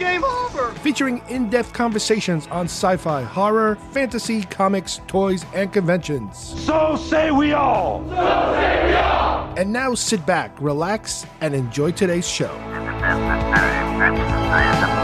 It's 0.00 0.08
game 0.08 0.24
over. 0.24 0.72
featuring 0.76 1.22
in 1.28 1.50
depth 1.50 1.74
conversations 1.74 2.46
on 2.46 2.64
sci 2.64 2.96
fi, 2.96 3.22
horror, 3.22 3.76
fantasy, 3.92 4.42
comics, 4.44 5.02
toys, 5.06 5.44
and 5.54 5.70
conventions. 5.70 6.38
So 6.38 6.96
say 6.96 7.30
we 7.30 7.52
all. 7.52 8.00
And 9.58 9.72
now 9.74 9.94
sit 9.94 10.24
back, 10.24 10.58
relax, 10.58 11.26
and 11.42 11.54
enjoy 11.54 11.92
today's 11.92 12.26
show. 12.26 12.56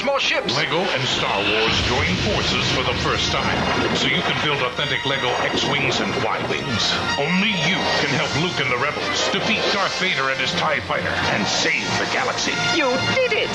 us 0.00 0.06
more 0.06 0.20
ships. 0.20 0.56
Lego 0.56 0.78
and 0.78 1.02
Star 1.08 1.36
Wars 1.36 1.82
join 1.88 2.14
forces 2.32 2.64
for 2.72 2.82
the 2.82 2.94
first 3.00 3.32
time, 3.32 3.96
so 3.96 4.06
you 4.06 4.20
can 4.22 4.44
build 4.44 4.62
authentic 4.62 5.04
Lego 5.04 5.28
X-Wings 5.52 6.00
and 6.00 6.14
Y-Wings. 6.24 6.94
Only 7.18 7.50
you 7.68 7.76
can 8.00 8.08
help 8.16 8.32
Luke 8.42 8.58
and 8.60 8.70
the 8.70 8.78
rebels 8.78 9.28
defeat 9.32 9.60
Darth 9.72 9.98
Vader 10.00 10.30
and 10.30 10.40
his 10.40 10.52
TIE 10.52 10.80
fighter 10.80 11.12
and 11.34 11.46
save 11.46 11.86
the 11.98 12.06
galaxy. 12.12 12.52
You 12.76 12.90
did 13.14 13.32
it! 13.32 13.50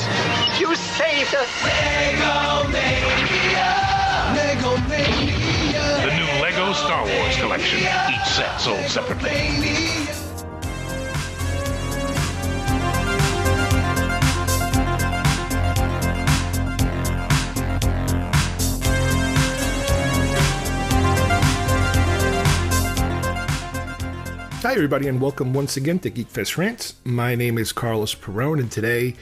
You 0.59 0.75
saved 0.75 1.33
us! 1.35 1.49
Lego 1.63 2.67
Mania. 4.89 6.05
The 6.05 6.13
new 6.15 6.27
Lego 6.41 6.73
Star 6.73 7.05
Wars 7.05 7.37
collection, 7.37 7.79
each 7.79 8.27
set 8.27 8.59
sold 8.59 8.89
separately. 8.89 10.04
Hi, 24.65 24.73
everybody, 24.73 25.07
and 25.07 25.21
welcome 25.21 25.53
once 25.53 25.77
again 25.77 25.99
to 25.99 26.09
Geekfest 26.09 26.57
Rants. 26.57 26.95
My 27.03 27.35
name 27.35 27.59
is 27.59 27.71
Carlos 27.71 28.15
Perone, 28.15 28.59
and 28.59 28.71
today, 28.71 29.13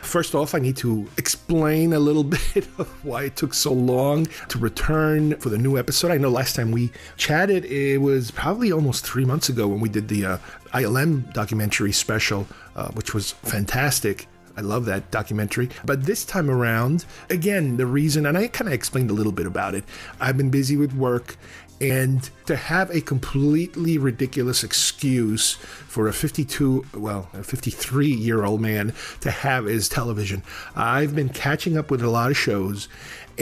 first 0.00 0.32
off, 0.32 0.54
I 0.54 0.60
need 0.60 0.76
to 0.76 1.08
explain 1.18 1.92
a 1.92 1.98
little 1.98 2.22
bit 2.54 2.68
of 2.78 2.86
why 3.04 3.24
it 3.24 3.34
took 3.34 3.52
so 3.52 3.72
long 3.72 4.26
to 4.48 4.58
return 4.58 5.34
for 5.38 5.48
the 5.48 5.58
new 5.58 5.76
episode. 5.76 6.12
I 6.12 6.18
know 6.18 6.28
last 6.28 6.54
time 6.54 6.70
we 6.70 6.92
chatted, 7.16 7.64
it 7.64 7.98
was 7.98 8.30
probably 8.30 8.70
almost 8.70 9.04
three 9.04 9.24
months 9.24 9.48
ago 9.48 9.66
when 9.66 9.80
we 9.80 9.88
did 9.88 10.06
the 10.06 10.24
uh, 10.24 10.38
ILM 10.72 11.32
documentary 11.32 11.90
special, 11.90 12.46
uh, 12.76 12.92
which 12.92 13.12
was 13.12 13.32
fantastic. 13.32 14.28
I 14.56 14.60
love 14.60 14.84
that 14.84 15.10
documentary. 15.10 15.70
But 15.84 16.04
this 16.04 16.24
time 16.24 16.50
around, 16.50 17.04
again, 17.30 17.76
the 17.76 17.86
reason, 17.86 18.26
and 18.26 18.36
I 18.36 18.48
kind 18.48 18.68
of 18.68 18.74
explained 18.74 19.10
a 19.10 19.14
little 19.14 19.32
bit 19.32 19.46
about 19.46 19.74
it, 19.74 19.84
I've 20.20 20.36
been 20.36 20.50
busy 20.50 20.76
with 20.76 20.92
work. 20.94 21.36
And 21.82 22.30
to 22.46 22.54
have 22.54 22.90
a 22.90 23.00
completely 23.00 23.98
ridiculous 23.98 24.62
excuse 24.62 25.54
for 25.54 26.06
a 26.06 26.12
52, 26.12 26.86
well, 26.94 27.28
a 27.32 27.42
53 27.42 28.06
year 28.06 28.44
old 28.44 28.60
man 28.60 28.94
to 29.20 29.32
have 29.32 29.66
is 29.66 29.88
television. 29.88 30.44
I've 30.76 31.16
been 31.16 31.28
catching 31.28 31.76
up 31.76 31.90
with 31.90 32.00
a 32.00 32.08
lot 32.08 32.30
of 32.30 32.36
shows. 32.36 32.88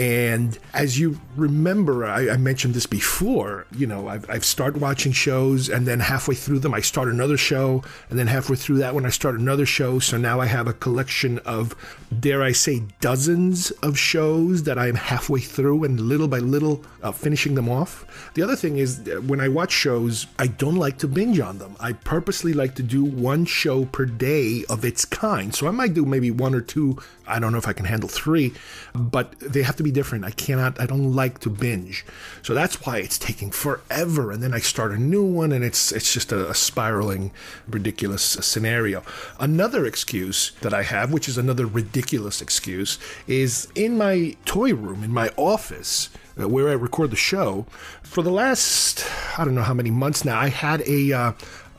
And 0.01 0.57
as 0.73 0.97
you 0.97 1.21
remember, 1.35 2.05
I, 2.05 2.31
I 2.31 2.37
mentioned 2.37 2.73
this 2.73 2.87
before, 2.87 3.67
you 3.71 3.85
know, 3.85 4.07
I've, 4.07 4.27
I've 4.27 4.43
started 4.43 4.81
watching 4.81 5.11
shows 5.11 5.69
and 5.69 5.87
then 5.87 5.99
halfway 5.99 6.33
through 6.33 6.57
them, 6.57 6.73
I 6.73 6.81
start 6.81 7.07
another 7.07 7.37
show. 7.37 7.83
And 8.09 8.17
then 8.17 8.25
halfway 8.25 8.55
through 8.55 8.79
that 8.79 8.95
one, 8.95 9.05
I 9.05 9.09
start 9.09 9.35
another 9.35 9.67
show. 9.67 9.99
So 9.99 10.17
now 10.17 10.41
I 10.41 10.47
have 10.47 10.65
a 10.67 10.73
collection 10.73 11.37
of, 11.45 11.75
dare 12.19 12.41
I 12.41 12.51
say, 12.51 12.81
dozens 12.99 13.69
of 13.83 13.95
shows 13.95 14.63
that 14.63 14.79
I 14.79 14.87
am 14.87 14.95
halfway 14.95 15.39
through 15.39 15.83
and 15.83 15.99
little 15.99 16.27
by 16.27 16.39
little 16.39 16.83
uh, 17.03 17.11
finishing 17.11 17.53
them 17.53 17.69
off. 17.69 18.31
The 18.33 18.41
other 18.41 18.55
thing 18.55 18.77
is, 18.77 19.07
uh, 19.07 19.21
when 19.21 19.39
I 19.39 19.49
watch 19.49 19.71
shows, 19.71 20.25
I 20.39 20.47
don't 20.47 20.77
like 20.77 20.97
to 20.99 21.07
binge 21.07 21.39
on 21.39 21.59
them. 21.59 21.75
I 21.79 21.93
purposely 21.93 22.53
like 22.53 22.73
to 22.75 22.83
do 22.83 23.03
one 23.03 23.45
show 23.45 23.85
per 23.85 24.05
day 24.05 24.65
of 24.67 24.83
its 24.83 25.05
kind. 25.05 25.53
So 25.53 25.67
I 25.67 25.71
might 25.71 25.93
do 25.93 26.05
maybe 26.05 26.31
one 26.31 26.55
or 26.55 26.61
two. 26.61 26.97
I 27.27 27.37
don't 27.37 27.51
know 27.51 27.59
if 27.59 27.67
I 27.67 27.73
can 27.73 27.85
handle 27.85 28.09
three, 28.09 28.53
but 28.95 29.39
they 29.39 29.61
have 29.61 29.75
to 29.75 29.83
be 29.83 29.90
different. 29.91 30.25
I 30.25 30.31
cannot, 30.31 30.79
I 30.79 30.85
don't 30.85 31.13
like 31.13 31.39
to 31.39 31.49
binge. 31.49 32.05
So 32.41 32.53
that's 32.53 32.85
why 32.85 32.97
it's 32.97 33.19
taking 33.19 33.51
forever. 33.51 34.31
And 34.31 34.41
then 34.41 34.53
I 34.53 34.59
start 34.59 34.91
a 34.91 34.97
new 34.97 35.23
one 35.23 35.51
and 35.51 35.63
it's, 35.63 35.91
it's 35.91 36.13
just 36.13 36.31
a, 36.31 36.49
a 36.49 36.55
spiraling, 36.55 37.31
ridiculous 37.67 38.23
scenario. 38.23 39.03
Another 39.39 39.85
excuse 39.85 40.51
that 40.61 40.73
I 40.73 40.83
have, 40.83 41.11
which 41.11 41.29
is 41.29 41.37
another 41.37 41.65
ridiculous 41.65 42.41
excuse, 42.41 42.97
is 43.27 43.67
in 43.75 43.97
my 43.97 44.35
toy 44.45 44.73
room, 44.73 45.03
in 45.03 45.11
my 45.11 45.29
office, 45.37 46.09
uh, 46.39 46.47
where 46.47 46.69
I 46.69 46.73
record 46.73 47.11
the 47.11 47.17
show, 47.17 47.65
for 48.01 48.21
the 48.23 48.31
last, 48.31 49.05
I 49.37 49.45
don't 49.45 49.55
know 49.55 49.63
how 49.63 49.73
many 49.73 49.91
months 49.91 50.25
now, 50.25 50.39
I 50.39 50.47
had 50.47 50.81
a, 50.87 51.11
uh, 51.11 51.31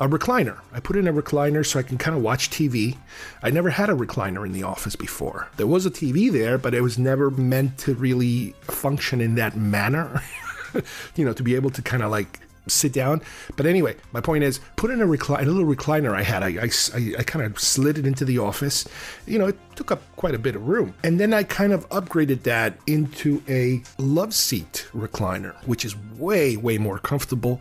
a 0.03 0.09
recliner. 0.09 0.59
I 0.73 0.81
put 0.81 0.97
in 0.97 1.07
a 1.07 1.13
recliner 1.13 1.65
so 1.65 1.79
I 1.79 1.83
can 1.83 1.97
kind 1.97 2.17
of 2.17 2.23
watch 2.23 2.51
TV. 2.51 2.97
I 3.43 3.51
never 3.51 3.71
had 3.71 3.89
a 3.89 3.95
recliner 3.95 4.45
in 4.45 4.53
the 4.53 4.65
office 4.65 4.97
before. 4.97 5.49
There 5.57 5.67
was 5.67 5.87
a 5.87 5.91
TV 5.91 6.31
there, 6.31 6.59
but 6.59 6.75
it 6.75 6.81
was 6.81 6.99
never 6.99 7.31
meant 7.31 7.79
to 7.79 7.95
really 7.95 8.55
function 8.63 9.21
in 9.21 9.37
that 9.37 9.57
manner. 9.57 10.23
you 11.17 11.25
know, 11.25 11.33
to 11.33 11.43
be 11.43 11.55
able 11.55 11.71
to 11.71 11.83
kind 11.83 12.03
of 12.03 12.11
like 12.11 12.41
sit 12.69 12.93
down. 12.93 13.21
But 13.57 13.67
anyway, 13.67 13.97
my 14.13 14.21
point 14.21 14.45
is, 14.45 14.61
put 14.77 14.91
in 14.91 15.01
a 15.01 15.07
recliner, 15.07 15.43
a 15.43 15.45
little 15.51 15.73
recliner 15.73 16.15
I 16.15 16.23
had. 16.23 16.43
I, 16.43 16.49
I, 16.49 16.71
I, 16.95 17.21
I 17.21 17.23
kind 17.23 17.45
of 17.45 17.59
slid 17.59 17.99
it 17.99 18.07
into 18.07 18.25
the 18.25 18.39
office. 18.39 18.87
You 19.27 19.39
know, 19.39 19.47
it 19.47 19.59
took 19.75 19.91
up 19.91 20.03
quite 20.17 20.35
a 20.35 20.39
bit 20.39 20.57
of 20.57 20.67
room. 20.67 20.95
And 21.03 21.19
then 21.19 21.35
I 21.35 21.43
kind 21.43 21.73
of 21.73 21.89
upgraded 21.91 22.43
that 22.45 22.79
into 22.87 23.43
a 23.49 23.83
love 23.99 24.35
seat 24.35 24.87
recliner, 24.95 25.55
which 25.67 25.85
is 25.85 25.97
way, 26.17 26.57
way 26.57 26.79
more 26.79 26.99
comfortable. 26.99 27.61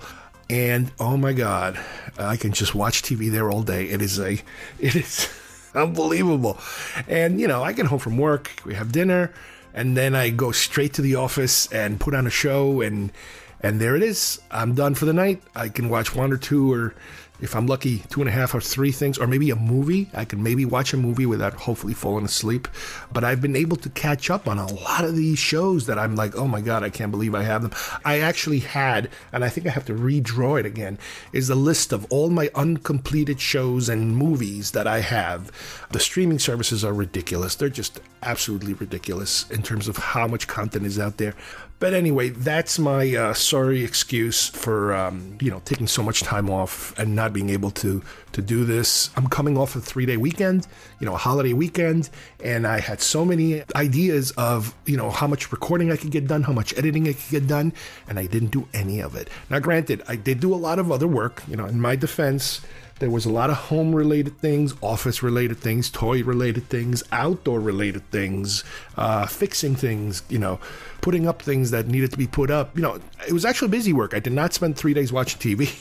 And 0.51 0.91
oh 0.99 1.15
my 1.15 1.31
God, 1.31 1.79
I 2.19 2.35
can 2.35 2.51
just 2.51 2.75
watch 2.75 3.03
TV 3.03 3.31
there 3.31 3.49
all 3.49 3.63
day. 3.63 3.85
It 3.85 4.01
is 4.01 4.19
a, 4.19 4.33
it 4.79 4.95
is 4.95 5.29
unbelievable. 5.73 6.59
And 7.07 7.39
you 7.39 7.47
know, 7.47 7.63
I 7.63 7.71
get 7.71 7.85
home 7.85 7.99
from 7.99 8.17
work, 8.17 8.51
we 8.65 8.75
have 8.75 8.91
dinner, 8.91 9.33
and 9.73 9.95
then 9.95 10.13
I 10.13 10.29
go 10.29 10.51
straight 10.51 10.93
to 10.95 11.01
the 11.01 11.15
office 11.15 11.71
and 11.71 12.01
put 12.01 12.13
on 12.13 12.27
a 12.27 12.29
show 12.29 12.81
and 12.81 13.13
and 13.61 13.79
there 13.79 13.95
it 13.95 14.03
is. 14.03 14.41
I'm 14.49 14.75
done 14.75 14.93
for 14.95 15.05
the 15.05 15.13
night. 15.13 15.41
I 15.55 15.69
can 15.69 15.87
watch 15.87 16.15
one 16.15 16.33
or 16.33 16.37
two, 16.37 16.73
or 16.73 16.95
if 17.41 17.55
I'm 17.55 17.67
lucky, 17.67 17.99
two 18.09 18.21
and 18.21 18.29
a 18.29 18.31
half 18.31 18.53
or 18.53 18.61
three 18.61 18.91
things, 18.91 19.17
or 19.17 19.27
maybe 19.27 19.49
a 19.49 19.55
movie. 19.55 20.09
I 20.13 20.25
can 20.25 20.41
maybe 20.43 20.63
watch 20.63 20.93
a 20.93 20.97
movie 20.97 21.25
without 21.25 21.53
hopefully 21.53 21.93
falling 21.93 22.25
asleep. 22.25 22.67
But 23.11 23.23
I've 23.23 23.41
been 23.41 23.55
able 23.55 23.77
to 23.77 23.89
catch 23.89 24.29
up 24.29 24.47
on 24.47 24.57
a 24.57 24.71
lot 24.71 25.03
of 25.03 25.15
these 25.15 25.39
shows 25.39 25.87
that 25.87 25.99
I'm 25.99 26.15
like, 26.15 26.35
oh 26.35 26.47
my 26.47 26.61
God, 26.61 26.83
I 26.83 26.89
can't 26.89 27.11
believe 27.11 27.35
I 27.35 27.43
have 27.43 27.63
them. 27.63 27.71
I 28.05 28.19
actually 28.19 28.59
had, 28.59 29.09
and 29.33 29.43
I 29.43 29.49
think 29.49 29.67
I 29.67 29.71
have 29.71 29.85
to 29.85 29.93
redraw 29.93 30.59
it 30.59 30.65
again, 30.65 30.97
is 31.33 31.49
a 31.49 31.55
list 31.55 31.91
of 31.91 32.05
all 32.11 32.29
my 32.29 32.49
uncompleted 32.55 33.39
shows 33.39 33.89
and 33.89 34.15
movies 34.15 34.71
that 34.71 34.87
I 34.87 34.99
have. 34.99 35.51
The 35.91 35.99
streaming 35.99 36.39
services 36.39 36.85
are 36.85 36.93
ridiculous. 36.93 37.55
They're 37.55 37.69
just 37.69 37.99
absolutely 38.23 38.73
ridiculous 38.73 39.49
in 39.49 39.63
terms 39.63 39.87
of 39.87 39.97
how 39.97 40.27
much 40.27 40.47
content 40.47 40.85
is 40.85 40.99
out 40.99 41.17
there. 41.17 41.33
But 41.81 41.95
anyway, 41.95 42.29
that's 42.29 42.77
my 42.77 43.15
uh, 43.15 43.33
sorry 43.33 43.83
excuse 43.83 44.49
for 44.49 44.93
um, 44.93 45.35
you 45.41 45.49
know 45.49 45.63
taking 45.65 45.87
so 45.87 46.03
much 46.03 46.21
time 46.21 46.47
off 46.47 46.93
and 46.99 47.15
not 47.15 47.33
being 47.33 47.49
able 47.49 47.71
to 47.71 48.03
to 48.33 48.41
do 48.43 48.65
this. 48.65 49.09
I'm 49.17 49.25
coming 49.25 49.57
off 49.57 49.75
a 49.75 49.81
three 49.81 50.05
day 50.05 50.15
weekend, 50.15 50.67
you 50.99 51.07
know, 51.07 51.15
a 51.15 51.17
holiday 51.17 51.53
weekend, 51.53 52.11
and 52.43 52.67
I 52.67 52.81
had 52.81 53.01
so 53.01 53.25
many 53.25 53.63
ideas 53.75 54.29
of 54.37 54.75
you 54.85 54.95
know 54.95 55.09
how 55.09 55.25
much 55.25 55.51
recording 55.51 55.91
I 55.91 55.97
could 55.97 56.11
get 56.11 56.27
done, 56.27 56.43
how 56.43 56.53
much 56.53 56.77
editing 56.77 57.07
I 57.07 57.13
could 57.13 57.31
get 57.31 57.47
done, 57.47 57.73
and 58.07 58.19
I 58.19 58.27
didn't 58.27 58.51
do 58.51 58.67
any 58.75 58.99
of 58.99 59.15
it. 59.15 59.31
Now, 59.49 59.57
granted, 59.57 60.03
I 60.07 60.17
did 60.17 60.39
do 60.39 60.53
a 60.53 60.61
lot 60.67 60.77
of 60.77 60.91
other 60.91 61.07
work. 61.07 61.41
You 61.47 61.55
know, 61.55 61.65
in 61.65 61.81
my 61.81 61.95
defense. 61.95 62.61
There 63.01 63.09
was 63.09 63.25
a 63.25 63.31
lot 63.31 63.49
of 63.49 63.57
home 63.57 63.95
related 63.95 64.37
things, 64.37 64.75
office 64.79 65.23
related 65.23 65.57
things, 65.57 65.89
toy 65.89 66.23
related 66.23 66.69
things, 66.69 67.01
outdoor 67.11 67.59
related 67.59 68.07
things, 68.11 68.63
uh, 68.95 69.25
fixing 69.25 69.73
things, 69.73 70.21
you 70.29 70.37
know, 70.37 70.59
putting 71.01 71.27
up 71.27 71.41
things 71.41 71.71
that 71.71 71.87
needed 71.87 72.11
to 72.11 72.17
be 72.19 72.27
put 72.27 72.51
up. 72.51 72.75
You 72.75 72.83
know, 72.83 72.99
it 73.27 73.33
was 73.33 73.43
actually 73.43 73.69
busy 73.69 73.91
work. 73.91 74.13
I 74.13 74.19
did 74.19 74.33
not 74.33 74.53
spend 74.53 74.77
three 74.77 74.93
days 74.93 75.11
watching 75.11 75.39
TV, 75.39 75.73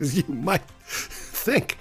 as 0.00 0.16
you 0.16 0.24
might 0.28 0.62
think. 0.86 1.76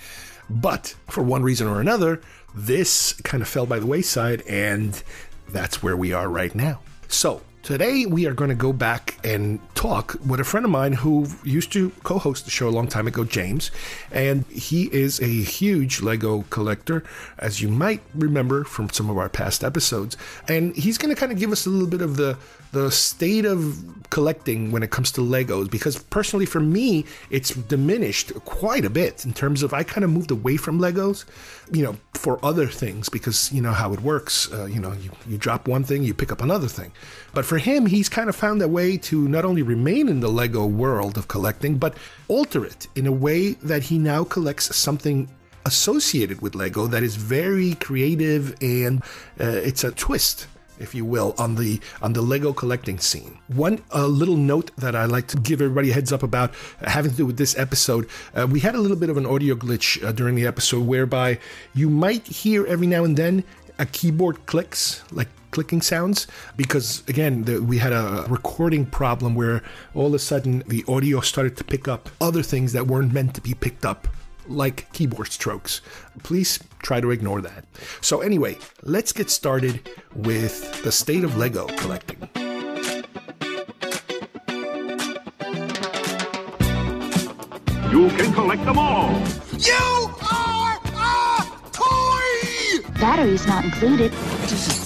But 0.50 0.94
for 1.07 1.24
one 1.24 1.42
reason 1.42 1.68
or 1.68 1.80
another, 1.80 2.19
this 2.54 3.13
kind 3.24 3.42
of 3.42 3.48
fell 3.48 3.66
by 3.66 3.80
the 3.80 3.86
wayside, 3.86 4.42
and 4.42 5.01
that's 5.48 5.81
where 5.81 5.95
we 5.95 6.12
are 6.12 6.27
right 6.27 6.54
now. 6.54 6.81
So, 7.07 7.44
today 7.66 8.06
we 8.06 8.28
are 8.28 8.34
going 8.36 8.50
to 8.50 8.56
go 8.56 8.72
back 8.72 9.18
and 9.24 9.60
talk 9.74 10.16
with 10.24 10.40
a 10.40 10.44
friend 10.44 10.66
of 10.66 10.72
mine 10.72 10.94
who 10.94 11.26
used 11.44 11.74
to 11.74 11.90
co 12.04 12.20
host 12.20 12.46
the 12.46 12.52
show 12.52 12.70
a 12.70 12.70
long 12.70 12.88
time 12.88 13.08
ago, 13.08 13.24
James. 13.24 13.72
And 14.12 14.46
he 14.46 14.84
is 14.94 15.20
a 15.20 15.26
huge 15.26 16.00
Lego 16.00 16.46
collector, 16.52 17.04
as 17.40 17.64
you 17.64 17.68
might 17.68 18.02
remember 18.14 18.66
from 18.66 18.92
some 18.92 19.10
of 19.10 19.18
our 19.18 19.30
past 19.30 19.64
episodes. 19.64 20.16
And 20.48 20.76
he's 20.76 21.00
going 21.00 21.14
to 21.14 21.20
kind 21.20 21.32
of 21.32 21.40
give 21.40 21.52
us 21.52 21.66
a 21.66 21.72
little 21.72 21.88
bit 21.88 22.04
of 22.04 22.18
the 22.18 22.38
the 22.75 22.92
state 22.92 23.45
of 23.45 23.81
collecting 24.10 24.69
when 24.69 24.83
it 24.83 24.92
comes 24.92 25.10
to 25.10 25.22
Legos 25.22 25.72
because 25.72 25.98
personally 26.18 26.45
for 26.45 26.60
me 26.60 27.06
it's 27.30 27.51
diminished 27.51 28.33
quite 28.44 28.83
a 28.83 28.89
bit 28.89 29.24
in 29.24 29.33
terms 29.33 29.63
of 29.63 29.74
I 29.74 29.83
kind 29.83 30.04
of 30.04 30.10
moved 30.10 30.30
away 30.30 30.57
from 30.57 30.77
Legos 30.77 31.24
you 31.72 31.83
know 31.86 31.95
for 32.13 32.38
other 32.44 32.68
things 32.68 33.07
because 33.07 33.50
you 33.54 33.62
know 33.62 33.72
how 33.72 33.94
it 33.94 34.01
works 34.01 34.51
uh, 34.51 34.66
you 34.66 34.81
know 34.81 34.92
you, 34.92 35.10
you 35.25 35.38
drop 35.38 35.69
one 35.69 35.86
thing 35.86 36.04
you 36.04 36.13
pick 36.13 36.33
up 36.33 36.42
another 36.42 36.68
thing. 36.68 36.92
But 37.33 37.45
for 37.45 37.57
him 37.57 37.86
he's 37.86 38.10
kind 38.10 38.27
of 38.27 38.36
found 38.36 38.62
a 38.62 38.68
way 38.68 38.98
to 39.10 39.25
not 39.30 39.45
only 39.45 39.62
remain 39.62 40.10
in 40.10 40.19
the 40.19 40.30
Lego 40.30 40.66
world 40.66 41.18
of 41.18 41.30
collecting 41.30 41.77
but 41.77 41.95
alter 42.27 42.66
it 42.66 42.89
in 42.95 43.07
a 43.07 43.12
way 43.25 43.54
that 43.72 43.83
he 43.83 43.98
now 43.98 44.25
collects 44.25 44.75
something 44.75 45.30
associated 45.66 46.42
with 46.42 46.56
Lego 46.56 46.88
that 46.88 47.04
is 47.04 47.16
very 47.16 47.75
creative 47.75 48.54
and 48.62 49.01
uh, 49.39 49.45
it's 49.69 49.86
a 49.86 49.92
twist 49.94 50.48
if 50.80 50.95
you 50.95 51.06
will, 51.06 51.36
on 51.38 51.56
the 51.56 51.80
on 52.01 52.13
the 52.13 52.22
Lego 52.22 52.54
collecting 52.54 53.00
scene. 53.00 53.38
One 53.48 53.81
uh, 53.94 54.07
little 54.07 54.38
note 54.38 54.72
that 54.77 54.95
I 54.95 55.06
like 55.06 55.27
to 55.27 55.38
give 55.38 55.62
everybody 55.62 55.92
a 55.92 55.94
heads 55.94 56.12
up 56.12 56.24
about 56.24 56.51
uh, 56.81 56.89
having 56.89 57.12
to 57.12 57.18
do 57.18 57.25
with 57.25 57.38
this 57.38 57.57
episode, 57.57 58.07
uh, 58.36 58.48
we 58.48 58.60
had 58.60 58.75
a 58.75 58.80
little 58.80 58.98
bit 58.98 59.10
of 59.10 59.18
an 59.18 59.25
audio 59.25 59.56
glitch 59.56 60.04
uh, 60.04 60.12
during 60.12 60.36
the 60.36 60.45
episode 60.45 60.86
whereby 60.86 61.39
you 61.74 61.89
might 61.89 62.27
hear 62.27 62.66
every 62.66 62.88
now 62.88 63.04
and 63.04 63.18
then 63.18 63.44
a 63.77 63.86
keyboard 63.86 64.45
clicks, 64.45 65.04
like 65.12 65.27
clicking 65.51 65.81
sounds, 65.81 66.27
because 66.57 67.04
again, 67.07 67.44
the, 67.44 67.62
we 67.62 67.77
had 67.77 67.94
a 67.94 68.25
recording 68.27 68.86
problem 68.86 69.36
where 69.36 69.63
all 69.94 70.07
of 70.07 70.13
a 70.13 70.19
sudden 70.19 70.63
the 70.68 70.83
audio 70.88 71.22
started 71.22 71.56
to 71.57 71.63
pick 71.63 71.88
up 71.88 72.10
other 72.19 72.44
things 72.44 72.74
that 72.74 72.88
weren't 72.88 73.13
meant 73.13 73.33
to 73.36 73.42
be 73.42 73.54
picked 73.54 73.86
up 73.86 74.07
like 74.48 74.92
keyboard 74.94 75.32
strokes. 75.32 75.82
Please 76.24 76.60
try 76.80 77.02
to 77.02 77.12
ignore 77.12 77.42
that. 77.42 77.66
So, 78.02 78.22
anyway, 78.22 78.58
let's 78.84 79.12
get 79.12 79.30
started 79.30 79.90
with 80.16 80.84
the 80.84 80.92
state 80.92 81.24
of 81.24 81.38
Lego 81.38 81.68
collecting. 81.78 82.30
You 87.92 88.10
can 88.10 88.34
collect 88.34 88.66
them 88.66 88.78
all. 88.78 89.10
You 89.58 90.12
are 90.32 90.80
a 90.84 91.46
toy! 91.72 92.90
Batteries 93.00 93.48
not 93.48 93.64
included. 93.64 94.12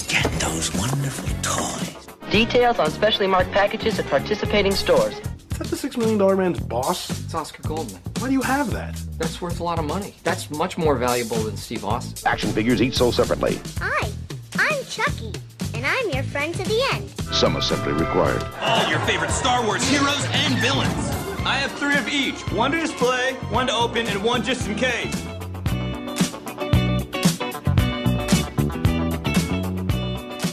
Get 0.08 0.30
those 0.38 0.72
wonderful 0.74 1.28
toys. 1.42 2.06
Details 2.30 2.78
on 2.78 2.90
specially 2.90 3.26
marked 3.26 3.50
packages 3.50 3.98
at 3.98 4.06
participating 4.06 4.72
stores. 4.72 5.20
Is 5.60 5.68
that 5.68 5.76
the 5.76 5.80
Six 5.82 5.98
Million 5.98 6.16
Dollar 6.16 6.36
Man's 6.38 6.58
boss? 6.58 7.10
It's 7.10 7.34
Oscar 7.34 7.62
Goldman. 7.64 8.00
Why 8.18 8.28
do 8.28 8.32
you 8.32 8.40
have 8.40 8.70
that? 8.70 8.94
That's 9.18 9.42
worth 9.42 9.60
a 9.60 9.62
lot 9.62 9.78
of 9.78 9.84
money. 9.84 10.14
That's 10.24 10.50
much 10.50 10.78
more 10.78 10.96
valuable 10.96 11.36
than 11.36 11.54
Steve 11.54 11.84
Austin. 11.84 12.26
Action 12.26 12.50
figures 12.50 12.80
each 12.80 12.96
sold 12.96 13.14
separately. 13.14 13.60
Hi, 13.76 14.08
I'm 14.58 14.82
Chucky, 14.86 15.34
and 15.74 15.84
I'm 15.84 16.08
your 16.12 16.22
friend 16.22 16.54
to 16.54 16.62
the 16.62 16.82
end. 16.94 17.10
Some 17.34 17.56
assembly 17.56 17.92
required. 17.92 18.42
All 18.62 18.88
your 18.88 19.00
favorite 19.00 19.30
Star 19.32 19.62
Wars 19.66 19.86
heroes 19.86 20.24
and 20.32 20.58
villains. 20.60 21.10
I 21.44 21.56
have 21.56 21.72
three 21.72 21.98
of 21.98 22.08
each 22.08 22.40
one 22.52 22.70
to 22.70 22.80
display, 22.80 23.34
one 23.50 23.66
to 23.66 23.74
open, 23.74 24.06
and 24.06 24.24
one 24.24 24.42
just 24.42 24.66
in 24.66 24.76
case. 24.76 25.14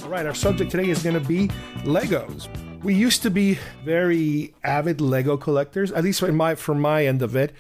All 0.04 0.10
right, 0.10 0.26
our 0.26 0.36
subject 0.36 0.70
today 0.70 0.90
is 0.90 1.02
going 1.02 1.18
to 1.18 1.26
be 1.26 1.48
Legos. 1.86 2.50
We 2.84 2.94
used 2.94 3.24
to 3.24 3.32
be 3.32 3.58
very 3.84 4.54
avid 4.64 5.02
Lego 5.02 5.36
collectors, 5.36 5.92
at 5.92 6.04
least 6.04 6.22
in 6.22 6.36
my 6.36 6.56
from 6.56 6.80
my 6.80 7.06
end 7.06 7.22
of 7.22 7.36
it. 7.36 7.54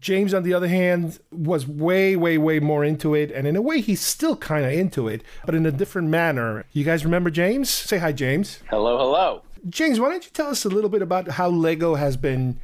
James, 0.00 0.34
on 0.34 0.42
the 0.42 0.52
other 0.54 0.66
hand, 0.66 1.18
was 1.30 1.66
way, 1.66 2.16
way, 2.16 2.38
way 2.38 2.58
more 2.58 2.84
into 2.84 3.14
it, 3.14 3.30
and 3.30 3.46
in 3.46 3.54
a 3.54 3.62
way, 3.62 3.80
he's 3.80 4.00
still 4.00 4.36
kind 4.36 4.64
of 4.64 4.72
into 4.72 5.08
it, 5.08 5.22
but 5.44 5.54
in 5.54 5.66
a 5.66 5.70
different 5.70 6.08
manner. 6.08 6.64
You 6.72 6.84
guys 6.84 7.04
remember 7.04 7.30
James? 7.30 7.68
Say 7.70 7.98
hi, 7.98 8.12
James. 8.12 8.60
Hello, 8.70 8.98
hello. 8.98 9.42
James, 9.68 10.00
why 10.00 10.08
don't 10.10 10.24
you 10.24 10.30
tell 10.32 10.48
us 10.48 10.64
a 10.64 10.70
little 10.70 10.90
bit 10.90 11.02
about 11.02 11.28
how 11.28 11.48
Lego 11.48 11.94
has 11.94 12.16
been 12.16 12.58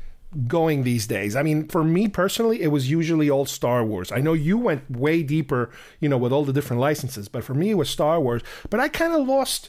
going 0.49 0.83
these 0.83 1.07
days? 1.07 1.37
I 1.37 1.43
mean, 1.43 1.69
for 1.69 1.85
me 1.85 2.09
personally, 2.09 2.63
it 2.63 2.69
was 2.69 2.91
usually 2.91 3.31
all 3.31 3.47
Star 3.47 3.85
Wars. 3.85 4.11
I 4.11 4.19
know 4.19 4.33
you 4.33 4.59
went 4.59 4.91
way 4.91 5.23
deeper, 5.23 5.71
you 6.01 6.09
know, 6.09 6.19
with 6.19 6.33
all 6.33 6.45
the 6.45 6.53
different 6.53 6.81
licenses, 6.81 7.29
but 7.29 7.45
for 7.45 7.55
me, 7.55 7.71
it 7.71 7.75
was 7.75 7.89
Star 7.89 8.19
Wars. 8.19 8.43
But 8.69 8.81
I 8.81 8.89
kind 8.89 9.13
of 9.13 9.27
lost 9.27 9.69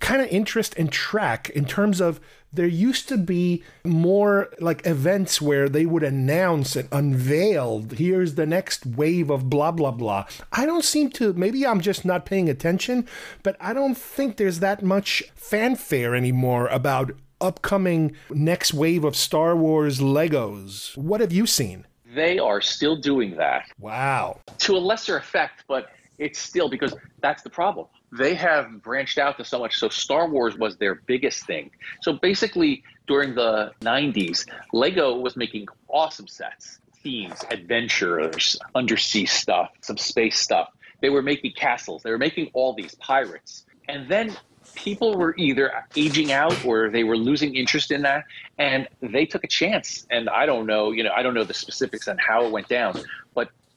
kind 0.00 0.20
of 0.20 0.28
interest 0.28 0.74
and 0.76 0.90
track 0.90 1.50
in 1.50 1.64
terms 1.64 2.00
of 2.00 2.20
there 2.52 2.66
used 2.66 3.08
to 3.08 3.18
be 3.18 3.62
more 3.84 4.48
like 4.60 4.86
events 4.86 5.42
where 5.42 5.68
they 5.68 5.86
would 5.86 6.02
announce 6.02 6.76
and 6.76 6.88
unveil 6.92 7.84
here's 7.92 8.34
the 8.34 8.46
next 8.46 8.86
wave 8.86 9.30
of 9.30 9.50
blah 9.50 9.70
blah 9.70 9.90
blah. 9.90 10.24
I 10.52 10.66
don't 10.66 10.84
seem 10.84 11.10
to 11.10 11.32
maybe 11.32 11.66
i'm 11.66 11.80
just 11.80 12.04
not 12.04 12.26
paying 12.26 12.48
attention 12.48 13.06
but 13.42 13.56
i 13.60 13.72
don't 13.72 13.96
think 13.96 14.36
there's 14.36 14.60
that 14.60 14.82
much 14.82 15.22
fanfare 15.34 16.14
anymore 16.14 16.68
about 16.68 17.12
upcoming 17.40 18.16
next 18.30 18.72
wave 18.72 19.04
of 19.04 19.14
star 19.14 19.54
wars 19.56 19.98
legos. 20.00 20.96
What 20.96 21.20
have 21.20 21.32
you 21.32 21.46
seen? 21.46 21.86
They 22.14 22.38
are 22.38 22.60
still 22.60 22.96
doing 22.96 23.36
that. 23.36 23.66
Wow. 23.78 24.40
To 24.58 24.76
a 24.76 24.78
lesser 24.78 25.16
effect 25.16 25.64
but 25.68 25.90
it's 26.18 26.38
still 26.38 26.68
because 26.68 26.94
that's 27.20 27.42
the 27.42 27.50
problem 27.50 27.86
they 28.16 28.34
have 28.34 28.82
branched 28.82 29.18
out 29.18 29.36
to 29.38 29.44
so 29.44 29.58
much. 29.58 29.76
So 29.76 29.88
Star 29.88 30.28
Wars 30.28 30.56
was 30.56 30.76
their 30.76 30.94
biggest 30.94 31.46
thing. 31.46 31.70
So 32.00 32.12
basically, 32.12 32.84
during 33.06 33.34
the 33.34 33.72
90s, 33.80 34.46
Lego 34.72 35.16
was 35.16 35.36
making 35.36 35.66
awesome 35.88 36.28
sets, 36.28 36.78
themes, 37.02 37.44
adventures, 37.50 38.56
undersea 38.74 39.26
stuff, 39.26 39.70
some 39.80 39.96
space 39.96 40.38
stuff. 40.38 40.68
They 41.00 41.10
were 41.10 41.22
making 41.22 41.52
castles. 41.52 42.02
They 42.02 42.10
were 42.10 42.18
making 42.18 42.50
all 42.54 42.72
these 42.72 42.94
pirates. 42.94 43.66
And 43.88 44.08
then 44.08 44.36
people 44.74 45.16
were 45.16 45.34
either 45.36 45.72
aging 45.96 46.32
out 46.32 46.64
or 46.64 46.90
they 46.90 47.04
were 47.04 47.16
losing 47.16 47.54
interest 47.54 47.90
in 47.90 48.02
that 48.02 48.24
and 48.58 48.88
they 49.00 49.26
took 49.26 49.44
a 49.44 49.46
chance 49.46 50.06
and 50.10 50.28
i 50.30 50.46
don't 50.46 50.66
know 50.66 50.90
you 50.90 51.02
know 51.02 51.12
i 51.14 51.22
don't 51.22 51.34
know 51.34 51.44
the 51.44 51.54
specifics 51.54 52.08
on 52.08 52.16
how 52.18 52.44
it 52.44 52.50
went 52.50 52.66
down 52.68 52.98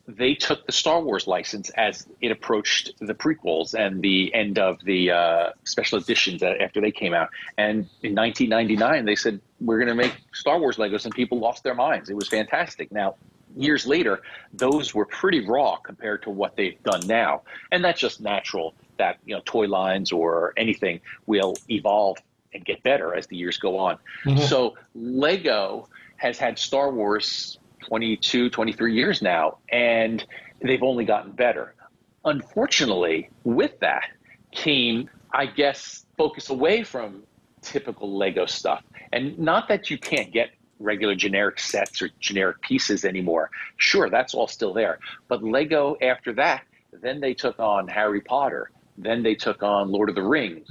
they 0.08 0.36
took 0.36 0.66
the 0.66 0.72
Star 0.72 1.02
Wars 1.02 1.28
license 1.28 1.70
as 1.72 2.08
it 2.22 2.32
approached 2.32 2.94
the 3.00 3.14
prequels 3.14 3.74
and 3.74 4.02
the 4.02 4.34
end 4.34 4.58
of 4.58 4.82
the 4.86 5.12
uh, 5.12 5.50
special 5.66 6.00
editions 6.00 6.42
after 6.42 6.80
they 6.80 6.92
came 6.92 7.14
out. 7.14 7.30
And 7.58 7.90
in 8.02 8.16
1999, 8.16 9.04
they 9.04 9.16
said, 9.16 9.42
We're 9.60 9.80
going 9.80 9.90
to 9.90 9.96
make 9.96 10.14
Star 10.34 10.60
Wars 10.60 10.78
Legos, 10.78 11.04
and 11.04 11.14
people 11.14 11.40
lost 11.40 11.64
their 11.64 11.76
minds. 11.76 12.10
It 12.10 12.16
was 12.16 12.30
fantastic. 12.30 12.90
Now, 12.90 13.16
years 13.56 13.86
later, 13.86 14.22
those 14.54 14.96
were 14.96 15.06
pretty 15.06 15.46
raw 15.46 15.76
compared 15.76 16.24
to 16.24 16.30
what 16.30 16.56
they've 16.56 16.82
done 16.84 17.06
now. 17.06 17.42
And 17.72 17.84
that's 17.84 18.00
just 18.00 18.22
natural 18.22 18.76
that, 18.98 19.18
you 19.26 19.36
know, 19.36 19.42
toy 19.44 19.68
lines 19.68 20.14
or 20.14 20.54
anything 20.56 21.02
will 21.26 21.56
evolve 21.70 22.18
and 22.54 22.64
get 22.64 22.82
better 22.82 23.14
as 23.14 23.28
the 23.28 23.36
years 23.36 23.58
go 23.58 23.78
on. 23.78 23.98
Mm-hmm. 24.24 24.44
So, 24.44 24.78
Lego 24.96 25.90
has 26.16 26.40
had 26.40 26.58
Star 26.58 26.92
Wars 26.92 27.60
22, 27.80 28.50
23 28.50 28.94
years 28.94 29.22
now, 29.22 29.58
and 29.72 30.26
they've 30.62 30.84
only 30.84 31.06
gotten 31.06 31.32
better. 31.32 31.76
Unfortunately, 32.26 33.30
with 33.44 33.80
that 33.80 34.10
came, 34.52 35.10
I 35.32 35.46
guess, 35.46 36.06
focus 36.18 36.50
away 36.50 36.84
from 36.84 37.24
typical 37.62 38.18
Lego 38.18 38.46
stuff. 38.46 38.84
And 39.14 39.38
not 39.40 39.68
that 39.68 39.90
you 39.90 39.98
can't 39.98 40.32
get 40.32 40.52
regular 40.80 41.16
generic 41.16 41.60
sets 41.60 42.02
or 42.02 42.10
generic 42.20 42.62
pieces 42.62 43.06
anymore. 43.06 43.50
Sure, 43.78 44.10
that's 44.10 44.34
all 44.34 44.48
still 44.48 44.74
there. 44.74 45.00
But 45.28 45.44
Lego, 45.44 45.96
after 46.02 46.34
that, 46.34 46.64
then 47.02 47.20
they 47.20 47.34
took 47.34 47.60
on 47.60 47.88
Harry 47.88 48.22
Potter. 48.22 48.72
Then 48.98 49.24
they 49.24 49.36
took 49.36 49.62
on 49.62 49.92
Lord 49.92 50.10
of 50.10 50.16
the 50.16 50.24
Rings, 50.24 50.66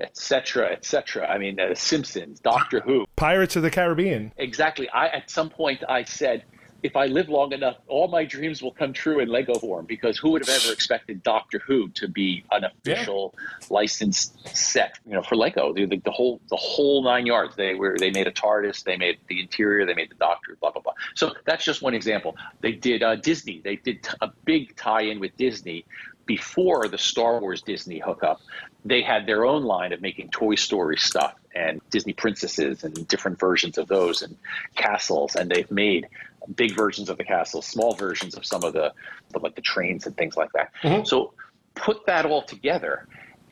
etc., 0.00 0.64
mm-hmm. 0.64 0.72
etc. 0.72 1.22
Et 1.22 1.30
I 1.30 1.38
mean, 1.38 1.60
uh, 1.60 1.74
Simpsons, 1.74 2.40
Doctor 2.40 2.80
Who, 2.80 3.06
Pirates 3.16 3.56
of 3.56 3.62
the 3.62 3.70
Caribbean. 3.70 4.32
Exactly. 4.36 4.88
I 4.90 5.08
at 5.08 5.30
some 5.30 5.48
point 5.50 5.84
I 5.88 6.04
said, 6.04 6.44
if 6.82 6.96
I 6.96 7.06
live 7.06 7.28
long 7.28 7.52
enough, 7.52 7.76
all 7.88 8.08
my 8.08 8.24
dreams 8.24 8.62
will 8.62 8.72
come 8.72 8.92
true 8.92 9.18
in 9.18 9.28
Lego 9.28 9.54
form 9.54 9.84
because 9.86 10.16
who 10.16 10.30
would 10.30 10.46
have 10.46 10.54
ever 10.62 10.72
expected 10.72 11.22
Doctor 11.22 11.60
Who 11.66 11.88
to 11.90 12.08
be 12.08 12.44
an 12.52 12.64
official 12.64 13.34
yeah. 13.36 13.66
licensed 13.70 14.56
set, 14.56 14.98
you 15.04 15.14
know, 15.14 15.22
for 15.22 15.36
Lego, 15.36 15.72
the, 15.72 15.86
the, 15.86 15.96
the, 16.04 16.10
whole 16.10 16.40
the 16.50 16.56
whole 16.56 17.02
nine 17.02 17.26
yards. 17.26 17.56
They 17.56 17.74
were 17.74 17.96
they 17.98 18.10
made 18.10 18.28
a 18.28 18.32
TARDIS, 18.32 18.84
they 18.84 18.96
made 18.96 19.18
the 19.28 19.40
interior, 19.40 19.86
they 19.86 19.94
made 19.94 20.10
the 20.10 20.16
Doctor, 20.16 20.56
blah 20.60 20.70
blah 20.70 20.82
blah. 20.82 20.94
So 21.14 21.34
that's 21.46 21.64
just 21.64 21.82
one 21.82 21.94
example. 21.94 22.36
They 22.60 22.72
did 22.72 23.02
uh, 23.02 23.16
Disney. 23.16 23.60
They 23.62 23.76
did 23.76 24.06
a 24.20 24.30
big 24.44 24.76
tie-in 24.76 25.18
with 25.18 25.36
Disney 25.36 25.84
before 26.28 26.86
the 26.86 26.98
Star 26.98 27.40
Wars 27.40 27.62
Disney 27.62 27.98
hookup. 27.98 28.40
They 28.84 29.02
had 29.02 29.26
their 29.26 29.44
own 29.44 29.64
line 29.64 29.92
of 29.92 30.00
making 30.00 30.28
Toy 30.28 30.54
Story 30.54 30.98
stuff 30.98 31.34
and 31.56 31.80
Disney 31.90 32.12
princesses 32.12 32.84
and 32.84 33.08
different 33.08 33.40
versions 33.40 33.78
of 33.78 33.88
those 33.88 34.22
and 34.22 34.36
castles, 34.76 35.34
and 35.34 35.50
they've 35.50 35.70
made 35.70 36.06
big 36.54 36.76
versions 36.76 37.08
of 37.08 37.16
the 37.16 37.24
castles, 37.24 37.66
small 37.66 37.94
versions 37.94 38.36
of 38.36 38.46
some 38.46 38.62
of 38.62 38.74
the, 38.74 38.92
the 39.30 39.40
like 39.40 39.56
the 39.56 39.62
trains 39.62 40.06
and 40.06 40.16
things 40.16 40.36
like 40.36 40.52
that. 40.52 40.70
Mm-hmm. 40.82 41.04
So 41.04 41.32
put 41.74 42.06
that 42.06 42.26
all 42.26 42.42
together, 42.42 43.08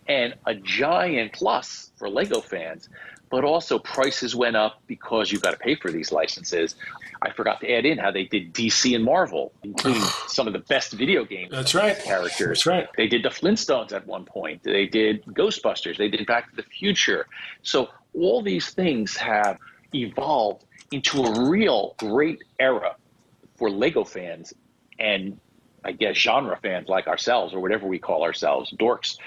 and 0.06 0.34
a 0.44 0.54
giant 0.54 1.32
plus 1.32 1.90
for 1.96 2.08
Lego 2.08 2.40
fans 2.40 2.88
but 3.30 3.44
also 3.44 3.78
prices 3.78 4.34
went 4.34 4.56
up 4.56 4.80
because 4.86 5.32
you've 5.32 5.42
got 5.42 5.50
to 5.50 5.58
pay 5.58 5.74
for 5.74 5.90
these 5.90 6.12
licenses. 6.12 6.76
I 7.22 7.32
forgot 7.32 7.60
to 7.60 7.70
add 7.72 7.86
in 7.86 7.98
how 7.98 8.10
they 8.10 8.24
did 8.24 8.52
DC 8.52 8.94
and 8.94 9.04
Marvel, 9.04 9.52
including 9.62 10.02
some 10.28 10.46
of 10.46 10.52
the 10.52 10.58
best 10.60 10.92
video 10.92 11.24
game 11.24 11.48
That's 11.50 11.74
right. 11.74 11.98
characters. 11.98 12.64
That's 12.64 12.66
right. 12.66 12.88
They 12.96 13.08
did 13.08 13.22
the 13.22 13.30
Flintstones 13.30 13.92
at 13.92 14.06
one 14.06 14.24
point. 14.24 14.62
They 14.62 14.86
did 14.86 15.24
Ghostbusters. 15.26 15.96
They 15.96 16.08
did 16.08 16.26
Back 16.26 16.50
to 16.50 16.56
the 16.56 16.62
Future. 16.62 17.26
So 17.62 17.88
all 18.14 18.42
these 18.42 18.70
things 18.70 19.16
have 19.16 19.58
evolved 19.94 20.64
into 20.92 21.22
a 21.22 21.48
real 21.48 21.94
great 21.98 22.42
era 22.58 22.96
for 23.56 23.70
Lego 23.70 24.04
fans 24.04 24.52
and 24.98 25.38
I 25.84 25.92
guess 25.92 26.16
genre 26.16 26.58
fans 26.60 26.88
like 26.88 27.06
ourselves 27.06 27.54
or 27.54 27.60
whatever 27.60 27.86
we 27.86 27.98
call 27.98 28.22
ourselves, 28.24 28.72
dorks. 28.72 29.18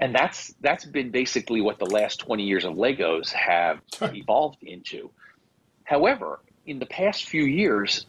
And 0.00 0.14
that's 0.14 0.54
that's 0.60 0.84
been 0.84 1.10
basically 1.10 1.60
what 1.60 1.78
the 1.78 1.86
last 1.86 2.20
20 2.20 2.44
years 2.44 2.64
of 2.64 2.74
Legos 2.74 3.30
have 3.32 3.80
evolved 4.00 4.62
into. 4.62 5.10
However, 5.84 6.40
in 6.66 6.78
the 6.78 6.86
past 6.86 7.24
few 7.24 7.44
years, 7.44 8.06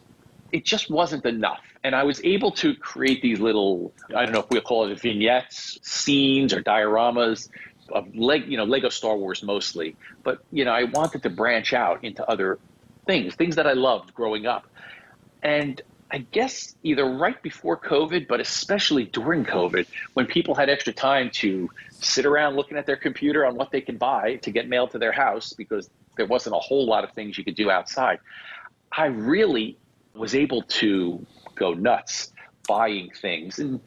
it 0.52 0.64
just 0.64 0.90
wasn't 0.90 1.24
enough. 1.24 1.62
And 1.84 1.94
I 1.94 2.04
was 2.04 2.20
able 2.24 2.52
to 2.52 2.74
create 2.74 3.22
these 3.22 3.40
little, 3.40 3.92
I 4.14 4.24
don't 4.24 4.32
know 4.32 4.40
if 4.40 4.50
we'll 4.50 4.60
call 4.60 4.90
it 4.90 5.00
vignettes, 5.00 5.78
scenes, 5.82 6.52
or 6.52 6.62
dioramas 6.62 7.48
of 7.90 8.14
Lego, 8.14 8.46
you 8.46 8.56
know, 8.56 8.64
Lego 8.64 8.88
Star 8.88 9.16
Wars 9.16 9.42
mostly. 9.42 9.96
But, 10.22 10.44
you 10.50 10.64
know, 10.64 10.72
I 10.72 10.84
wanted 10.84 11.22
to 11.22 11.30
branch 11.30 11.72
out 11.72 12.04
into 12.04 12.28
other 12.28 12.58
things, 13.06 13.34
things 13.34 13.56
that 13.56 13.66
I 13.66 13.74
loved 13.74 14.14
growing 14.14 14.46
up. 14.46 14.66
And 15.42 15.80
I 16.10 16.18
guess 16.18 16.74
either 16.82 17.04
right 17.04 17.40
before 17.42 17.76
COVID, 17.76 18.28
but 18.28 18.40
especially 18.40 19.04
during 19.04 19.44
COVID, 19.44 19.86
when 20.14 20.26
people 20.26 20.54
had 20.54 20.68
extra 20.68 20.92
time 20.92 21.30
to 21.34 21.68
sit 21.90 22.26
around 22.26 22.56
looking 22.56 22.78
at 22.78 22.86
their 22.86 22.96
computer 22.96 23.44
on 23.44 23.56
what 23.56 23.70
they 23.70 23.80
can 23.80 23.96
buy 23.96 24.36
to 24.36 24.50
get 24.50 24.68
mailed 24.68 24.92
to 24.92 24.98
their 24.98 25.12
house 25.12 25.52
because 25.52 25.90
there 26.16 26.26
wasn't 26.26 26.54
a 26.54 26.58
whole 26.58 26.86
lot 26.86 27.04
of 27.04 27.12
things 27.12 27.38
you 27.38 27.44
could 27.44 27.56
do 27.56 27.70
outside. 27.70 28.18
I 28.92 29.06
really 29.06 29.76
was 30.14 30.34
able 30.34 30.62
to 30.62 31.24
go 31.54 31.74
nuts 31.74 32.32
buying 32.66 33.10
things. 33.10 33.58
And 33.58 33.80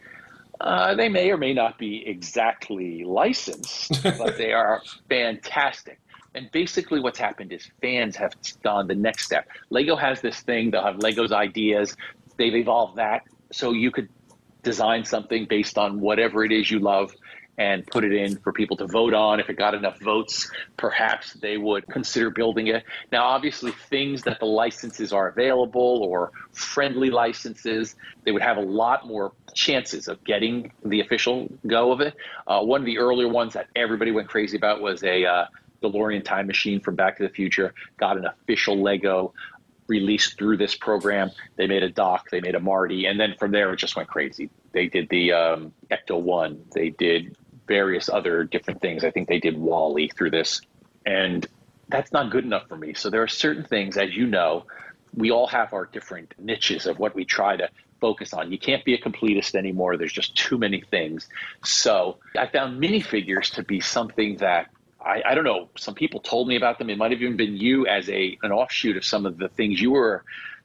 uh, 0.62 0.96
they 0.96 1.10
may 1.10 1.32
or 1.32 1.38
may 1.38 1.54
not 1.54 1.78
be 1.78 2.06
exactly 2.06 3.04
licensed, 3.04 4.04
but 4.04 4.38
they 4.38 4.54
are 4.54 4.82
fantastic. 5.10 6.00
And 6.36 6.52
basically, 6.52 7.00
what's 7.00 7.18
happened 7.18 7.52
is 7.52 7.70
fans 7.82 8.16
have 8.18 8.34
gone 8.64 8.88
the 8.88 8.96
next 8.96 9.26
step. 9.26 9.48
Lego 9.70 9.96
has 9.96 10.22
this 10.22 10.42
thing, 10.42 10.70
they'll 10.72 10.84
have 10.84 10.98
Lego's 10.98 11.32
ideas, 11.32 11.96
they've 12.38 12.56
evolved 12.56 12.98
that. 12.98 13.24
So 13.52 13.72
you 13.72 13.90
could 13.90 14.10
design 14.62 15.06
something 15.06 15.46
based 15.46 15.78
on 15.78 16.00
whatever 16.00 16.44
it 16.44 16.52
is 16.52 16.70
you 16.70 16.80
love 16.80 17.12
and 17.60 17.86
put 17.88 18.06
it 18.06 18.14
in 18.14 18.38
for 18.38 18.54
people 18.54 18.78
to 18.78 18.88
vote 18.88 19.14
on. 19.14 19.40
If 19.42 19.50
it 19.50 19.58
got 19.58 19.76
enough 19.76 20.00
votes, 20.00 20.50
perhaps 20.78 21.34
they 21.34 21.58
would 21.58 21.86
consider 21.88 22.32
building 22.32 22.68
it. 22.68 22.86
Now, 23.12 23.26
obviously, 23.26 23.74
things 23.90 24.24
that 24.24 24.40
the 24.40 24.46
licenses 24.46 25.12
are 25.12 25.28
available 25.28 26.02
or 26.02 26.32
friendly 26.54 27.12
licenses, 27.12 27.98
they 28.24 28.32
would 28.32 28.42
have 28.42 28.56
a 28.56 28.62
lot 28.62 29.06
more 29.06 29.34
chances 29.54 30.08
of 30.08 30.24
getting 30.24 30.72
the 30.86 31.02
official 31.02 31.50
go 31.68 31.92
of 31.92 32.00
it. 32.00 32.16
Uh, 32.48 32.62
one 32.62 32.80
of 32.80 32.86
the 32.86 32.98
earlier 32.98 33.28
ones 33.28 33.54
that 33.54 33.68
everybody 33.76 34.12
went 34.12 34.30
crazy 34.30 34.56
about 34.56 34.82
was 34.82 35.04
a 35.04 35.26
uh, 35.26 35.46
DeLorean 35.84 36.24
time 36.24 36.48
machine 36.48 36.80
from 36.80 36.96
Back 36.96 37.18
to 37.18 37.24
the 37.24 37.30
Future, 37.30 37.74
got 37.98 38.18
an 38.18 38.26
official 38.26 38.82
Lego 38.82 39.34
released 39.88 40.38
through 40.38 40.56
this 40.56 40.76
program. 40.76 41.32
They 41.58 41.68
made 41.68 41.84
a 41.84 41.90
Doc, 41.90 42.30
they 42.30 42.40
made 42.40 42.56
a 42.56 42.60
Marty, 42.60 43.06
and 43.08 43.20
then 43.20 43.36
from 43.38 43.52
there 43.52 43.74
it 43.74 43.78
just 43.78 43.98
went 43.98 44.08
crazy. 44.08 44.50
They 44.72 44.88
did 44.88 45.10
the 45.10 45.34
um, 45.34 45.74
Ecto 45.92 46.22
One, 46.22 46.64
they 46.74 46.92
did 46.92 47.36
various 47.70 48.10
other 48.10 48.44
different 48.44 48.82
things. 48.82 49.06
I 49.06 49.12
think 49.12 49.30
they 49.30 49.40
did 49.40 49.58
WALL-E 49.58 50.10
through 50.10 50.32
this, 50.32 50.60
and 51.06 51.48
that's 51.88 52.12
not 52.12 52.32
good 52.32 52.44
enough 52.44 52.68
for 52.68 52.76
me. 52.76 52.94
So 52.96 53.10
there 53.10 53.24
are 53.24 53.30
certain 53.30 53.64
things, 53.64 53.96
as 53.96 54.14
you 54.14 54.26
know, 54.26 54.66
we 55.16 55.32
all 55.32 55.48
have 55.48 55.72
our 55.74 55.86
different 55.86 56.34
niches 56.38 56.86
of 56.86 57.00
what 57.00 57.16
we 57.16 57.24
try 57.24 57.56
to 57.56 57.70
focus 58.02 58.34
on. 58.34 58.52
You 58.52 58.60
can't 58.60 58.84
be 58.84 58.94
a 58.94 59.02
completist 59.02 59.56
anymore. 59.56 59.98
There's 59.98 60.14
just 60.14 60.36
too 60.36 60.58
many 60.58 60.82
things. 60.82 61.30
So 61.64 62.18
I 62.38 62.48
found 62.48 62.82
minifigures 62.82 63.54
to 63.54 63.64
be 63.64 63.80
something 63.80 64.38
that 64.38 64.68
I, 65.02 65.22
I, 65.26 65.36
don't 65.36 65.46
know. 65.46 65.70
Some 65.78 65.96
people 65.96 66.20
told 66.20 66.48
me 66.48 66.58
about 66.58 66.78
them. 66.78 66.90
It 66.90 66.98
might 66.98 67.12
have 67.12 67.22
even 67.22 67.38
been 67.38 67.56
you 67.56 67.88
as 67.88 68.10
a 68.10 68.38
an 68.44 68.52
offshoot 68.52 68.98
of 68.98 69.06
some 69.06 69.26
of 69.26 69.38
the 69.38 69.48
things 69.48 69.82
you 69.82 69.92
were 69.92 70.24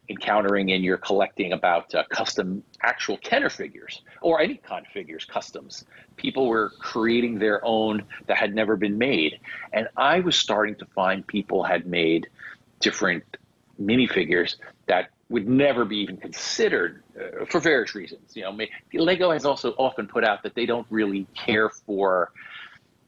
encountering 0.09 0.69
in 0.69 0.83
your 0.83 0.99
collecting 0.99 1.53
about 1.53 1.95
uh, 1.95 2.05
custom 2.11 2.63
actual 2.83 3.17
Kenner 3.19 3.49
figures 3.49 4.03
or 4.21 4.41
any 4.41 4.57
kind 4.57 4.85
of 4.87 4.93
figures, 4.93 5.25
customs. 5.25 5.85
People 6.17 6.47
were 6.47 6.71
creating 6.79 7.39
their 7.39 7.65
own 7.65 8.03
that 8.27 8.37
had 8.37 8.55
never 8.55 8.77
been 8.77 8.99
made, 8.99 9.41
and 9.73 9.89
I 9.97 10.21
was 10.21 10.37
starting 10.37 10.75
to 10.77 10.87
find 10.87 11.27
people 11.27 11.63
had 11.63 11.87
made 11.87 12.29
different 12.81 13.25
minifigures 13.81 14.57
that 14.87 15.11
would 15.31 15.49
never 15.49 15.85
be 15.85 15.97
even 15.99 16.17
considered 16.17 17.03
uh, 17.19 17.45
for 17.47 17.59
various 17.59 17.95
reasons. 17.95 18.37
You 18.37 18.43
know, 18.43 18.59
Lego 18.93 19.31
has 19.33 19.45
also 19.45 19.71
often 19.73 20.07
put 20.07 20.23
out 20.23 20.43
that 20.43 20.55
they 20.55 20.67
don't 20.67 20.87
really 20.91 21.27
care 21.35 21.71
for 21.71 22.31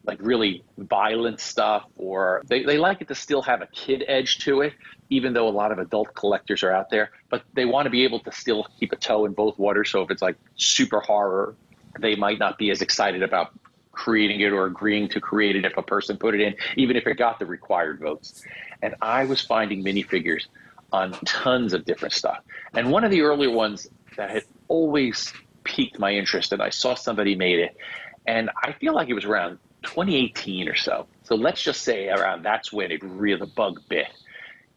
like 0.07 0.19
really 0.23 0.65
violent 0.79 1.41
stuff 1.41 1.85
or 1.97 2.43
they, 2.47 2.63
they 2.63 2.79
like 2.79 3.01
it 3.01 3.09
to 3.09 3.15
still 3.15 3.43
have 3.43 3.61
a 3.61 3.67
kid 3.67 4.05
edge 4.07 4.39
to 4.39 4.61
it 4.61 4.73
even 5.11 5.33
though 5.33 5.49
a 5.49 5.51
lot 5.51 5.73
of 5.73 5.79
adult 5.79 6.15
collectors 6.15 6.63
are 6.63 6.73
out 6.73 6.91
there 6.91 7.11
but 7.29 7.43
they 7.55 7.65
want 7.65 7.87
to 7.87 7.91
be 7.91 8.05
able 8.05 8.21
to 8.21 8.33
still 8.33 8.67
keep 8.79 8.93
a 8.93 8.97
toe 8.97 9.25
in 9.25 9.33
both 9.33 9.59
waters 9.59 9.91
so 9.91 10.03
if 10.03 10.11
it's 10.11 10.23
like 10.23 10.37
super 10.57 11.01
horror 11.01 11.55
they 11.99 12.15
might 12.15 12.39
not 12.39 12.59
be 12.59 12.71
as 12.71 12.83
excited 12.83 13.23
about 13.23 13.53
creating 13.93 14.41
it 14.41 14.53
or 14.53 14.67
agreeing 14.67 15.09
to 15.09 15.21
create 15.21 15.57
it 15.57 15.65
if 15.65 15.77
a 15.77 15.83
person 15.83 16.17
put 16.17 16.35
it 16.35 16.41
in 16.41 16.55
even 16.77 16.97
if 16.97 17.07
it 17.07 17.17
got 17.17 17.39
the 17.39 17.47
required 17.47 17.99
votes 18.01 18.45
and 18.83 18.95
i 19.03 19.25
was 19.25 19.41
finding 19.41 19.83
minifigures 19.83 20.47
on 20.93 21.13
tons 21.25 21.73
of 21.73 21.85
different 21.85 22.13
stuff 22.13 22.41
and 22.75 22.91
one 22.91 23.05
of 23.05 23.11
the 23.11 23.21
earlier 23.21 23.51
ones 23.51 23.89
that 24.17 24.31
had 24.31 24.43
always 24.69 25.33
piqued 25.65 25.99
my 25.99 26.13
interest 26.13 26.53
and 26.53 26.63
i 26.63 26.69
saw 26.69 26.95
somebody 26.95 27.35
made 27.35 27.59
it 27.59 27.77
and 28.27 28.51
i 28.63 28.73
feel 28.73 28.95
like 28.95 29.09
it 29.09 29.15
was 29.15 29.25
around 29.25 29.59
2018 29.87 30.69
or 30.69 30.75
so. 30.75 31.07
So 31.23 31.35
let's 31.35 31.63
just 31.63 31.83
say 31.83 32.09
around 32.09 32.43
that's 32.43 32.73
when 32.73 32.91
it 32.91 33.03
really 33.03 33.39
the 33.39 33.47
bug 33.47 33.81
bit. 33.89 34.09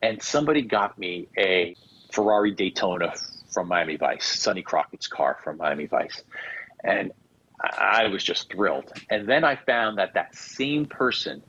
And 0.01 0.21
somebody 0.21 0.61
got 0.61 0.97
me 0.97 1.27
a 1.37 1.75
Ferrari 2.11 2.51
Daytona 2.51 3.13
from 3.51 3.67
Miami 3.67 3.97
Vice, 3.97 4.25
Sonny 4.25 4.61
Crockett's 4.61 5.07
car 5.07 5.37
from 5.43 5.57
Miami 5.57 5.85
Vice. 5.85 6.23
And 6.83 7.11
I 7.61 8.07
was 8.07 8.23
just 8.23 8.51
thrilled. 8.51 8.91
And 9.09 9.27
then 9.27 9.43
I 9.43 9.55
found 9.55 9.97
that 9.97 10.13
that 10.13 10.35
same 10.35 10.85
person 10.85 11.43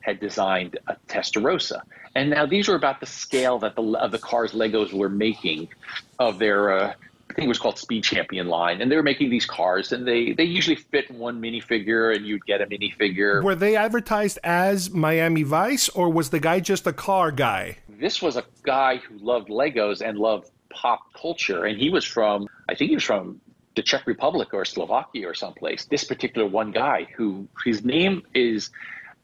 had 0.00 0.20
designed 0.20 0.78
a 0.86 0.96
Testarossa. 1.08 1.82
And 2.14 2.30
now 2.30 2.46
these 2.46 2.68
were 2.68 2.74
about 2.74 3.00
the 3.00 3.06
scale 3.06 3.58
that 3.60 3.76
the 3.76 3.82
of 3.82 4.12
the 4.12 4.18
cars 4.18 4.52
Legos 4.52 4.92
were 4.92 5.08
making 5.08 5.68
of 6.18 6.38
their 6.38 6.72
uh, 6.72 6.92
I 7.28 7.34
think 7.34 7.46
it 7.46 7.48
was 7.48 7.58
called 7.58 7.78
Speed 7.78 8.04
Champion 8.04 8.46
line, 8.46 8.80
and 8.80 8.90
they 8.90 8.96
were 8.96 9.02
making 9.02 9.30
these 9.30 9.46
cars, 9.46 9.92
and 9.92 10.06
they 10.06 10.32
they 10.32 10.44
usually 10.44 10.76
fit 10.76 11.10
in 11.10 11.18
one 11.18 11.40
minifigure, 11.40 12.14
and 12.14 12.24
you'd 12.24 12.46
get 12.46 12.60
a 12.60 12.66
minifigure. 12.66 13.42
Were 13.42 13.54
they 13.54 13.76
advertised 13.76 14.38
as 14.44 14.90
Miami 14.90 15.42
Vice, 15.42 15.88
or 15.88 16.08
was 16.08 16.30
the 16.30 16.38
guy 16.38 16.60
just 16.60 16.86
a 16.86 16.92
car 16.92 17.32
guy? 17.32 17.78
This 17.88 18.22
was 18.22 18.36
a 18.36 18.44
guy 18.62 18.98
who 18.98 19.18
loved 19.18 19.48
Legos 19.48 20.06
and 20.06 20.18
loved 20.18 20.50
pop 20.70 21.12
culture, 21.14 21.64
and 21.64 21.78
he 21.78 21.90
was 21.90 22.04
from 22.04 22.48
I 22.68 22.74
think 22.74 22.90
he 22.90 22.96
was 22.96 23.04
from 23.04 23.40
the 23.74 23.82
Czech 23.82 24.06
Republic 24.06 24.54
or 24.54 24.64
Slovakia 24.64 25.28
or 25.28 25.34
someplace. 25.34 25.84
This 25.86 26.04
particular 26.04 26.46
one 26.46 26.70
guy, 26.70 27.06
who 27.16 27.46
his 27.64 27.84
name 27.84 28.22
is 28.34 28.70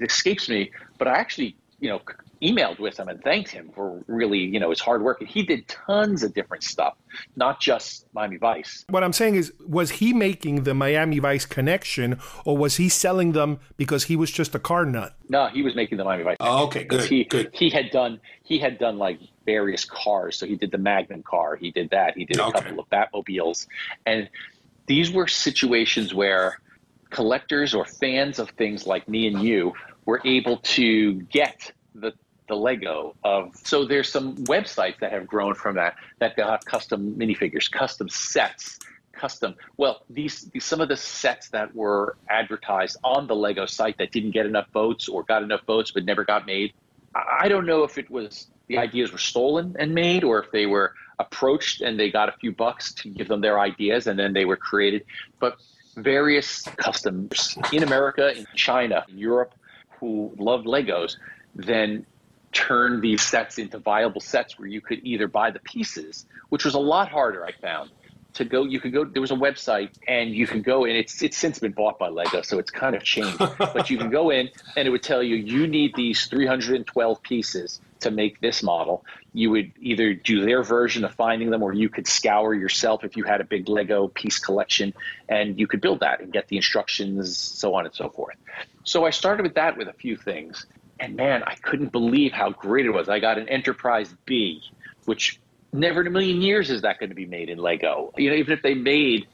escapes 0.00 0.48
me, 0.48 0.70
but 0.98 1.06
I 1.08 1.12
actually 1.12 1.56
you 1.80 1.88
know 1.88 2.00
emailed 2.42 2.78
with 2.78 2.98
him 2.98 3.08
and 3.08 3.22
thanked 3.22 3.50
him 3.50 3.70
for 3.74 4.02
really, 4.08 4.38
you 4.38 4.58
know, 4.58 4.70
his 4.70 4.80
hard 4.80 5.02
work. 5.02 5.20
And 5.20 5.28
he 5.28 5.42
did 5.44 5.68
tons 5.68 6.22
of 6.22 6.34
different 6.34 6.64
stuff, 6.64 6.94
not 7.36 7.60
just 7.60 8.06
Miami 8.12 8.36
Vice. 8.36 8.84
What 8.88 9.04
I'm 9.04 9.12
saying 9.12 9.36
is, 9.36 9.52
was 9.66 9.90
he 9.92 10.12
making 10.12 10.64
the 10.64 10.74
Miami 10.74 11.18
Vice 11.20 11.46
connection, 11.46 12.18
or 12.44 12.56
was 12.56 12.76
he 12.76 12.88
selling 12.88 13.32
them 13.32 13.60
because 13.76 14.04
he 14.04 14.16
was 14.16 14.30
just 14.30 14.54
a 14.54 14.58
car 14.58 14.84
nut? 14.84 15.14
No, 15.28 15.46
he 15.48 15.62
was 15.62 15.74
making 15.76 15.98
the 15.98 16.04
Miami 16.04 16.24
Vice. 16.24 16.36
Oh, 16.40 16.64
okay, 16.64 16.84
good. 16.84 17.08
He, 17.08 17.24
good. 17.24 17.50
He 17.52 17.70
had 17.70 17.90
done 17.90 18.20
he 18.42 18.58
had 18.58 18.78
done 18.78 18.98
like 18.98 19.20
various 19.46 19.84
cars. 19.84 20.36
So 20.36 20.46
he 20.46 20.56
did 20.56 20.72
the 20.72 20.78
Magnum 20.78 21.22
car. 21.22 21.56
He 21.56 21.70
did 21.70 21.90
that. 21.90 22.16
He 22.16 22.24
did 22.24 22.38
a 22.38 22.44
Okay. 22.46 22.60
couple 22.60 22.80
of 22.80 22.88
Batmobiles, 22.90 23.66
and 24.04 24.28
these 24.86 25.12
were 25.12 25.28
situations 25.28 26.12
where 26.12 26.58
collectors 27.10 27.74
or 27.74 27.84
fans 27.84 28.38
of 28.38 28.50
things 28.50 28.86
like 28.86 29.06
me 29.08 29.26
and 29.28 29.42
you 29.42 29.72
were 30.06 30.20
able 30.24 30.56
to 30.56 31.14
get 31.22 31.72
the 31.94 32.12
the 32.52 32.58
Lego 32.58 33.16
of 33.24 33.56
so 33.64 33.86
there's 33.86 34.12
some 34.12 34.36
websites 34.44 34.98
that 35.00 35.10
have 35.10 35.26
grown 35.26 35.54
from 35.54 35.74
that 35.76 35.94
that 36.18 36.36
got 36.36 36.62
custom 36.66 37.14
minifigures, 37.14 37.70
custom 37.70 38.10
sets, 38.10 38.78
custom. 39.12 39.54
Well, 39.78 40.04
these, 40.10 40.50
these 40.52 40.66
some 40.66 40.82
of 40.82 40.88
the 40.88 40.96
sets 40.96 41.48
that 41.48 41.74
were 41.74 42.18
advertised 42.28 42.98
on 43.02 43.26
the 43.26 43.34
Lego 43.34 43.64
site 43.64 43.96
that 43.96 44.12
didn't 44.12 44.32
get 44.32 44.44
enough 44.44 44.66
votes 44.74 45.08
or 45.08 45.22
got 45.22 45.42
enough 45.42 45.62
votes 45.66 45.92
but 45.92 46.04
never 46.04 46.24
got 46.24 46.44
made. 46.44 46.74
I 47.14 47.48
don't 47.48 47.64
know 47.64 47.84
if 47.84 47.96
it 47.96 48.10
was 48.10 48.48
the 48.66 48.76
ideas 48.76 49.12
were 49.12 49.24
stolen 49.32 49.74
and 49.78 49.94
made 49.94 50.22
or 50.22 50.42
if 50.42 50.50
they 50.50 50.66
were 50.66 50.92
approached 51.18 51.80
and 51.80 51.98
they 51.98 52.10
got 52.10 52.28
a 52.28 52.32
few 52.32 52.52
bucks 52.52 52.92
to 52.94 53.08
give 53.08 53.28
them 53.28 53.40
their 53.40 53.58
ideas 53.60 54.08
and 54.08 54.18
then 54.18 54.34
they 54.34 54.44
were 54.44 54.58
created. 54.58 55.06
But 55.40 55.56
various 55.96 56.62
customs 56.76 57.56
in 57.72 57.82
America, 57.82 58.36
in 58.36 58.46
China, 58.54 59.06
in 59.08 59.16
Europe, 59.16 59.54
who 59.98 60.34
loved 60.36 60.66
Legos 60.66 61.16
then 61.54 62.06
turn 62.52 63.00
these 63.00 63.22
sets 63.22 63.58
into 63.58 63.78
viable 63.78 64.20
sets 64.20 64.58
where 64.58 64.68
you 64.68 64.80
could 64.80 65.00
either 65.02 65.26
buy 65.26 65.50
the 65.50 65.58
pieces, 65.60 66.26
which 66.50 66.64
was 66.64 66.74
a 66.74 66.78
lot 66.78 67.08
harder, 67.08 67.44
I 67.44 67.52
found. 67.52 67.90
To 68.34 68.46
go, 68.46 68.64
you 68.64 68.80
could 68.80 68.94
go. 68.94 69.04
There 69.04 69.20
was 69.20 69.30
a 69.30 69.36
website, 69.36 69.90
and 70.08 70.30
you 70.30 70.46
can 70.46 70.62
go 70.62 70.86
in. 70.86 70.96
It's 70.96 71.20
it's 71.20 71.36
since 71.36 71.58
been 71.58 71.72
bought 71.72 71.98
by 71.98 72.08
Lego, 72.08 72.40
so 72.40 72.58
it's 72.58 72.70
kind 72.70 72.96
of 72.96 73.02
changed. 73.02 73.38
but 73.58 73.90
you 73.90 73.98
can 73.98 74.08
go 74.08 74.30
in, 74.30 74.48
and 74.74 74.88
it 74.88 74.90
would 74.90 75.02
tell 75.02 75.22
you 75.22 75.36
you 75.36 75.66
need 75.66 75.94
these 75.94 76.24
312 76.28 77.22
pieces 77.22 77.78
to 78.00 78.10
make 78.10 78.40
this 78.40 78.62
model. 78.62 79.04
You 79.34 79.50
would 79.50 79.72
either 79.78 80.14
do 80.14 80.46
their 80.46 80.62
version 80.62 81.04
of 81.04 81.14
finding 81.14 81.50
them, 81.50 81.62
or 81.62 81.74
you 81.74 81.90
could 81.90 82.06
scour 82.06 82.54
yourself 82.54 83.04
if 83.04 83.18
you 83.18 83.24
had 83.24 83.42
a 83.42 83.44
big 83.44 83.68
Lego 83.68 84.08
piece 84.08 84.38
collection, 84.38 84.94
and 85.28 85.60
you 85.60 85.66
could 85.66 85.82
build 85.82 86.00
that 86.00 86.20
and 86.20 86.32
get 86.32 86.48
the 86.48 86.56
instructions, 86.56 87.36
so 87.36 87.74
on 87.74 87.84
and 87.84 87.94
so 87.94 88.08
forth. 88.08 88.36
So 88.84 89.04
I 89.04 89.10
started 89.10 89.42
with 89.42 89.54
that 89.54 89.76
with 89.76 89.88
a 89.88 89.92
few 89.92 90.16
things, 90.16 90.64
and 91.02 91.16
man, 91.16 91.42
I 91.44 91.56
couldn't 91.56 91.90
believe 91.90 92.32
how 92.32 92.50
great 92.50 92.86
it 92.86 92.90
was. 92.90 93.08
I 93.08 93.18
got 93.18 93.36
an 93.36 93.48
Enterprise 93.48 94.14
B, 94.24 94.62
which 95.04 95.40
never 95.72 96.00
in 96.00 96.06
a 96.06 96.10
million 96.10 96.40
years 96.40 96.70
is 96.70 96.82
that 96.82 97.00
going 97.00 97.10
to 97.10 97.16
be 97.16 97.26
made 97.26 97.50
in 97.50 97.58
Lego. 97.58 98.12
You 98.16 98.30
know, 98.30 98.36
even 98.36 98.52
if 98.52 98.62
they 98.62 98.74
made 98.74 99.26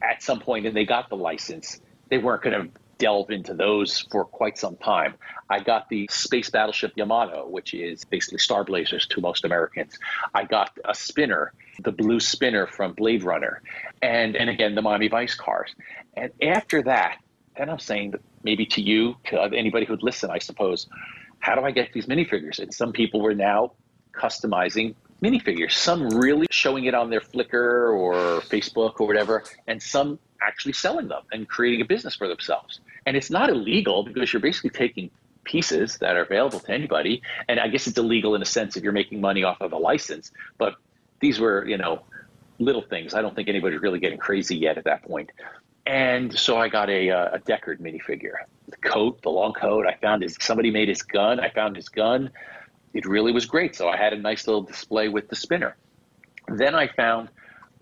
at 0.00 0.22
some 0.22 0.38
point 0.38 0.64
and 0.64 0.76
they 0.76 0.84
got 0.84 1.08
the 1.08 1.16
license, 1.16 1.80
they 2.08 2.18
weren't 2.18 2.42
going 2.42 2.62
to 2.62 2.70
delve 2.98 3.30
into 3.30 3.52
those 3.52 3.98
for 3.98 4.24
quite 4.24 4.58
some 4.58 4.76
time. 4.76 5.14
I 5.50 5.58
got 5.58 5.88
the 5.88 6.08
space 6.08 6.50
battleship 6.50 6.92
Yamato, 6.94 7.48
which 7.48 7.74
is 7.74 8.04
basically 8.04 8.38
Star 8.38 8.62
Blazers 8.62 9.08
to 9.08 9.20
most 9.20 9.44
Americans. 9.44 9.98
I 10.34 10.44
got 10.44 10.70
a 10.84 10.94
spinner, 10.94 11.52
the 11.82 11.92
blue 11.92 12.20
spinner 12.20 12.68
from 12.68 12.92
Blade 12.92 13.24
Runner, 13.24 13.60
and 14.02 14.36
and 14.36 14.48
again 14.48 14.76
the 14.76 14.82
Miami 14.82 15.08
Vice 15.08 15.34
cars. 15.34 15.74
And 16.14 16.30
after 16.42 16.82
that, 16.82 17.18
then 17.58 17.68
I'm 17.68 17.78
saying 17.78 18.12
that 18.12 18.20
maybe 18.42 18.64
to 18.66 18.80
you, 18.80 19.16
to 19.26 19.40
anybody 19.40 19.84
who'd 19.84 20.02
listen, 20.02 20.30
I 20.30 20.38
suppose, 20.38 20.86
how 21.40 21.54
do 21.54 21.62
I 21.62 21.70
get 21.70 21.92
these 21.92 22.06
minifigures? 22.06 22.58
And 22.58 22.72
some 22.72 22.92
people 22.92 23.20
were 23.20 23.34
now 23.34 23.72
customizing 24.12 24.94
minifigures, 25.22 25.72
some 25.72 26.08
really 26.08 26.46
showing 26.50 26.84
it 26.84 26.94
on 26.94 27.10
their 27.10 27.20
Flickr 27.20 27.92
or 27.92 28.40
Facebook 28.42 29.00
or 29.00 29.06
whatever, 29.06 29.42
and 29.66 29.82
some 29.82 30.18
actually 30.40 30.72
selling 30.72 31.08
them 31.08 31.22
and 31.32 31.48
creating 31.48 31.80
a 31.80 31.84
business 31.84 32.14
for 32.14 32.28
themselves. 32.28 32.80
And 33.06 33.16
it's 33.16 33.30
not 33.30 33.50
illegal 33.50 34.04
because 34.04 34.32
you're 34.32 34.40
basically 34.40 34.70
taking 34.70 35.10
pieces 35.44 35.98
that 35.98 36.16
are 36.16 36.22
available 36.22 36.60
to 36.60 36.70
anybody. 36.70 37.22
And 37.48 37.58
I 37.58 37.68
guess 37.68 37.86
it's 37.86 37.98
illegal 37.98 38.34
in 38.34 38.42
a 38.42 38.44
sense 38.44 38.76
if 38.76 38.84
you're 38.84 38.92
making 38.92 39.20
money 39.20 39.42
off 39.42 39.60
of 39.60 39.72
a 39.72 39.78
license. 39.78 40.30
But 40.58 40.74
these 41.20 41.40
were, 41.40 41.66
you 41.66 41.78
know, 41.78 42.02
little 42.58 42.82
things. 42.82 43.14
I 43.14 43.22
don't 43.22 43.34
think 43.34 43.48
anybody's 43.48 43.80
really 43.80 43.98
getting 43.98 44.18
crazy 44.18 44.56
yet 44.56 44.78
at 44.78 44.84
that 44.84 45.02
point. 45.02 45.30
And 45.88 46.38
so 46.38 46.58
I 46.58 46.68
got 46.68 46.90
a, 46.90 47.10
uh, 47.10 47.36
a 47.36 47.38
Deckard 47.38 47.80
minifigure. 47.80 48.34
The 48.68 48.76
coat, 48.76 49.22
the 49.22 49.30
long 49.30 49.54
coat. 49.54 49.86
I 49.86 49.94
found 49.94 50.22
his, 50.22 50.36
somebody 50.38 50.70
made 50.70 50.88
his 50.88 51.00
gun. 51.00 51.40
I 51.40 51.48
found 51.48 51.76
his 51.76 51.88
gun. 51.88 52.30
It 52.92 53.06
really 53.06 53.32
was 53.32 53.46
great. 53.46 53.74
So 53.74 53.88
I 53.88 53.96
had 53.96 54.12
a 54.12 54.18
nice 54.18 54.46
little 54.46 54.60
display 54.60 55.08
with 55.08 55.30
the 55.30 55.34
spinner. 55.34 55.78
Then 56.46 56.74
I 56.74 56.88
found 56.88 57.30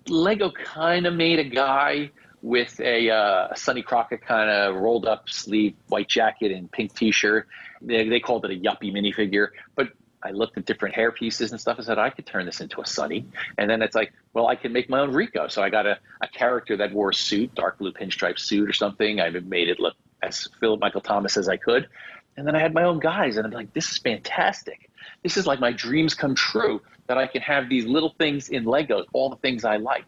Lego 0.06 0.52
kind 0.52 1.06
of 1.06 1.14
made 1.14 1.40
a 1.40 1.44
guy 1.44 2.12
with 2.42 2.78
a 2.78 3.10
uh, 3.10 3.54
Sonny 3.56 3.82
Crockett 3.82 4.22
kind 4.22 4.50
of 4.50 4.76
rolled 4.76 5.04
up 5.04 5.28
sleeve 5.28 5.74
white 5.88 6.08
jacket 6.08 6.52
and 6.52 6.70
pink 6.70 6.94
t-shirt. 6.94 7.48
They, 7.82 8.08
they 8.08 8.20
called 8.20 8.44
it 8.44 8.52
a 8.52 8.54
yuppie 8.54 8.92
minifigure, 8.92 9.48
but 9.74 9.88
I 10.22 10.30
looked 10.30 10.56
at 10.56 10.64
different 10.64 10.94
hair 10.94 11.12
pieces 11.12 11.52
and 11.52 11.60
stuff 11.60 11.76
and 11.76 11.86
said, 11.86 11.98
I 11.98 12.10
could 12.10 12.26
turn 12.26 12.46
this 12.46 12.60
into 12.60 12.80
a 12.80 12.86
Sonny. 12.86 13.26
And 13.58 13.70
then 13.70 13.82
it's 13.82 13.94
like, 13.94 14.12
well, 14.32 14.48
I 14.48 14.56
can 14.56 14.72
make 14.72 14.88
my 14.88 15.00
own 15.00 15.12
Rico. 15.12 15.48
So 15.48 15.62
I 15.62 15.70
got 15.70 15.86
a, 15.86 15.98
a 16.20 16.28
character 16.28 16.76
that 16.78 16.92
wore 16.92 17.10
a 17.10 17.14
suit, 17.14 17.54
dark 17.54 17.78
blue 17.78 17.92
pinstripe 17.92 18.38
suit 18.38 18.68
or 18.68 18.72
something. 18.72 19.20
I 19.20 19.30
made 19.30 19.68
it 19.68 19.78
look 19.78 19.94
as 20.22 20.48
Philip 20.58 20.80
Michael 20.80 21.00
Thomas 21.00 21.36
as 21.36 21.48
I 21.48 21.56
could. 21.56 21.88
And 22.36 22.46
then 22.46 22.54
I 22.54 22.60
had 22.60 22.74
my 22.74 22.82
own 22.82 22.98
guys, 22.98 23.38
and 23.38 23.46
I'm 23.46 23.52
like, 23.52 23.72
this 23.72 23.90
is 23.90 23.98
fantastic. 23.98 24.90
This 25.22 25.36
is 25.36 25.46
like 25.46 25.58
my 25.58 25.72
dreams 25.72 26.14
come 26.14 26.34
true 26.34 26.82
that 27.06 27.16
I 27.16 27.26
can 27.26 27.40
have 27.42 27.68
these 27.68 27.86
little 27.86 28.14
things 28.18 28.48
in 28.48 28.64
Legos, 28.64 29.04
all 29.12 29.30
the 29.30 29.36
things 29.36 29.64
I 29.64 29.76
like. 29.76 30.04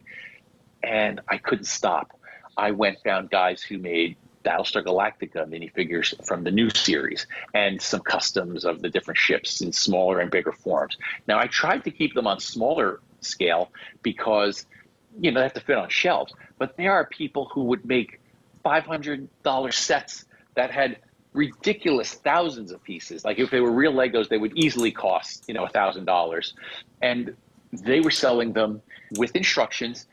And 0.83 1.21
I 1.29 1.39
couldn't 1.39 1.65
stop. 1.65 2.19
I 2.57 2.73
went 2.73 2.99
found 3.05 3.31
guys 3.31 3.63
who 3.63 3.79
made 3.79 4.17
Battlestar 4.45 4.85
Galactica 4.85 5.47
minifigures 5.47 6.15
from 6.27 6.45
the 6.45 6.51
new 6.51 6.71
series 6.71 7.27
and 7.55 7.81
some 7.81 8.01
customs 8.01 8.65
of 8.65 8.83
the 8.83 8.89
different 8.89 9.19
ships 9.19 9.61
in 9.61 9.73
smaller 9.73 10.21
and 10.21 10.31
bigger 10.31 10.53
forms. 10.53 10.97
Now, 11.27 11.39
I 11.39 11.47
tried 11.47 11.85
to 11.85 11.91
keep 11.91 12.15
them 12.15 12.27
on 12.27 12.41
smaller 12.41 13.01
scale 13.21 13.71
because, 14.03 14.67
you 15.21 15.31
know, 15.31 15.41
they 15.41 15.45
have 15.45 15.55
to 15.55 15.61
fit 15.61 15.77
on 15.77 15.89
shelves, 15.89 16.33
but 16.59 16.77
there 16.77 16.93
are 16.93 17.07
people 17.07 17.47
who 17.53 17.65
would 17.65 17.85
make 17.85 18.21
$500 18.65 19.29
sets 19.73 20.25
that 20.55 20.71
had 20.71 20.99
ridiculous 21.33 22.15
thousands 22.15 22.73
of 22.73 22.83
pieces. 22.83 23.25
Like 23.25 23.39
if 23.39 23.51
they 23.51 23.61
were 23.61 23.73
real 23.73 23.93
Legos, 23.93 24.29
they 24.29 24.39
would 24.39 24.57
easily 24.57 24.91
cost, 24.91 25.45
you 25.47 25.55
know, 25.55 25.65
a 25.65 25.69
thousand 25.69 26.05
dollars. 26.05 26.55
And 27.03 27.37
they 27.73 28.01
were 28.01 28.11
selling 28.11 28.53
them 28.53 28.83
with 29.17 29.35
instructions 29.37 30.07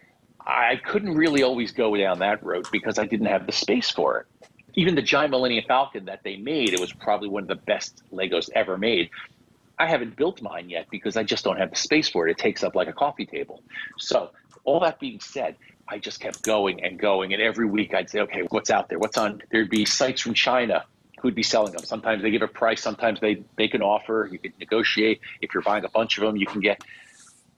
I 0.46 0.76
couldn't 0.76 1.16
really 1.16 1.44
always 1.44 1.72
go 1.72 1.96
down 1.96 2.20
that 2.20 2.44
road 2.44 2.68
because 2.72 3.00
I 3.00 3.06
didn't 3.06 3.28
have 3.28 3.46
the 3.46 3.52
space 3.52 3.90
for 3.90 4.20
it. 4.20 4.50
Even 4.76 4.94
the 4.94 5.02
giant 5.02 5.32
Millennium 5.32 5.64
Falcon 5.68 6.06
that 6.06 6.22
they 6.24 6.36
made, 6.36 6.74
it 6.74 6.80
was 6.80 6.92
probably 6.92 7.30
one 7.30 7.44
of 7.44 7.48
the 7.48 7.56
best 7.56 8.04
Legos 8.14 8.50
ever 8.54 8.78
made. 8.78 9.10
I 9.80 9.88
haven't 9.88 10.16
built 10.16 10.42
mine 10.42 10.70
yet 10.70 10.88
because 10.90 11.18
I 11.18 11.24
just 11.24 11.44
don't 11.44 11.58
have 11.58 11.70
the 11.70 11.76
space 11.76 12.08
for 12.10 12.28
it. 12.28 12.32
It 12.32 12.38
takes 12.38 12.64
up 12.64 12.76
like 12.76 12.88
a 12.88 12.94
coffee 12.94 13.26
table. 13.26 13.62
So, 13.98 14.32
all 14.64 14.80
that 14.82 15.00
being 15.00 15.20
said, 15.20 15.56
I 15.88 16.00
just 16.00 16.20
kept 16.20 16.42
going 16.44 16.84
and 16.84 16.98
going. 17.00 17.34
And 17.34 17.42
every 17.42 17.68
week 17.68 17.94
I'd 17.94 18.10
say, 18.10 18.20
okay, 18.22 18.42
what's 18.50 18.70
out 18.70 18.90
there? 18.90 19.00
What's 19.00 19.18
on? 19.18 19.42
There'd 19.52 19.70
be 19.70 19.86
sites 19.86 20.22
from 20.22 20.34
China 20.34 20.86
who'd 21.22 21.36
be 21.36 21.44
selling 21.44 21.74
them. 21.74 21.84
Sometimes 21.84 22.22
they 22.22 22.32
give 22.32 22.42
a 22.42 22.48
price, 22.48 22.82
sometimes 22.82 23.20
they 23.20 23.44
make 23.58 23.74
an 23.74 23.82
offer. 23.82 24.30
You 24.32 24.40
can 24.40 24.54
negotiate. 24.60 25.22
If 25.42 25.54
you're 25.54 25.64
buying 25.64 25.86
a 25.86 25.90
bunch 25.90 26.18
of 26.18 26.24
them, 26.24 26.36
you 26.36 26.46
can 26.46 26.62
get. 26.62 26.84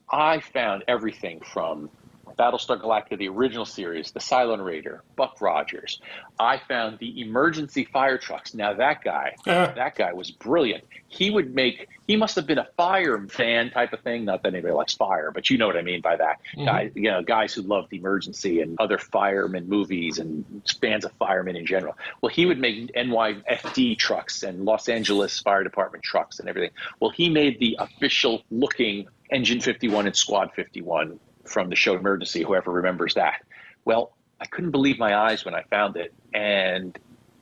I 0.10 0.40
found 0.40 0.84
everything 0.88 1.42
from 1.42 1.90
Battlestar 2.38 2.82
Galactica, 2.82 3.18
the 3.18 3.28
original 3.28 3.66
series, 3.66 4.12
the 4.12 4.20
Cylon 4.20 4.64
Raider, 4.64 5.04
Buck 5.16 5.42
Rogers. 5.42 6.00
I 6.40 6.60
found 6.68 7.00
the 7.00 7.22
emergency 7.22 7.86
fire 7.86 8.18
trucks. 8.18 8.54
Now 8.54 8.74
that 8.74 9.04
guy, 9.04 9.36
uh. 9.48 9.72
that 9.74 9.96
guy 9.96 10.14
was 10.14 10.32
brilliant. 10.32 10.84
He 11.08 11.30
would 11.30 11.54
make. 11.56 11.88
He 12.06 12.16
must 12.16 12.36
have 12.36 12.46
been 12.46 12.58
a 12.58 12.68
fire 12.78 13.26
fan 13.28 13.72
type 13.72 13.92
of 13.94 14.02
thing. 14.02 14.26
Not 14.26 14.44
that 14.44 14.54
anybody 14.54 14.74
likes 14.74 14.94
fire, 14.94 15.32
but 15.32 15.50
you 15.50 15.58
know 15.58 15.68
what 15.68 15.78
I 15.78 15.82
mean 15.82 16.02
by 16.02 16.16
that. 16.16 16.40
Mm-hmm. 16.56 16.66
Guys, 16.66 16.92
you 16.96 17.12
know, 17.12 17.22
guys 17.22 17.54
who 17.54 17.62
loved 17.64 17.92
emergency 17.94 18.62
and 18.62 18.78
other 18.80 18.98
fireman 18.98 19.68
movies 19.68 20.20
and 20.20 20.46
fans 20.80 21.06
of 21.06 21.12
firemen 21.14 21.56
in 21.56 21.66
general. 21.66 21.98
Well, 22.22 22.30
he 22.30 22.46
would 22.46 22.60
make 22.60 22.94
NYFD 22.94 23.98
trucks 23.98 24.44
and 24.44 24.66
Los 24.66 24.90
Angeles 24.90 25.40
Fire 25.40 25.64
Department 25.64 26.04
trucks 26.04 26.40
and 26.40 26.48
everything. 26.48 26.72
Well, 27.00 27.12
he 27.12 27.30
made 27.30 27.60
the 27.60 27.78
official 27.80 28.44
looking 28.52 29.08
Engine 29.32 29.60
51 29.60 30.08
and 30.08 30.16
Squad 30.16 30.52
51 30.56 31.20
from 31.48 31.70
the 31.70 31.76
show 31.76 31.96
Emergency, 31.96 32.44
whoever 32.44 32.72
remembers 32.72 33.16
that. 33.16 33.44
Well, 33.86 34.14
I 34.40 34.46
couldn't 34.46 34.72
believe 34.72 35.00
my 35.00 35.16
eyes 35.16 35.46
when 35.46 35.56
I 35.56 35.64
found 35.64 35.98
it. 35.98 36.14
And 36.34 36.98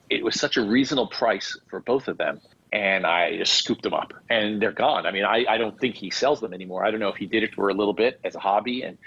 it 0.08 0.24
was 0.24 0.38
such 0.38 0.56
a 0.56 0.62
reasonable 0.62 1.08
price 1.08 1.58
for 1.68 1.80
both 1.80 2.08
of 2.08 2.18
them. 2.18 2.40
And 2.72 3.06
I 3.06 3.36
just 3.36 3.54
scooped 3.54 3.82
them 3.82 3.94
up 3.94 4.12
and 4.28 4.60
they're 4.60 4.72
gone. 4.72 5.06
I 5.06 5.12
mean, 5.12 5.24
I, 5.24 5.44
I 5.48 5.56
don't 5.56 5.78
think 5.78 5.94
he 5.94 6.10
sells 6.10 6.40
them 6.40 6.52
anymore. 6.52 6.84
I 6.84 6.90
don't 6.90 7.00
know 7.00 7.08
if 7.08 7.16
he 7.16 7.26
did 7.26 7.42
it 7.42 7.54
for 7.54 7.68
a 7.68 7.74
little 7.74 7.94
bit 7.94 8.20
as 8.24 8.34
a 8.34 8.40
hobby 8.40 8.82
and 8.82 8.98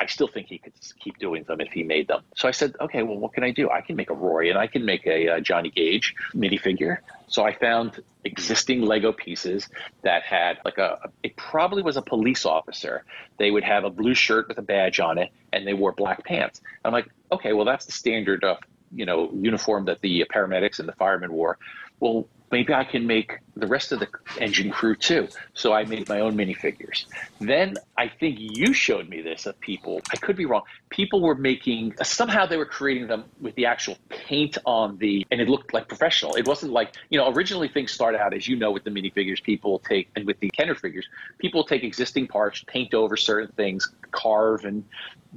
I 0.00 0.06
still 0.06 0.28
think 0.28 0.48
he 0.48 0.58
could 0.58 0.72
keep 0.98 1.18
doing 1.18 1.44
them 1.44 1.60
if 1.60 1.72
he 1.72 1.82
made 1.82 2.08
them. 2.08 2.22
So 2.36 2.48
I 2.48 2.50
said, 2.50 2.74
okay, 2.80 3.02
well, 3.02 3.16
what 3.16 3.32
can 3.32 3.44
I 3.44 3.50
do? 3.50 3.70
I 3.70 3.80
can 3.80 3.96
make 3.96 4.10
a 4.10 4.14
Roy 4.14 4.50
and 4.50 4.58
I 4.58 4.66
can 4.66 4.84
make 4.84 5.06
a, 5.06 5.26
a 5.26 5.36
uh, 5.36 5.40
Johnny 5.40 5.70
Gage 5.70 6.14
minifigure. 6.34 6.98
So 7.28 7.44
I 7.44 7.54
found 7.54 8.02
existing 8.24 8.82
Lego 8.82 9.12
pieces 9.12 9.68
that 10.02 10.22
had 10.22 10.58
like 10.64 10.78
a, 10.78 11.10
it 11.22 11.36
probably 11.36 11.82
was 11.82 11.96
a 11.96 12.02
police 12.02 12.44
officer. 12.44 13.04
They 13.38 13.50
would 13.50 13.64
have 13.64 13.84
a 13.84 13.90
blue 13.90 14.14
shirt 14.14 14.48
with 14.48 14.58
a 14.58 14.62
badge 14.62 14.98
on 15.00 15.18
it 15.18 15.30
and 15.52 15.66
they 15.66 15.74
wore 15.74 15.92
black 15.92 16.24
pants. 16.24 16.60
I'm 16.84 16.92
like, 16.92 17.08
okay, 17.30 17.52
well, 17.52 17.64
that's 17.64 17.86
the 17.86 17.92
standard 17.92 18.44
of, 18.44 18.58
you 18.92 19.06
know, 19.06 19.30
uniform 19.32 19.84
that 19.86 20.00
the 20.00 20.24
paramedics 20.32 20.78
and 20.78 20.88
the 20.88 20.92
firemen 20.92 21.32
wore. 21.32 21.58
Well, 22.00 22.26
maybe 22.54 22.72
I 22.72 22.84
can 22.84 23.04
make 23.04 23.40
the 23.56 23.66
rest 23.66 23.90
of 23.90 23.98
the 23.98 24.06
engine 24.38 24.70
crew 24.70 24.94
too. 24.94 25.26
So 25.54 25.72
I 25.72 25.84
made 25.84 26.08
my 26.08 26.20
own 26.20 26.36
minifigures. 26.36 27.06
Then 27.40 27.78
I 27.98 28.06
think 28.06 28.36
you 28.38 28.72
showed 28.72 29.08
me 29.08 29.22
this 29.22 29.46
of 29.46 29.58
people. 29.58 30.00
I 30.12 30.16
could 30.16 30.36
be 30.36 30.46
wrong. 30.46 30.62
People 30.88 31.20
were 31.20 31.34
making 31.34 31.94
somehow 32.04 32.46
they 32.46 32.56
were 32.56 32.70
creating 32.78 33.08
them 33.08 33.24
with 33.40 33.56
the 33.56 33.66
actual 33.66 33.96
paint 34.08 34.56
on 34.64 34.98
the, 34.98 35.26
and 35.32 35.40
it 35.40 35.48
looked 35.48 35.74
like 35.74 35.88
professional. 35.88 36.36
It 36.36 36.46
wasn't 36.46 36.72
like 36.72 36.94
you 37.10 37.18
know 37.18 37.28
originally 37.32 37.66
things 37.66 37.90
started 37.90 38.20
out 38.20 38.32
as 38.32 38.46
you 38.46 38.54
know 38.54 38.70
with 38.70 38.84
the 38.84 38.90
minifigures. 38.90 39.42
People 39.42 39.80
take 39.80 40.08
and 40.14 40.24
with 40.24 40.38
the 40.38 40.48
Kenner 40.50 40.76
figures, 40.76 41.08
people 41.38 41.64
take 41.64 41.82
existing 41.82 42.28
parts, 42.28 42.62
paint 42.68 42.94
over 42.94 43.16
certain 43.16 43.52
things, 43.56 43.92
carve 44.12 44.64
and 44.64 44.84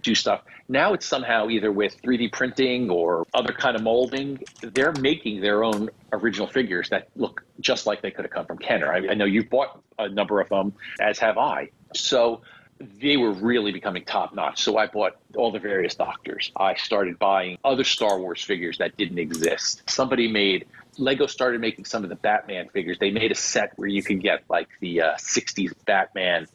do 0.02 0.16
stuff. 0.16 0.42
Now 0.68 0.94
it's 0.94 1.06
somehow 1.06 1.50
either 1.50 1.72
with 1.72 2.02
3D 2.02 2.32
printing 2.32 2.90
or 2.90 3.26
other 3.34 3.54
kind 3.54 3.76
of 3.76 3.84
molding. 3.84 4.40
They're 4.62 4.94
making 4.94 5.42
their 5.42 5.64
own 5.64 5.90
original 6.12 6.48
figures 6.48 6.90
that 6.90 7.10
look 7.16 7.44
just 7.60 7.86
like 7.86 8.02
they 8.02 8.12
could 8.12 8.26
have 8.26 8.32
come 8.32 8.46
from 8.46 8.58
Kenner. 8.58 8.92
I, 8.92 9.10
I 9.10 9.14
know 9.14 9.26
you've 9.26 9.50
bought 9.50 9.82
a 9.98 10.10
number 10.10 10.40
of 10.40 10.50
them, 10.50 10.74
as 11.00 11.20
have 11.20 11.38
I. 11.38 11.70
So 11.96 12.42
they 12.80 13.18
were 13.18 13.32
really 13.32 13.72
becoming 13.72 14.06
top 14.06 14.36
notch. 14.36 14.62
So 14.62 14.78
I 14.78 14.88
bought 14.88 15.14
all 15.36 15.52
the 15.52 15.60
various 15.60 15.96
doctors. 15.96 16.52
I 16.56 16.76
started 16.76 17.18
buying 17.18 17.58
other 17.64 17.84
Star 17.84 18.20
Wars 18.20 18.44
figures 18.44 18.78
that 18.78 18.98
didn't 18.98 19.18
exist. 19.18 19.90
Somebody 19.90 20.32
made 20.32 20.68
Lego 21.00 21.28
started 21.28 21.62
making 21.62 21.86
some 21.86 22.04
of 22.04 22.10
the 22.10 22.16
Batman 22.16 22.70
figures. 22.70 22.98
They 23.00 23.12
made 23.12 23.32
a 23.32 23.36
set 23.36 23.74
where 23.76 23.88
you 23.88 24.02
could 24.04 24.22
get 24.22 24.44
like 24.50 24.68
the 24.80 25.02
uh, 25.02 25.16
60s 25.16 25.74
Batman, 25.86 26.48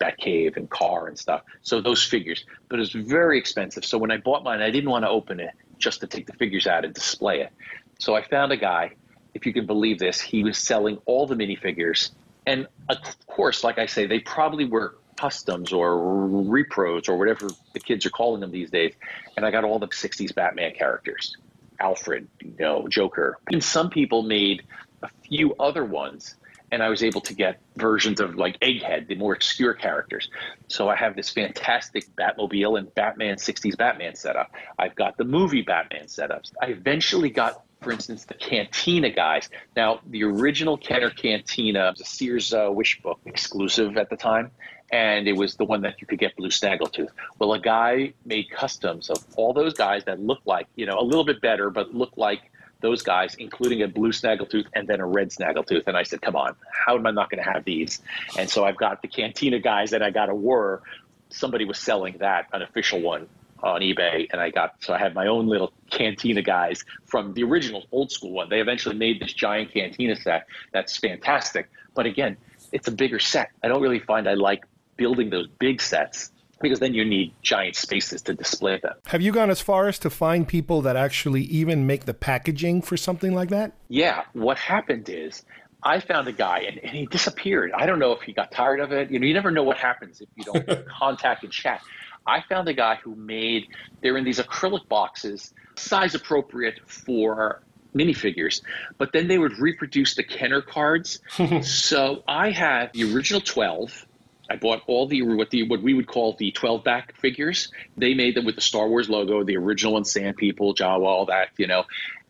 Batcave 0.00 0.56
and 0.56 0.68
car 0.70 1.06
and 1.06 1.18
stuff. 1.18 1.42
So 1.62 1.80
those 1.80 2.02
figures, 2.02 2.44
but 2.68 2.76
it 2.76 2.80
was 2.80 2.92
very 2.92 3.38
expensive. 3.38 3.84
So 3.84 3.98
when 3.98 4.10
I 4.10 4.16
bought 4.16 4.42
mine, 4.42 4.62
I 4.62 4.70
didn't 4.70 4.90
want 4.90 5.04
to 5.04 5.10
open 5.10 5.40
it 5.40 5.50
just 5.78 6.00
to 6.00 6.06
take 6.06 6.26
the 6.26 6.32
figures 6.34 6.66
out 6.66 6.84
and 6.84 6.94
display 6.94 7.40
it. 7.40 7.52
So 7.98 8.14
I 8.14 8.22
found 8.22 8.52
a 8.52 8.56
guy, 8.56 8.94
if 9.34 9.46
you 9.46 9.52
can 9.52 9.66
believe 9.66 9.98
this, 9.98 10.20
he 10.20 10.42
was 10.42 10.58
selling 10.58 10.98
all 11.06 11.26
the 11.26 11.34
minifigures. 11.34 12.10
And 12.46 12.66
of 12.88 12.98
course, 13.26 13.62
like 13.62 13.78
I 13.78 13.86
say, 13.86 14.06
they 14.06 14.20
probably 14.20 14.64
were 14.64 14.96
customs 15.16 15.72
or 15.72 15.96
repros 15.96 17.08
or 17.08 17.18
whatever 17.18 17.48
the 17.74 17.80
kids 17.80 18.06
are 18.06 18.10
calling 18.10 18.40
them 18.40 18.50
these 18.50 18.70
days. 18.70 18.94
And 19.36 19.44
I 19.44 19.50
got 19.50 19.64
all 19.64 19.78
the 19.78 19.88
60s 19.88 20.34
Batman 20.34 20.72
characters. 20.74 21.36
Alfred, 21.78 22.28
you 22.42 22.54
know, 22.58 22.88
Joker. 22.88 23.38
And 23.50 23.64
some 23.64 23.90
people 23.90 24.22
made 24.22 24.62
a 25.02 25.08
few 25.26 25.54
other 25.58 25.84
ones, 25.84 26.36
and 26.72 26.82
I 26.82 26.88
was 26.88 27.02
able 27.02 27.20
to 27.22 27.34
get 27.34 27.60
versions 27.76 28.20
of 28.20 28.36
like 28.36 28.58
Egghead, 28.60 29.08
the 29.08 29.14
more 29.16 29.34
obscure 29.34 29.74
characters. 29.74 30.28
So 30.68 30.88
I 30.88 30.96
have 30.96 31.16
this 31.16 31.30
fantastic 31.30 32.06
Batmobile 32.16 32.78
and 32.78 32.94
Batman 32.94 33.36
60s 33.36 33.76
Batman 33.76 34.14
setup. 34.14 34.52
I've 34.78 34.94
got 34.94 35.16
the 35.16 35.24
movie 35.24 35.62
Batman 35.62 36.06
setups. 36.06 36.52
I 36.62 36.66
eventually 36.66 37.30
got 37.30 37.62
for 37.80 37.92
instance, 37.92 38.24
the 38.24 38.34
Cantina 38.34 39.10
guys. 39.10 39.48
Now, 39.74 40.00
the 40.06 40.24
original 40.24 40.76
Kenner 40.76 41.10
Cantina 41.10 41.90
was 41.90 42.00
a 42.00 42.04
Sears 42.04 42.52
uh, 42.52 42.68
Wish 42.70 43.00
book 43.00 43.20
exclusive 43.24 43.96
at 43.96 44.10
the 44.10 44.16
time, 44.16 44.50
and 44.92 45.26
it 45.26 45.32
was 45.32 45.56
the 45.56 45.64
one 45.64 45.80
that 45.82 46.00
you 46.00 46.06
could 46.06 46.18
get 46.18 46.36
blue 46.36 46.50
snaggletooth. 46.50 47.08
Well, 47.38 47.54
a 47.54 47.58
guy 47.58 48.12
made 48.24 48.50
customs 48.50 49.08
of 49.08 49.24
all 49.36 49.52
those 49.52 49.74
guys 49.74 50.04
that 50.04 50.20
looked 50.20 50.46
like, 50.46 50.66
you 50.76 50.86
know, 50.86 50.98
a 50.98 51.02
little 51.02 51.24
bit 51.24 51.40
better, 51.40 51.70
but 51.70 51.94
looked 51.94 52.18
like 52.18 52.49
those 52.80 53.02
guys, 53.02 53.34
including 53.36 53.82
a 53.82 53.88
blue 53.88 54.12
snaggletooth 54.12 54.66
and 54.74 54.88
then 54.88 55.00
a 55.00 55.06
red 55.06 55.30
snaggletooth. 55.30 55.86
And 55.86 55.96
I 55.96 56.02
said, 56.02 56.22
come 56.22 56.36
on, 56.36 56.56
how 56.72 56.96
am 56.96 57.06
I 57.06 57.10
not 57.10 57.30
going 57.30 57.42
to 57.42 57.50
have 57.50 57.64
these? 57.64 58.00
And 58.38 58.48
so 58.48 58.64
I've 58.64 58.76
got 58.76 59.02
the 59.02 59.08
Cantina 59.08 59.58
guys 59.58 59.90
that 59.90 60.02
I 60.02 60.10
got 60.10 60.28
a 60.28 60.34
war. 60.34 60.82
Somebody 61.30 61.64
was 61.64 61.78
selling 61.78 62.16
that, 62.18 62.46
an 62.52 62.62
official 62.62 63.00
one, 63.00 63.28
on 63.62 63.80
eBay, 63.80 64.26
and 64.32 64.40
I 64.40 64.50
got 64.50 64.76
so 64.80 64.94
I 64.94 64.98
had 64.98 65.14
my 65.14 65.26
own 65.26 65.46
little 65.46 65.72
cantina 65.90 66.42
guys 66.42 66.84
from 67.04 67.34
the 67.34 67.42
original 67.42 67.84
old 67.92 68.10
school 68.10 68.32
one. 68.32 68.48
They 68.48 68.60
eventually 68.60 68.96
made 68.96 69.20
this 69.20 69.32
giant 69.32 69.72
cantina 69.72 70.16
set 70.16 70.46
that's 70.72 70.96
fantastic, 70.96 71.68
but 71.94 72.06
again, 72.06 72.36
it's 72.72 72.88
a 72.88 72.92
bigger 72.92 73.18
set. 73.18 73.50
I 73.62 73.68
don't 73.68 73.82
really 73.82 73.98
find 73.98 74.28
I 74.28 74.34
like 74.34 74.64
building 74.96 75.30
those 75.30 75.48
big 75.58 75.80
sets 75.80 76.30
because 76.60 76.78
then 76.78 76.94
you 76.94 77.04
need 77.04 77.32
giant 77.42 77.76
spaces 77.76 78.22
to 78.22 78.34
display 78.34 78.78
them. 78.78 78.94
Have 79.06 79.22
you 79.22 79.32
gone 79.32 79.50
as 79.50 79.60
far 79.60 79.88
as 79.88 79.98
to 80.00 80.10
find 80.10 80.46
people 80.46 80.82
that 80.82 80.96
actually 80.96 81.42
even 81.42 81.86
make 81.86 82.04
the 82.04 82.14
packaging 82.14 82.82
for 82.82 82.96
something 82.96 83.34
like 83.34 83.48
that? 83.48 83.72
Yeah, 83.88 84.24
what 84.32 84.58
happened 84.58 85.08
is 85.08 85.44
I 85.82 86.00
found 86.00 86.28
a 86.28 86.32
guy 86.32 86.60
and, 86.60 86.78
and 86.78 86.90
he 86.90 87.06
disappeared. 87.06 87.72
I 87.74 87.86
don't 87.86 87.98
know 87.98 88.12
if 88.12 88.22
he 88.22 88.32
got 88.32 88.52
tired 88.52 88.80
of 88.80 88.92
it. 88.92 89.10
You 89.10 89.18
know, 89.18 89.26
you 89.26 89.34
never 89.34 89.50
know 89.50 89.62
what 89.62 89.78
happens 89.78 90.20
if 90.20 90.28
you 90.36 90.44
don't 90.44 90.86
contact 90.98 91.44
and 91.44 91.52
chat. 91.52 91.82
I 92.26 92.42
found 92.42 92.68
a 92.68 92.74
guy 92.74 92.96
who 92.96 93.14
made, 93.14 93.68
they're 94.02 94.16
in 94.16 94.24
these 94.24 94.38
acrylic 94.38 94.86
boxes, 94.88 95.54
size 95.76 96.14
appropriate 96.14 96.80
for 96.86 97.62
minifigures, 97.94 98.60
but 98.98 99.12
then 99.12 99.26
they 99.26 99.38
would 99.38 99.58
reproduce 99.58 100.14
the 100.14 100.22
Kenner 100.22 100.60
cards. 100.60 101.20
so 101.62 102.22
I 102.28 102.50
have 102.50 102.92
the 102.92 103.14
original 103.14 103.40
12. 103.40 104.06
I 104.50 104.56
bought 104.56 104.82
all 104.86 105.06
the 105.06 105.22
what 105.22 105.50
the 105.50 105.62
what 105.62 105.80
we 105.80 105.94
would 105.94 106.08
call 106.08 106.34
the 106.34 106.50
12 106.50 106.84
back 106.84 107.16
figures. 107.16 107.72
They 107.96 108.14
made 108.14 108.34
them 108.34 108.44
with 108.44 108.56
the 108.56 108.60
Star 108.60 108.88
Wars 108.88 109.08
logo, 109.08 109.44
the 109.44 109.56
original 109.56 109.96
and 109.96 110.06
Sand 110.06 110.36
People, 110.36 110.74
Jawa, 110.74 111.06
all 111.06 111.26
that, 111.26 111.50
you 111.56 111.66
know 111.66 111.84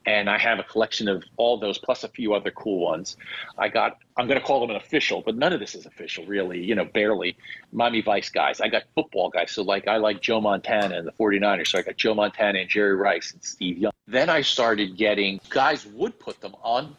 and 0.06 0.30
I 0.30 0.38
have 0.38 0.58
a 0.58 0.62
collection 0.62 1.08
of 1.08 1.22
all 1.36 1.58
those 1.58 1.78
plus 1.78 2.04
a 2.04 2.08
few 2.08 2.34
other 2.34 2.50
cool 2.50 2.80
ones. 2.80 3.16
I 3.58 3.68
got 3.68 3.98
I'm 4.16 4.26
going 4.26 4.40
to 4.40 4.44
call 4.44 4.60
them 4.60 4.70
an 4.70 4.76
official, 4.76 5.22
but 5.24 5.36
none 5.36 5.52
of 5.52 5.60
this 5.60 5.74
is 5.74 5.86
official 5.86 6.26
really, 6.26 6.62
you 6.62 6.74
know, 6.74 6.84
barely. 6.84 7.36
Miami 7.72 8.02
Vice 8.02 8.28
guys. 8.28 8.60
I 8.60 8.68
got 8.68 8.84
football 8.94 9.30
guys, 9.30 9.52
so 9.52 9.62
like 9.62 9.88
I 9.88 9.96
like 9.98 10.20
Joe 10.20 10.40
Montana 10.40 10.96
and 10.96 11.06
the 11.06 11.12
49ers, 11.12 11.68
so 11.68 11.78
I 11.78 11.82
got 11.82 11.96
Joe 11.96 12.14
Montana 12.14 12.60
and 12.60 12.68
Jerry 12.68 12.94
Rice 12.94 13.32
and 13.32 13.42
Steve 13.42 13.78
Young. 13.78 13.92
Then 14.06 14.28
I 14.28 14.42
started 14.42 14.96
getting 14.96 15.40
guys 15.50 15.86
would 15.86 16.18
put 16.18 16.40
them 16.40 16.54
on 16.62 16.96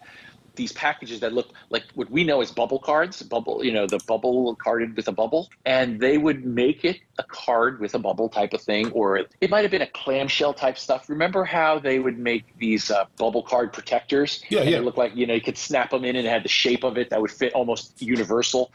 these 0.55 0.71
packages 0.71 1.19
that 1.21 1.33
look 1.33 1.49
like 1.69 1.83
what 1.95 2.09
we 2.09 2.23
know 2.23 2.41
as 2.41 2.51
bubble 2.51 2.79
cards, 2.79 3.21
bubble, 3.21 3.63
you 3.63 3.71
know, 3.71 3.87
the 3.87 3.99
bubble 4.07 4.55
carded 4.55 4.95
with 4.95 5.07
a 5.07 5.11
bubble, 5.11 5.49
and 5.65 5.99
they 5.99 6.17
would 6.17 6.45
make 6.45 6.83
it 6.83 6.99
a 7.17 7.23
card 7.23 7.79
with 7.79 7.93
a 7.95 7.99
bubble 7.99 8.29
type 8.29 8.53
of 8.53 8.61
thing, 8.61 8.91
or 8.91 9.17
it 9.17 9.49
might 9.49 9.61
have 9.61 9.71
been 9.71 9.81
a 9.81 9.87
clamshell 9.87 10.53
type 10.53 10.77
stuff. 10.77 11.09
Remember 11.09 11.45
how 11.45 11.79
they 11.79 11.99
would 11.99 12.17
make 12.17 12.57
these 12.57 12.91
uh, 12.91 13.05
bubble 13.17 13.43
card 13.43 13.73
protectors? 13.73 14.43
Yeah, 14.49 14.63
yeah. 14.63 14.77
It 14.77 14.83
looked 14.83 14.97
like 14.97 15.15
you 15.15 15.25
know 15.25 15.33
you 15.33 15.41
could 15.41 15.57
snap 15.57 15.91
them 15.91 16.03
in 16.03 16.15
and 16.15 16.27
it 16.27 16.29
had 16.29 16.43
the 16.43 16.49
shape 16.49 16.83
of 16.83 16.97
it 16.97 17.09
that 17.09 17.21
would 17.21 17.31
fit 17.31 17.53
almost 17.53 18.01
universal. 18.01 18.71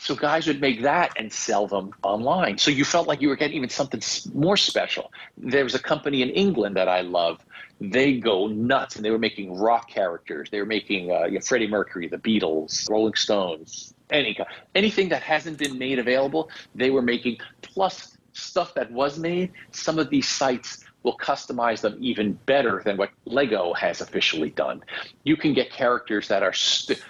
So 0.00 0.14
guys 0.14 0.46
would 0.46 0.60
make 0.60 0.82
that 0.82 1.12
and 1.16 1.32
sell 1.32 1.66
them 1.66 1.92
online. 2.02 2.58
So 2.58 2.70
you 2.70 2.84
felt 2.84 3.08
like 3.08 3.20
you 3.20 3.28
were 3.28 3.36
getting 3.36 3.56
even 3.56 3.68
something 3.68 4.00
more 4.32 4.56
special. 4.56 5.10
There 5.36 5.64
was 5.64 5.74
a 5.74 5.78
company 5.78 6.22
in 6.22 6.30
England 6.30 6.76
that 6.76 6.88
I 6.88 7.00
love 7.00 7.44
they 7.80 8.18
go 8.18 8.46
nuts 8.48 8.96
and 8.96 9.04
they 9.04 9.10
were 9.10 9.18
making 9.18 9.56
rock 9.56 9.88
characters. 9.88 10.48
They 10.50 10.58
were 10.58 10.66
making 10.66 11.10
uh, 11.10 11.24
you 11.24 11.32
know, 11.32 11.40
Freddie 11.40 11.68
Mercury, 11.68 12.08
the 12.08 12.18
Beatles, 12.18 12.88
Rolling 12.90 13.14
Stones, 13.14 13.94
any 14.10 14.36
anything 14.74 15.08
that 15.10 15.22
hasn't 15.22 15.58
been 15.58 15.78
made 15.78 15.98
available, 15.98 16.50
they 16.74 16.90
were 16.90 17.02
making 17.02 17.38
plus 17.62 18.16
stuff 18.32 18.74
that 18.74 18.90
was 18.90 19.18
made. 19.18 19.52
Some 19.72 19.98
of 19.98 20.10
these 20.10 20.28
sites 20.28 20.84
will 21.02 21.16
customize 21.16 21.80
them 21.80 21.96
even 22.00 22.32
better 22.46 22.82
than 22.84 22.96
what 22.96 23.10
Lego 23.24 23.72
has 23.74 24.00
officially 24.00 24.50
done. 24.50 24.82
You 25.24 25.36
can 25.36 25.54
get 25.54 25.70
characters 25.70 26.28
that 26.28 26.42
are 26.42 26.52
st- 26.52 27.02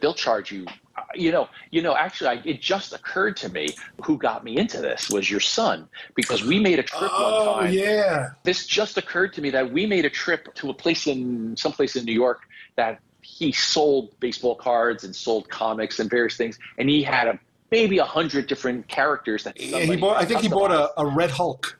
they'll 0.00 0.14
charge 0.14 0.52
you 0.52 0.66
you 1.14 1.32
know, 1.32 1.48
you 1.70 1.82
know. 1.82 1.96
Actually, 1.96 2.28
I, 2.28 2.42
it 2.44 2.60
just 2.60 2.92
occurred 2.92 3.36
to 3.38 3.48
me 3.48 3.68
who 4.04 4.16
got 4.16 4.44
me 4.44 4.56
into 4.56 4.80
this 4.80 5.10
was 5.10 5.30
your 5.30 5.40
son 5.40 5.88
because 6.14 6.44
we 6.44 6.58
made 6.58 6.78
a 6.78 6.82
trip 6.82 7.10
oh, 7.12 7.46
one 7.46 7.64
time. 7.64 7.70
Oh, 7.70 7.70
yeah. 7.70 8.30
This 8.44 8.66
just 8.66 8.96
occurred 8.96 9.32
to 9.34 9.40
me 9.40 9.50
that 9.50 9.72
we 9.72 9.86
made 9.86 10.04
a 10.04 10.10
trip 10.10 10.54
to 10.54 10.70
a 10.70 10.74
place 10.74 11.06
in 11.06 11.56
some 11.56 11.72
place 11.72 11.96
in 11.96 12.04
New 12.04 12.12
York 12.12 12.42
that 12.76 13.00
he 13.20 13.52
sold 13.52 14.18
baseball 14.20 14.54
cards 14.54 15.04
and 15.04 15.14
sold 15.14 15.48
comics 15.48 16.00
and 16.00 16.10
various 16.10 16.36
things, 16.36 16.58
and 16.78 16.88
he 16.88 17.02
had 17.02 17.28
a 17.28 17.38
maybe 17.70 17.98
a 17.98 18.04
hundred 18.04 18.46
different 18.46 18.88
characters 18.88 19.44
that. 19.44 19.58
He 19.58 19.96
bought. 19.96 20.16
I 20.16 20.24
think 20.24 20.40
he 20.40 20.48
bought 20.48 20.70
a, 20.70 21.00
a 21.00 21.06
Red 21.06 21.30
Hulk. 21.30 21.78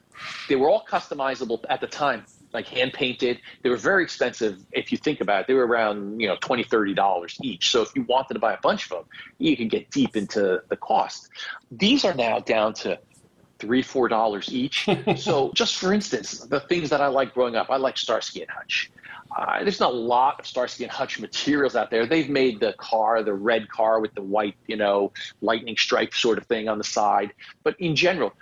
They 0.49 0.57
were 0.57 0.71
all 0.71 0.85
customizable 0.89 1.65
at 1.69 1.81
the 1.81 1.87
time 1.87 2.25
like 2.53 2.67
hand 2.67 2.93
painted. 2.93 3.41
They 3.63 3.71
were 3.71 3.77
very 3.77 4.03
expensive 4.03 4.59
if 4.73 4.93
you 4.93 4.99
think 4.99 5.21
about 5.21 5.43
it. 5.43 5.47
They 5.47 5.55
were 5.55 5.67
around, 5.67 6.21
you 6.21 6.29
know, 6.29 6.37
20 6.41 6.65
$30 6.65 7.37
each. 7.43 7.71
So 7.71 7.83
if 7.83 7.95
you 7.95 8.03
wanted 8.05 8.35
to 8.35 8.41
buy 8.41 8.55
a 8.55 8.61
bunch 8.63 8.85
of 8.85 8.91
them, 8.91 9.05
you 9.39 9.57
could 9.57 9.71
get 9.71 9.91
deep 9.91 10.17
into 10.17 10.63
the 10.69 10.77
cost. 10.77 11.29
These 11.71 12.05
are 12.05 12.15
now 12.15 12.41
down 12.41 12.75
to 12.75 12.99
three, 13.59 13.83
four 13.83 14.09
dollars 14.09 14.53
each. 14.53 14.89
so 15.17 15.53
just 15.55 15.77
for 15.77 15.93
instance, 15.93 16.41
the 16.41 16.61
things 16.61 16.91
that 16.91 17.01
I 17.01 17.07
like 17.07 17.33
growing 17.33 17.57
up, 17.57 17.71
I 17.71 17.77
like 17.77 17.97
Starsky 17.97 18.43
and 18.43 18.51
Hutch. 18.51 18.91
Uh, 19.35 19.63
there's 19.63 19.81
not 19.81 19.93
a 19.93 19.97
lot 19.97 20.39
of 20.41 20.47
Starsky 20.47 20.85
and 20.85 20.93
Hutch 20.93 21.19
materials 21.19 21.75
out 21.75 21.91
there. 21.91 22.05
They've 22.05 22.29
made 22.29 22.61
the 22.61 22.75
car, 22.75 23.23
the 23.23 23.33
red 23.33 23.69
car 23.69 24.01
with 24.01 24.15
the 24.15 24.21
white, 24.21 24.57
you 24.67 24.77
know, 24.77 25.13
lightning 25.41 25.77
stripe 25.77 26.13
sort 26.13 26.39
of 26.39 26.47
thing 26.47 26.69
on 26.69 26.77
the 26.77 26.85
side. 26.85 27.33
But 27.63 27.79
in 27.81 27.97
general, 27.97 28.35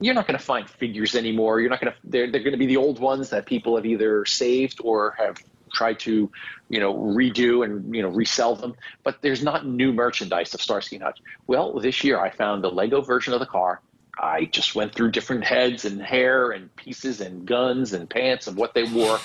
you're 0.00 0.14
not 0.14 0.26
going 0.26 0.38
to 0.38 0.44
find 0.44 0.68
figures 0.68 1.14
anymore. 1.14 1.60
You're 1.60 1.70
not 1.70 1.80
going 1.80 1.92
to. 1.92 1.98
They're 2.04 2.30
they're 2.30 2.42
going 2.42 2.52
to 2.52 2.58
be 2.58 2.66
the 2.66 2.76
old 2.76 2.98
ones 2.98 3.30
that 3.30 3.46
people 3.46 3.76
have 3.76 3.86
either 3.86 4.24
saved 4.24 4.80
or 4.82 5.14
have 5.18 5.38
tried 5.72 5.98
to, 6.00 6.30
you 6.68 6.80
know, 6.80 6.94
redo 6.94 7.64
and 7.64 7.94
you 7.94 8.02
know 8.02 8.08
resell 8.08 8.54
them. 8.56 8.74
But 9.02 9.22
there's 9.22 9.42
not 9.42 9.66
new 9.66 9.92
merchandise 9.92 10.52
of 10.54 10.60
Starsky 10.60 10.96
and 10.96 11.04
Hutch. 11.04 11.20
Well, 11.46 11.78
this 11.78 12.04
year 12.04 12.20
I 12.20 12.30
found 12.30 12.62
the 12.62 12.70
Lego 12.70 13.00
version 13.00 13.32
of 13.32 13.40
the 13.40 13.46
car. 13.46 13.80
I 14.18 14.46
just 14.46 14.74
went 14.74 14.94
through 14.94 15.10
different 15.10 15.44
heads 15.44 15.84
and 15.84 16.00
hair 16.00 16.50
and 16.50 16.74
pieces 16.76 17.20
and 17.20 17.46
guns 17.46 17.92
and 17.92 18.08
pants 18.08 18.46
and 18.46 18.56
what 18.56 18.72
they 18.72 18.84
wore, 18.84 19.18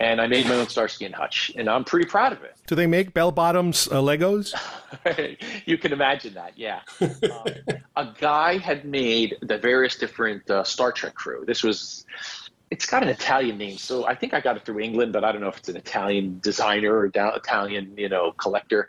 and 0.00 0.18
I 0.18 0.26
made 0.26 0.46
my 0.46 0.54
own 0.54 0.66
Starsky 0.66 1.04
and 1.04 1.14
Hutch, 1.14 1.52
and 1.56 1.68
I'm 1.68 1.84
pretty 1.84 2.06
proud 2.06 2.32
of 2.32 2.42
it. 2.42 2.56
Do 2.66 2.74
they 2.74 2.86
make 2.86 3.12
bell 3.12 3.30
bottoms 3.30 3.86
uh, 3.88 3.96
Legos? 3.96 4.54
you 5.66 5.76
can 5.76 5.92
imagine 5.92 6.32
that, 6.34 6.58
yeah. 6.58 6.80
um, 7.00 7.46
a 7.96 8.08
guy 8.18 8.56
had 8.56 8.86
made 8.86 9.36
the 9.42 9.58
various 9.58 9.96
different 9.96 10.50
uh, 10.50 10.64
Star 10.64 10.90
Trek 10.90 11.14
crew. 11.14 11.44
This 11.46 11.62
was, 11.62 12.06
it's 12.70 12.86
got 12.86 13.02
an 13.02 13.10
Italian 13.10 13.58
name, 13.58 13.76
so 13.76 14.06
I 14.06 14.14
think 14.14 14.32
I 14.32 14.40
got 14.40 14.56
it 14.56 14.64
through 14.64 14.80
England, 14.80 15.12
but 15.12 15.22
I 15.22 15.32
don't 15.32 15.42
know 15.42 15.48
if 15.48 15.58
it's 15.58 15.68
an 15.68 15.76
Italian 15.76 16.40
designer 16.42 16.94
or 16.94 17.04
Italian, 17.14 17.94
you 17.98 18.08
know, 18.08 18.32
collector. 18.32 18.88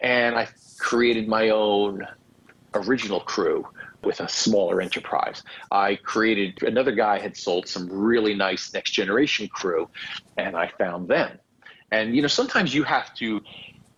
And 0.00 0.36
I 0.36 0.48
created 0.78 1.28
my 1.28 1.50
own 1.50 2.06
original 2.74 3.20
crew 3.20 3.66
with 4.02 4.20
a 4.20 4.28
smaller 4.28 4.80
enterprise. 4.80 5.42
I 5.70 5.96
created 5.96 6.62
another 6.62 6.92
guy 6.92 7.18
had 7.18 7.36
sold 7.36 7.68
some 7.68 7.88
really 7.90 8.34
nice 8.34 8.72
next 8.72 8.92
generation 8.92 9.48
crew, 9.48 9.88
and 10.36 10.56
I 10.56 10.68
found 10.78 11.08
them. 11.08 11.38
And 11.90 12.14
you 12.14 12.22
know, 12.22 12.28
sometimes 12.28 12.74
you 12.74 12.82
have 12.84 13.14
to 13.16 13.40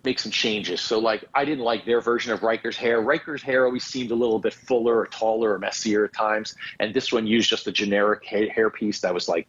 make 0.03 0.19
some 0.19 0.31
changes. 0.31 0.79
So 0.81 0.99
like 0.99 1.25
I 1.33 1.43
didn't 1.45 1.63
like 1.63 1.85
their 1.85 2.01
version 2.01 2.31
of 2.31 2.41
Riker's 2.41 2.77
hair. 2.77 3.01
Riker's 3.01 3.41
hair 3.41 3.65
always 3.65 3.83
seemed 3.83 4.11
a 4.11 4.15
little 4.15 4.39
bit 4.39 4.53
fuller 4.53 4.97
or 4.99 5.07
taller 5.07 5.53
or 5.53 5.59
messier 5.59 6.05
at 6.05 6.13
times, 6.13 6.55
and 6.79 6.93
this 6.93 7.11
one 7.11 7.27
used 7.27 7.49
just 7.49 7.67
a 7.67 7.71
generic 7.71 8.25
hair 8.25 8.69
piece 8.69 9.01
that 9.01 9.13
was 9.13 9.27
like 9.27 9.47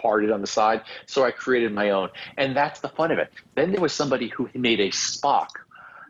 parted 0.00 0.30
on 0.30 0.40
the 0.40 0.46
side. 0.46 0.82
So 1.06 1.24
I 1.24 1.30
created 1.30 1.72
my 1.72 1.90
own. 1.90 2.10
And 2.36 2.56
that's 2.56 2.80
the 2.80 2.88
fun 2.88 3.10
of 3.10 3.18
it. 3.18 3.32
Then 3.54 3.72
there 3.72 3.80
was 3.80 3.92
somebody 3.92 4.28
who 4.28 4.48
made 4.54 4.80
a 4.80 4.88
Spock, 4.88 5.48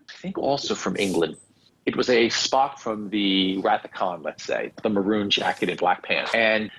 I 0.09 0.13
think 0.21 0.39
also 0.39 0.75
from 0.75 0.97
England. 0.97 1.37
It 1.87 1.97
was 1.97 2.09
a 2.11 2.29
Spock 2.29 2.79
from 2.79 3.11
the 3.11 3.59
Wrath 3.59 3.85
of 3.85 3.93
Khan, 3.93 4.23
let's 4.23 4.45
say, 4.45 4.73
the 4.83 4.91
maroon 4.91 5.31
jacket 5.31 5.69
and 5.69 5.79
black 5.79 6.03
pants. 6.03 6.33
And 6.35 6.71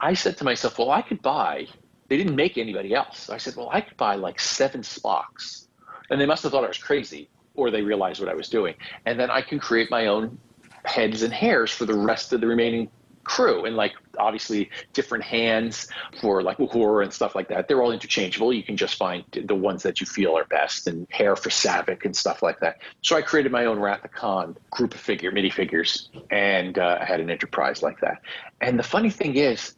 I 0.00 0.14
said 0.14 0.36
to 0.38 0.44
myself, 0.44 0.78
well, 0.78 0.90
I 0.90 1.02
could 1.02 1.22
buy, 1.22 1.66
they 2.08 2.16
didn't 2.16 2.36
make 2.36 2.58
anybody 2.58 2.94
else. 2.94 3.30
I 3.30 3.38
said, 3.38 3.56
well, 3.56 3.70
I 3.72 3.80
could 3.80 3.96
buy 3.96 4.16
like 4.16 4.40
seven 4.40 4.82
Spocks. 4.82 5.68
And 6.10 6.20
they 6.20 6.26
must 6.26 6.42
have 6.42 6.52
thought 6.52 6.64
I 6.64 6.68
was 6.68 6.78
crazy 6.78 7.28
or 7.54 7.70
they 7.70 7.82
realized 7.82 8.20
what 8.20 8.28
I 8.28 8.34
was 8.34 8.48
doing. 8.48 8.74
And 9.06 9.18
then 9.18 9.30
I 9.30 9.40
can 9.40 9.58
create 9.58 9.90
my 9.90 10.06
own 10.06 10.38
heads 10.84 11.22
and 11.22 11.32
hairs 11.32 11.70
for 11.70 11.84
the 11.84 11.94
rest 11.94 12.32
of 12.32 12.40
the 12.40 12.46
remaining 12.46 12.90
crew 13.24 13.64
and 13.64 13.76
like 13.76 13.92
obviously 14.18 14.70
different 14.92 15.24
hands 15.24 15.88
for 16.20 16.42
like 16.42 16.56
horror 16.56 17.02
and 17.02 17.12
stuff 17.12 17.34
like 17.34 17.48
that 17.48 17.66
they're 17.68 17.82
all 17.82 17.92
interchangeable 17.92 18.52
you 18.52 18.62
can 18.62 18.76
just 18.76 18.96
find 18.96 19.24
the 19.32 19.54
ones 19.54 19.82
that 19.82 20.00
you 20.00 20.06
feel 20.06 20.36
are 20.36 20.44
best 20.44 20.86
and 20.86 21.06
hair 21.10 21.36
for 21.36 21.50
Saavik 21.50 22.04
and 22.04 22.16
stuff 22.16 22.42
like 22.42 22.60
that 22.60 22.78
so 23.02 23.16
i 23.16 23.22
created 23.22 23.50
my 23.50 23.64
own 23.64 23.74
Khan 24.14 24.56
group 24.70 24.94
of 24.94 25.00
figure 25.00 25.32
minifigures 25.32 26.08
and 26.30 26.78
uh, 26.78 26.98
i 27.00 27.04
had 27.04 27.20
an 27.20 27.30
enterprise 27.30 27.82
like 27.82 28.00
that 28.00 28.20
and 28.60 28.78
the 28.78 28.82
funny 28.82 29.10
thing 29.10 29.36
is 29.36 29.74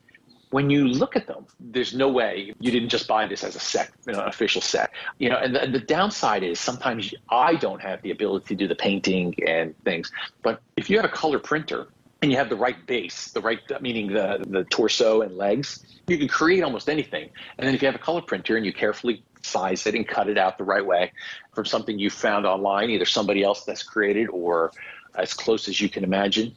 when 0.50 0.70
you 0.70 0.86
look 0.86 1.16
at 1.16 1.26
them, 1.26 1.46
there's 1.58 1.94
no 1.94 2.08
way 2.08 2.52
you 2.60 2.70
didn't 2.70 2.88
just 2.88 3.08
buy 3.08 3.26
this 3.26 3.42
as 3.42 3.56
a 3.56 3.60
set, 3.60 3.90
you 4.06 4.12
know, 4.12 4.20
an 4.20 4.28
official 4.28 4.60
set. 4.60 4.90
You 5.18 5.30
know, 5.30 5.36
and 5.36 5.54
the, 5.54 5.62
and 5.62 5.74
the 5.74 5.80
downside 5.80 6.42
is 6.42 6.60
sometimes 6.60 7.12
I 7.28 7.56
don't 7.56 7.82
have 7.82 8.00
the 8.02 8.10
ability 8.10 8.46
to 8.48 8.54
do 8.54 8.68
the 8.68 8.74
painting 8.74 9.34
and 9.46 9.74
things. 9.84 10.10
But 10.42 10.62
if 10.76 10.88
you 10.88 10.96
have 10.96 11.04
a 11.04 11.10
color 11.10 11.38
printer 11.38 11.88
and 12.22 12.30
you 12.30 12.36
have 12.38 12.48
the 12.48 12.56
right 12.56 12.86
base, 12.86 13.30
the 13.32 13.40
right 13.40 13.60
meaning 13.80 14.12
the 14.12 14.44
the 14.48 14.64
torso 14.64 15.22
and 15.22 15.36
legs, 15.36 15.84
you 16.06 16.18
can 16.18 16.28
create 16.28 16.62
almost 16.62 16.88
anything. 16.88 17.30
And 17.58 17.66
then 17.66 17.74
if 17.74 17.82
you 17.82 17.86
have 17.86 17.94
a 17.94 18.00
color 18.00 18.22
printer 18.22 18.56
and 18.56 18.64
you 18.64 18.72
carefully 18.72 19.22
size 19.42 19.86
it 19.86 19.94
and 19.94 20.06
cut 20.06 20.28
it 20.28 20.38
out 20.38 20.58
the 20.58 20.64
right 20.64 20.84
way 20.84 21.12
from 21.54 21.66
something 21.66 21.98
you 21.98 22.10
found 22.10 22.46
online, 22.46 22.90
either 22.90 23.04
somebody 23.04 23.42
else 23.42 23.64
that's 23.64 23.82
created 23.82 24.28
or 24.30 24.72
as 25.14 25.34
close 25.34 25.68
as 25.68 25.80
you 25.80 25.88
can 25.88 26.04
imagine, 26.04 26.54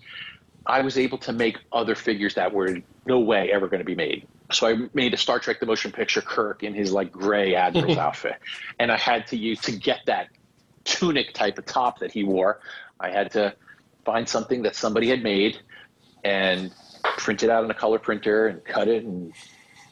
I 0.65 0.82
was 0.82 0.98
able 0.98 1.17
to 1.19 1.34
make 1.34 1.58
other 1.72 1.95
figures 1.95 2.36
that 2.36 2.54
were 2.54 2.78
no 3.06 3.19
way 3.19 3.52
ever 3.52 3.67
going 3.67 3.80
to 3.80 3.86
be 3.86 3.95
made. 3.95 4.28
So 4.52 4.67
I 4.67 4.78
made 4.93 5.13
a 5.13 5.17
Star 5.17 5.39
Trek 5.39 5.60
the 5.60 5.65
motion 5.65 5.91
picture 5.91 6.22
Kirk 6.22 6.63
in 6.63 6.74
his 6.74 6.91
like 6.91 7.12
gray 7.12 7.56
admiral's 7.56 7.98
outfit, 8.08 8.36
and 8.80 8.91
I 8.91 8.98
had 8.98 9.28
to 9.28 9.38
use 9.38 9.60
to 9.62 9.72
get 9.72 10.00
that 10.08 10.28
tunic 10.84 11.34
type 11.34 11.58
of 11.58 11.65
top 11.65 12.00
that 12.00 12.12
he 12.12 12.24
wore. 12.24 12.60
I 13.00 13.12
had 13.12 13.32
to 13.32 13.56
find 14.05 14.27
something 14.27 14.62
that 14.63 14.75
somebody 14.75 15.09
had 15.09 15.23
made 15.23 15.57
and 16.23 16.73
print 17.17 17.43
it 17.43 17.49
out 17.49 17.63
on 17.63 17.71
a 17.71 17.73
color 17.75 17.99
printer 17.99 18.47
and 18.47 18.63
cut 18.65 18.88
it 18.88 19.03
and 19.03 19.33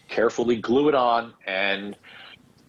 carefully 0.08 0.56
glue 0.56 0.90
it 0.90 0.96
on 0.96 1.34
and 1.46 1.96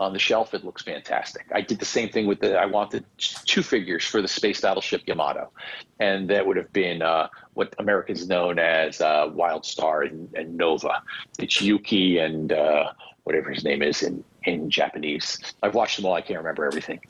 on 0.01 0.12
the 0.12 0.18
shelf 0.18 0.55
it 0.55 0.64
looks 0.64 0.83
fantastic. 0.83 1.46
I 1.53 1.61
did 1.61 1.79
the 1.79 1.85
same 1.85 2.09
thing 2.09 2.27
with 2.27 2.40
the 2.40 2.57
i 2.57 2.66
wanted 2.66 3.05
two 3.18 3.62
figures 3.62 4.05
for 4.05 4.22
the 4.22 4.29
space 4.29 4.61
battleship 4.61 5.03
yamato. 5.07 5.51
And 5.98 6.31
that 6.31 6.46
would 6.46 6.57
have 6.57 6.72
been 6.72 7.03
uh, 7.03 7.29
what 7.55 7.74
americans 7.79 8.29
known 8.29 8.59
as 8.59 9.01
uh, 9.01 9.29
Wildstar 9.29 10.09
and, 10.09 10.33
and, 10.35 10.57
nova. 10.57 11.03
It's 11.38 11.61
yuki 11.61 12.18
and 12.18 12.53
uh, 12.53 12.92
whatever 13.24 13.51
his 13.51 13.64
name 13.64 13.83
is 13.83 14.03
in, 14.03 14.22
in 14.44 14.70
japanese. 14.70 15.38
I've 15.62 15.74
watched 15.74 15.96
them 15.96 16.07
all. 16.07 16.14
I 16.14 16.20
can't 16.20 16.38
remember 16.38 16.64
everything. 16.64 17.01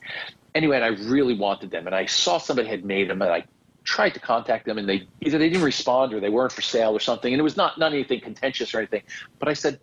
Anyway 0.55 0.75
and 0.77 0.85
i 0.85 0.89
really 1.09 1.35
wanted 1.35 1.69
them. 1.71 1.85
And 1.85 1.95
i 1.95 2.05
saw 2.05 2.37
somebody 2.37 2.67
had 2.67 2.85
made 2.85 3.09
them 3.09 3.21
and 3.21 3.31
i 3.31 3.43
tried 3.83 4.13
to 4.13 4.19
contact 4.19 4.65
them 4.65 4.77
and 4.77 4.87
they 4.87 5.07
either 5.21 5.37
they 5.37 5.49
didn't 5.49 5.63
respond 5.63 6.13
or 6.13 6.19
they 6.19 6.29
weren't 6.29 6.51
for 6.51 6.61
sale 6.61 6.91
or 6.91 6.99
something 6.99 7.33
and 7.33 7.39
it 7.39 7.43
was 7.43 7.57
not 7.57 7.77
not 7.77 7.93
anything 7.93 8.19
contentious 8.19 8.73
or 8.73 8.79
anything 8.79 9.01
but 9.39 9.47
i 9.47 9.53
said 9.53 9.79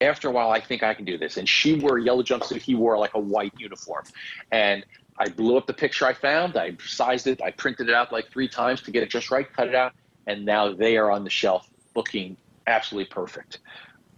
after 0.00 0.28
a 0.28 0.30
while, 0.30 0.50
I 0.50 0.60
think 0.60 0.82
I 0.82 0.94
can 0.94 1.04
do 1.04 1.18
this. 1.18 1.36
And 1.36 1.48
she 1.48 1.74
wore 1.74 1.98
a 1.98 2.02
yellow 2.02 2.22
jumpsuit. 2.22 2.60
He 2.60 2.74
wore 2.74 2.98
like 2.98 3.14
a 3.14 3.20
white 3.20 3.52
uniform. 3.58 4.04
And 4.50 4.84
I 5.16 5.28
blew 5.28 5.56
up 5.56 5.66
the 5.66 5.74
picture 5.74 6.06
I 6.06 6.12
found. 6.12 6.56
I 6.56 6.76
sized 6.84 7.26
it. 7.26 7.42
I 7.42 7.50
printed 7.50 7.88
it 7.88 7.94
out 7.94 8.12
like 8.12 8.30
three 8.30 8.48
times 8.48 8.80
to 8.82 8.90
get 8.90 9.02
it 9.02 9.10
just 9.10 9.30
right, 9.30 9.50
cut 9.52 9.68
it 9.68 9.74
out. 9.74 9.92
And 10.26 10.44
now 10.44 10.72
they 10.72 10.96
are 10.96 11.10
on 11.10 11.24
the 11.24 11.30
shelf 11.30 11.68
looking 11.96 12.36
absolutely 12.66 13.10
perfect. 13.10 13.58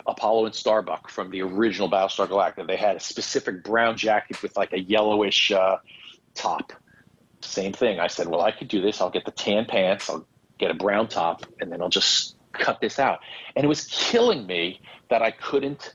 Apollo 0.06 0.46
and 0.46 0.54
Starbuck 0.54 1.08
from 1.08 1.30
the 1.30 1.42
original 1.42 1.88
Battlestar 1.88 2.26
Galactica. 2.26 2.66
They 2.66 2.76
had 2.76 2.96
a 2.96 3.00
specific 3.00 3.62
brown 3.62 3.96
jacket 3.96 4.42
with 4.42 4.56
like 4.56 4.72
a 4.72 4.80
yellowish 4.80 5.52
uh, 5.52 5.76
top. 6.34 6.72
Same 7.42 7.72
thing. 7.72 8.00
I 8.00 8.06
said, 8.06 8.28
well, 8.28 8.42
I 8.42 8.50
could 8.50 8.68
do 8.68 8.80
this. 8.80 9.00
I'll 9.00 9.10
get 9.10 9.24
the 9.24 9.30
tan 9.30 9.64
pants. 9.64 10.10
I'll 10.10 10.26
get 10.58 10.70
a 10.70 10.74
brown 10.74 11.08
top, 11.08 11.46
and 11.60 11.72
then 11.72 11.80
I'll 11.80 11.88
just 11.88 12.36
cut 12.52 12.80
this 12.80 12.98
out. 12.98 13.20
And 13.56 13.64
it 13.64 13.68
was 13.68 13.86
killing 13.86 14.46
me 14.46 14.80
that 15.08 15.22
I 15.22 15.30
couldn't 15.30 15.94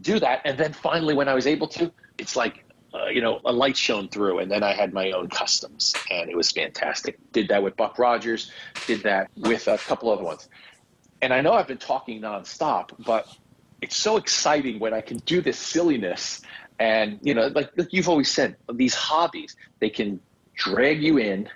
do 0.00 0.18
that. 0.18 0.40
And 0.44 0.58
then 0.58 0.72
finally, 0.72 1.14
when 1.14 1.28
I 1.28 1.34
was 1.34 1.46
able 1.46 1.68
to, 1.68 1.92
it's 2.18 2.34
like, 2.34 2.64
uh, 2.94 3.06
you 3.06 3.20
know, 3.20 3.40
a 3.44 3.52
light 3.52 3.76
shone 3.76 4.08
through, 4.08 4.40
and 4.40 4.50
then 4.50 4.62
I 4.62 4.72
had 4.72 4.92
my 4.92 5.12
own 5.12 5.28
customs, 5.28 5.94
and 6.10 6.28
it 6.28 6.36
was 6.36 6.50
fantastic. 6.50 7.16
Did 7.32 7.48
that 7.48 7.62
with 7.62 7.76
Buck 7.76 7.98
Rogers, 7.98 8.50
did 8.86 9.02
that 9.04 9.30
with 9.36 9.68
a 9.68 9.78
couple 9.78 10.10
other 10.10 10.24
ones. 10.24 10.48
And 11.22 11.32
I 11.32 11.40
know 11.40 11.52
I've 11.52 11.68
been 11.68 11.78
talking 11.78 12.20
nonstop, 12.20 12.90
but 12.98 13.28
it's 13.80 13.96
so 13.96 14.16
exciting 14.16 14.80
when 14.80 14.92
I 14.92 15.00
can 15.00 15.18
do 15.18 15.40
this 15.40 15.58
silliness. 15.58 16.42
And, 16.78 17.20
you 17.22 17.34
know, 17.34 17.46
like, 17.46 17.70
like 17.76 17.92
you've 17.92 18.08
always 18.08 18.30
said, 18.30 18.56
these 18.72 18.94
hobbies, 18.94 19.56
they 19.78 19.88
can 19.88 20.20
drag 20.54 21.02
you 21.02 21.18
in 21.18 21.48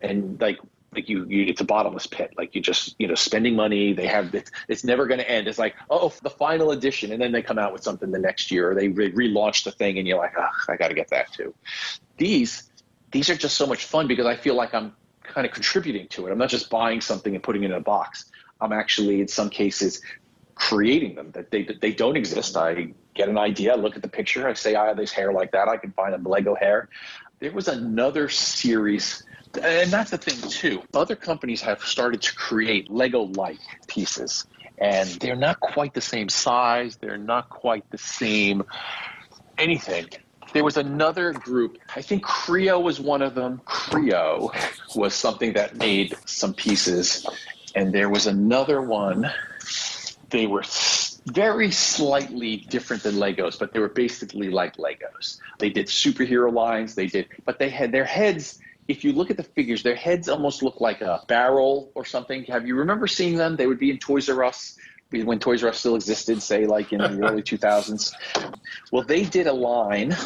and 0.00 0.40
like 0.40 0.58
like 0.96 1.08
you, 1.08 1.26
you 1.28 1.44
it's 1.44 1.60
a 1.60 1.64
bottomless 1.64 2.06
pit. 2.06 2.32
Like 2.36 2.54
you 2.54 2.60
just 2.60 2.96
you 2.98 3.06
know 3.06 3.14
spending 3.14 3.54
money 3.54 3.92
they 3.92 4.06
have 4.06 4.34
it's, 4.34 4.50
it's 4.68 4.84
never 4.84 5.06
going 5.06 5.18
to 5.18 5.30
end. 5.30 5.46
It's 5.46 5.58
like 5.58 5.74
oh 5.90 6.12
the 6.22 6.30
final 6.30 6.70
edition 6.70 7.12
and 7.12 7.20
then 7.20 7.32
they 7.32 7.42
come 7.42 7.58
out 7.58 7.72
with 7.72 7.82
something 7.82 8.10
the 8.10 8.18
next 8.18 8.50
year 8.50 8.70
or 8.70 8.74
they 8.74 8.88
re- 8.88 9.12
relaunch 9.12 9.64
the 9.64 9.72
thing 9.72 9.98
and 9.98 10.08
you're 10.08 10.18
like 10.18 10.32
oh, 10.36 10.48
i 10.68 10.76
got 10.76 10.88
to 10.88 10.94
get 10.94 11.08
that 11.08 11.32
too. 11.32 11.54
These 12.16 12.70
these 13.12 13.30
are 13.30 13.36
just 13.36 13.56
so 13.56 13.66
much 13.66 13.84
fun 13.84 14.08
because 14.08 14.26
i 14.26 14.34
feel 14.34 14.54
like 14.54 14.74
i'm 14.74 14.92
kind 15.22 15.46
of 15.46 15.52
contributing 15.52 16.08
to 16.08 16.26
it. 16.26 16.32
I'm 16.32 16.38
not 16.38 16.48
just 16.48 16.70
buying 16.70 17.00
something 17.00 17.34
and 17.34 17.42
putting 17.42 17.62
it 17.62 17.66
in 17.66 17.72
a 17.72 17.80
box. 17.80 18.30
I'm 18.60 18.72
actually 18.72 19.20
in 19.20 19.28
some 19.28 19.50
cases 19.50 20.00
creating 20.54 21.14
them 21.14 21.30
that 21.32 21.50
they 21.50 21.64
they 21.64 21.92
don't 21.92 22.16
exist. 22.16 22.56
I 22.56 22.94
get 23.14 23.28
an 23.28 23.38
idea 23.38 23.74
look 23.74 23.96
at 23.96 24.02
the 24.02 24.08
picture 24.08 24.46
i 24.46 24.52
say 24.52 24.74
i 24.74 24.86
have 24.88 24.96
this 24.96 25.10
hair 25.10 25.32
like 25.32 25.52
that. 25.52 25.68
I 25.68 25.76
can 25.76 25.92
find 25.92 26.14
a 26.14 26.28
lego 26.28 26.54
hair 26.54 26.88
there 27.38 27.52
was 27.52 27.68
another 27.68 28.28
series 28.28 29.22
and 29.62 29.90
that's 29.90 30.10
the 30.10 30.18
thing 30.18 30.50
too. 30.50 30.82
Other 30.94 31.16
companies 31.16 31.62
have 31.62 31.80
started 31.80 32.22
to 32.22 32.34
create 32.34 32.90
Lego-like 32.90 33.58
pieces, 33.86 34.46
and 34.78 35.08
they're 35.08 35.36
not 35.36 35.60
quite 35.60 35.94
the 35.94 36.00
same 36.00 36.28
size. 36.28 36.96
They're 36.96 37.18
not 37.18 37.48
quite 37.48 37.88
the 37.90 37.98
same 37.98 38.64
anything. 39.58 40.08
There 40.52 40.64
was 40.64 40.76
another 40.76 41.32
group. 41.32 41.78
I 41.94 42.02
think 42.02 42.22
Kre-O 42.22 42.80
was 42.80 43.00
one 43.00 43.22
of 43.22 43.34
them. 43.34 43.60
Kre-O 43.64 44.52
was 44.94 45.14
something 45.14 45.54
that 45.54 45.76
made 45.76 46.14
some 46.24 46.54
pieces, 46.54 47.26
and 47.74 47.92
there 47.92 48.08
was 48.08 48.26
another 48.26 48.80
one. 48.80 49.30
They 50.30 50.46
were 50.46 50.62
very 51.26 51.70
slightly 51.70 52.58
different 52.68 53.02
than 53.02 53.16
Legos, 53.16 53.58
but 53.58 53.72
they 53.72 53.80
were 53.80 53.88
basically 53.88 54.50
like 54.50 54.76
Legos. 54.76 55.38
They 55.58 55.70
did 55.70 55.86
superhero 55.86 56.52
lines. 56.52 56.94
They 56.94 57.06
did, 57.06 57.28
but 57.44 57.58
they 57.58 57.68
had 57.68 57.92
their 57.92 58.04
heads 58.04 58.60
if 58.88 59.04
you 59.04 59.12
look 59.12 59.30
at 59.30 59.36
the 59.36 59.42
figures, 59.42 59.82
their 59.82 59.96
heads 59.96 60.28
almost 60.28 60.62
look 60.62 60.80
like 60.80 61.00
a 61.00 61.22
barrel 61.26 61.90
or 61.94 62.04
something. 62.04 62.44
Have 62.44 62.66
you 62.66 62.76
remember 62.76 63.06
seeing 63.06 63.36
them? 63.36 63.56
They 63.56 63.66
would 63.66 63.78
be 63.78 63.90
in 63.90 63.98
Toys 63.98 64.28
R 64.28 64.44
Us 64.44 64.76
when 65.10 65.38
Toys 65.38 65.62
R 65.62 65.70
Us 65.70 65.78
still 65.78 65.96
existed, 65.96 66.42
say 66.42 66.66
like 66.66 66.92
in 66.92 66.98
the 66.98 67.26
early 67.26 67.42
2000s. 67.42 68.12
Well, 68.92 69.04
they 69.04 69.24
did 69.24 69.46
a 69.46 69.52
line 69.52 70.16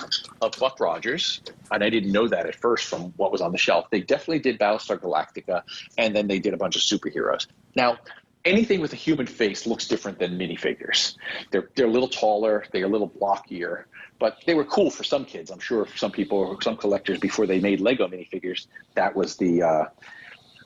of 0.40 0.52
Buck 0.58 0.80
Rogers, 0.80 1.42
and 1.70 1.82
I 1.82 1.90
didn't 1.90 2.12
know 2.12 2.28
that 2.28 2.46
at 2.46 2.54
first 2.56 2.86
from 2.86 3.12
what 3.16 3.32
was 3.32 3.40
on 3.40 3.52
the 3.52 3.58
shelf. 3.58 3.88
They 3.90 4.00
definitely 4.00 4.40
did 4.40 4.58
Battlestar 4.58 4.98
Galactica, 4.98 5.62
and 5.98 6.14
then 6.14 6.28
they 6.28 6.38
did 6.38 6.54
a 6.54 6.56
bunch 6.56 6.76
of 6.76 6.82
superheroes. 6.82 7.46
Now, 7.76 7.98
anything 8.44 8.80
with 8.80 8.92
a 8.92 8.96
human 8.96 9.26
face 9.26 9.66
looks 9.66 9.86
different 9.86 10.18
than 10.18 10.38
minifigures. 10.38 11.16
They're 11.50 11.70
they're 11.74 11.86
a 11.86 11.90
little 11.90 12.08
taller, 12.08 12.64
they're 12.72 12.86
a 12.86 12.88
little 12.88 13.08
blockier, 13.08 13.84
but 14.18 14.38
they 14.46 14.54
were 14.54 14.64
cool 14.64 14.90
for 14.90 15.04
some 15.04 15.24
kids. 15.24 15.50
I'm 15.50 15.60
sure 15.60 15.84
for 15.84 15.96
some 15.96 16.12
people, 16.12 16.38
or 16.38 16.60
some 16.62 16.76
collectors 16.76 17.18
before 17.18 17.46
they 17.46 17.60
made 17.60 17.80
Lego 17.80 18.08
minifigures, 18.08 18.66
that 18.94 19.14
was 19.14 19.36
the. 19.36 19.62
Uh, 19.62 19.84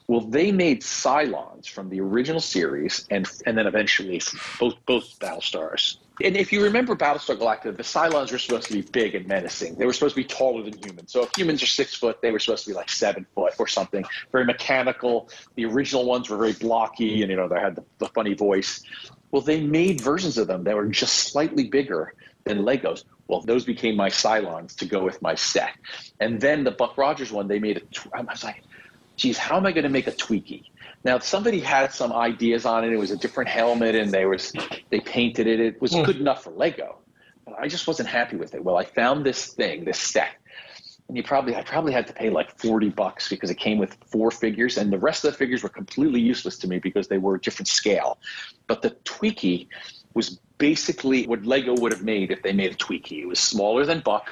well, 0.07 0.21
they 0.21 0.53
made 0.53 0.83
Cylons 0.83 1.67
from 1.67 1.89
the 1.89 2.01
original 2.01 2.41
series, 2.41 3.07
and 3.11 3.27
and 3.47 3.57
then 3.57 3.67
eventually 3.67 4.21
both 4.61 4.75
both 4.87 5.19
Battlestars. 5.19 5.99
And 6.22 6.37
if 6.37 6.53
you 6.53 6.62
remember 6.62 6.94
Battlestar 6.94 7.37
Galactica, 7.37 7.77
the 7.77 7.83
Cylons 7.83 8.31
were 8.31 8.38
supposed 8.38 8.68
to 8.68 8.74
be 8.74 8.83
big 8.83 9.16
and 9.16 9.27
menacing. 9.27 9.74
They 9.74 9.85
were 9.85 9.92
supposed 9.92 10.14
to 10.14 10.20
be 10.20 10.29
taller 10.29 10.62
than 10.62 10.79
humans. 10.79 11.11
So 11.11 11.24
if 11.24 11.37
humans 11.37 11.61
are 11.62 11.66
six 11.66 11.94
foot, 11.94 12.22
they 12.22 12.31
were 12.31 12.38
supposed 12.38 12.64
to 12.64 12.70
be 12.70 12.74
like 12.74 12.88
seven 12.88 13.27
foot 13.35 13.55
or 13.59 13.66
something. 13.66 14.05
Very 14.31 14.44
mechanical. 14.44 15.29
The 15.57 15.64
original 15.64 16.05
ones 16.05 16.31
were 16.31 16.37
very 16.37 16.53
blocky, 16.53 17.22
and 17.22 17.31
you 17.31 17.37
know 17.37 17.48
they 17.48 17.59
had 17.59 17.74
the, 17.74 17.85
the 17.98 18.07
funny 18.09 18.35
voice. 18.35 18.85
Well, 19.33 19.42
they 19.42 19.61
made 19.61 20.00
versions 20.00 20.38
of 20.38 20.46
them 20.46 20.62
that 20.64 20.77
were 20.77 20.87
just 20.87 21.14
slightly 21.14 21.68
bigger 21.68 22.14
than 22.44 22.61
Legos. 22.61 23.03
Well, 23.27 23.40
those 23.40 23.64
became 23.64 23.96
my 23.96 24.11
Cylons 24.11 24.77
to 24.77 24.87
go 24.87 25.03
with 25.03 25.20
my 25.20 25.35
set. 25.35 25.72
And 26.20 26.40
then 26.40 26.62
the 26.62 26.70
Buck 26.70 26.96
Rogers 26.96 27.33
one, 27.33 27.48
they 27.48 27.59
made 27.59 27.79
it. 27.79 27.98
I 28.12 28.20
was 28.20 28.44
like, 28.44 28.62
geez, 29.16 29.37
how 29.37 29.57
am 29.57 29.66
I 29.66 29.72
going 29.72 29.85
to 29.85 29.90
make 29.90 30.07
a 30.07 30.12
Twiki? 30.12 30.66
Now, 31.05 31.19
somebody 31.19 31.61
had 31.61 31.93
some 31.93 32.12
ideas 32.12 32.64
on 32.64 32.85
it. 32.85 32.93
It 32.93 32.97
was 32.97 33.11
a 33.11 33.17
different 33.17 33.51
helmet, 33.51 33.95
and 33.95 34.11
they 34.11 34.25
was 34.25 34.53
they 34.90 35.01
painted 35.01 35.47
it. 35.47 35.61
It 35.61 35.81
was 35.81 35.93
Hmm. 35.93 36.03
good 36.03 36.17
enough 36.17 36.45
for 36.45 36.51
Lego, 36.51 36.97
but 37.45 37.57
I 37.59 37.69
just 37.69 37.87
wasn't 37.87 38.09
happy 38.09 38.37
with 38.37 38.55
it. 38.55 38.64
Well, 38.64 38.77
I 38.77 38.85
found 38.85 39.25
this 39.25 39.53
thing, 39.53 39.85
this 39.85 39.99
set, 39.99 40.31
and 41.09 41.17
you 41.17 41.23
probably 41.23 41.55
I 41.55 41.62
probably 41.62 41.93
had 41.93 42.07
to 42.07 42.14
pay 42.14 42.31
like 42.31 42.59
forty 42.59 42.88
bucks 42.88 43.29
because 43.29 43.51
it 43.51 43.59
came 43.59 43.77
with 43.77 43.97
four 44.11 44.31
figures, 44.31 44.79
and 44.79 44.90
the 44.90 44.99
rest 44.99 45.25
of 45.25 45.33
the 45.33 45.37
figures 45.37 45.62
were 45.62 45.69
completely 45.69 46.21
useless 46.21 46.57
to 46.59 46.69
me 46.69 46.79
because 46.79 47.09
they 47.09 47.19
were 47.19 47.35
a 47.35 47.40
different 47.40 47.69
scale. 47.69 48.19
But 48.67 48.81
the 48.81 48.93
Twiki 49.05 49.69
was 50.14 50.40
basically 50.57 51.27
what 51.27 51.45
Lego 51.45 51.75
would 51.75 51.93
have 51.93 52.03
made 52.03 52.31
if 52.31 52.43
they 52.43 52.53
made 52.53 52.73
a 52.73 52.77
Twiki. 52.77 53.21
It 53.23 53.27
was 53.27 53.40
smaller 53.40 53.85
than 53.85 54.01
Buck, 54.01 54.31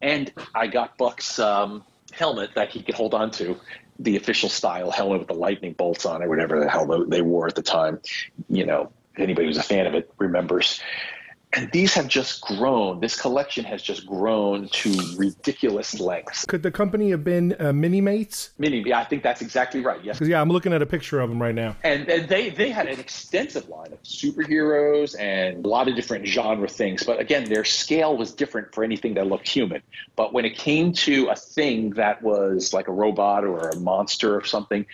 and 0.00 0.32
I 0.52 0.66
got 0.66 0.98
Buck's 0.98 1.38
um, 1.38 1.84
helmet 2.12 2.50
that 2.56 2.70
he 2.70 2.82
could 2.82 2.96
hold 2.96 3.14
on 3.14 3.30
to, 3.32 3.56
the 4.02 4.16
official 4.16 4.48
style 4.48 4.90
helmet 4.90 5.20
with 5.20 5.28
the 5.28 5.34
lightning 5.34 5.72
bolts 5.72 6.04
on 6.04 6.22
it, 6.22 6.28
whatever 6.28 6.60
the 6.60 6.68
hell 6.68 7.06
they 7.06 7.22
wore 7.22 7.46
at 7.46 7.54
the 7.54 7.62
time. 7.62 8.00
You 8.48 8.66
know, 8.66 8.92
anybody 9.16 9.46
who's 9.46 9.58
a 9.58 9.62
fan 9.62 9.86
of 9.86 9.94
it 9.94 10.12
remembers. 10.18 10.80
And 11.54 11.70
these 11.70 11.92
have 11.94 12.08
just 12.08 12.40
grown. 12.40 13.00
This 13.00 13.20
collection 13.20 13.64
has 13.66 13.82
just 13.82 14.06
grown 14.06 14.68
to 14.68 15.14
ridiculous 15.16 16.00
lengths. 16.00 16.46
Could 16.46 16.62
the 16.62 16.70
company 16.70 17.10
have 17.10 17.24
been 17.24 17.52
uh, 17.52 17.72
Minimates? 17.72 18.50
Mini, 18.56 18.82
yeah, 18.86 19.00
I 19.00 19.04
think 19.04 19.22
that's 19.22 19.42
exactly 19.42 19.80
right. 19.80 20.02
Yes. 20.02 20.18
Yeah, 20.22 20.40
I'm 20.40 20.48
looking 20.48 20.72
at 20.72 20.80
a 20.80 20.86
picture 20.86 21.20
of 21.20 21.28
them 21.28 21.42
right 21.42 21.54
now. 21.54 21.76
And, 21.84 22.08
and 22.08 22.26
they, 22.26 22.48
they 22.48 22.70
had 22.70 22.86
an 22.86 22.98
extensive 22.98 23.68
line 23.68 23.92
of 23.92 24.02
superheroes 24.02 25.14
and 25.18 25.64
a 25.64 25.68
lot 25.68 25.88
of 25.88 25.94
different 25.94 26.26
genre 26.26 26.68
things. 26.68 27.02
But 27.02 27.20
again, 27.20 27.44
their 27.44 27.64
scale 27.64 28.16
was 28.16 28.32
different 28.32 28.74
for 28.74 28.82
anything 28.82 29.12
that 29.14 29.26
looked 29.26 29.48
human. 29.48 29.82
But 30.16 30.32
when 30.32 30.46
it 30.46 30.56
came 30.56 30.94
to 30.94 31.28
a 31.28 31.36
thing 31.36 31.90
that 31.90 32.22
was 32.22 32.72
like 32.72 32.88
a 32.88 32.92
robot 32.92 33.44
or 33.44 33.68
a 33.68 33.76
monster 33.76 34.34
or 34.34 34.44
something 34.44 34.86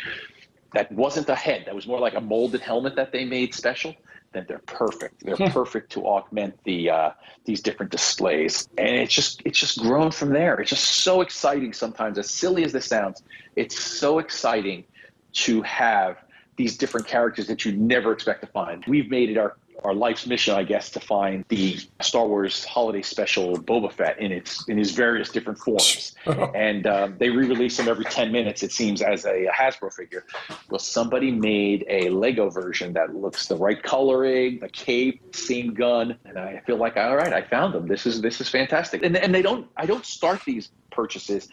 that 0.74 0.90
wasn't 0.90 1.28
a 1.28 1.34
head, 1.34 1.64
that 1.66 1.74
was 1.74 1.86
more 1.86 2.00
like 2.00 2.14
a 2.14 2.20
molded 2.20 2.60
helmet 2.60 2.96
that 2.96 3.12
they 3.12 3.24
made 3.24 3.54
special, 3.54 3.94
then 4.32 4.44
they're 4.48 4.58
perfect. 4.60 5.24
They're 5.24 5.36
perfect 5.50 5.92
to 5.92 6.06
augment 6.06 6.58
the 6.64 6.90
uh, 6.90 7.10
these 7.44 7.60
different 7.60 7.92
displays, 7.92 8.68
and 8.76 8.88
it's 8.88 9.14
just 9.14 9.42
it's 9.44 9.58
just 9.58 9.78
grown 9.80 10.10
from 10.10 10.32
there. 10.32 10.60
It's 10.60 10.70
just 10.70 10.84
so 11.02 11.20
exciting. 11.20 11.72
Sometimes, 11.72 12.18
as 12.18 12.30
silly 12.30 12.64
as 12.64 12.72
this 12.72 12.86
sounds, 12.86 13.22
it's 13.56 13.78
so 13.78 14.18
exciting 14.18 14.84
to 15.32 15.62
have 15.62 16.18
these 16.56 16.76
different 16.76 17.06
characters 17.06 17.46
that 17.46 17.64
you 17.64 17.72
never 17.72 18.12
expect 18.12 18.40
to 18.40 18.46
find. 18.48 18.84
We've 18.86 19.10
made 19.10 19.30
it 19.30 19.38
our 19.38 19.56
our 19.84 19.94
life's 19.94 20.26
mission, 20.26 20.54
I 20.54 20.64
guess, 20.64 20.90
to 20.90 21.00
find 21.00 21.44
the 21.48 21.78
Star 22.00 22.26
Wars 22.26 22.64
Holiday 22.64 23.02
Special 23.02 23.56
Boba 23.56 23.92
Fett 23.92 24.18
in 24.18 24.32
its 24.32 24.68
in 24.68 24.78
his 24.78 24.92
various 24.92 25.30
different 25.30 25.58
forms, 25.58 26.14
and 26.54 26.86
um, 26.86 27.16
they 27.18 27.30
re-release 27.30 27.76
them 27.76 27.88
every 27.88 28.04
ten 28.04 28.32
minutes. 28.32 28.62
It 28.62 28.72
seems 28.72 29.02
as 29.02 29.24
a 29.24 29.46
Hasbro 29.46 29.92
figure. 29.92 30.24
Well, 30.70 30.78
somebody 30.78 31.30
made 31.30 31.84
a 31.88 32.10
Lego 32.10 32.50
version 32.50 32.92
that 32.94 33.14
looks 33.14 33.46
the 33.46 33.56
right 33.56 33.82
coloring, 33.82 34.58
the 34.60 34.68
cape, 34.68 35.34
same 35.34 35.74
gun, 35.74 36.18
and 36.24 36.38
I 36.38 36.60
feel 36.66 36.76
like 36.76 36.96
all 36.96 37.16
right, 37.16 37.32
I 37.32 37.42
found 37.42 37.74
them. 37.74 37.86
This 37.86 38.06
is 38.06 38.20
this 38.20 38.40
is 38.40 38.48
fantastic. 38.48 39.02
And 39.02 39.16
and 39.16 39.34
they 39.34 39.42
don't 39.42 39.68
I 39.76 39.86
don't 39.86 40.04
start 40.04 40.42
these 40.44 40.70
purchases 40.90 41.48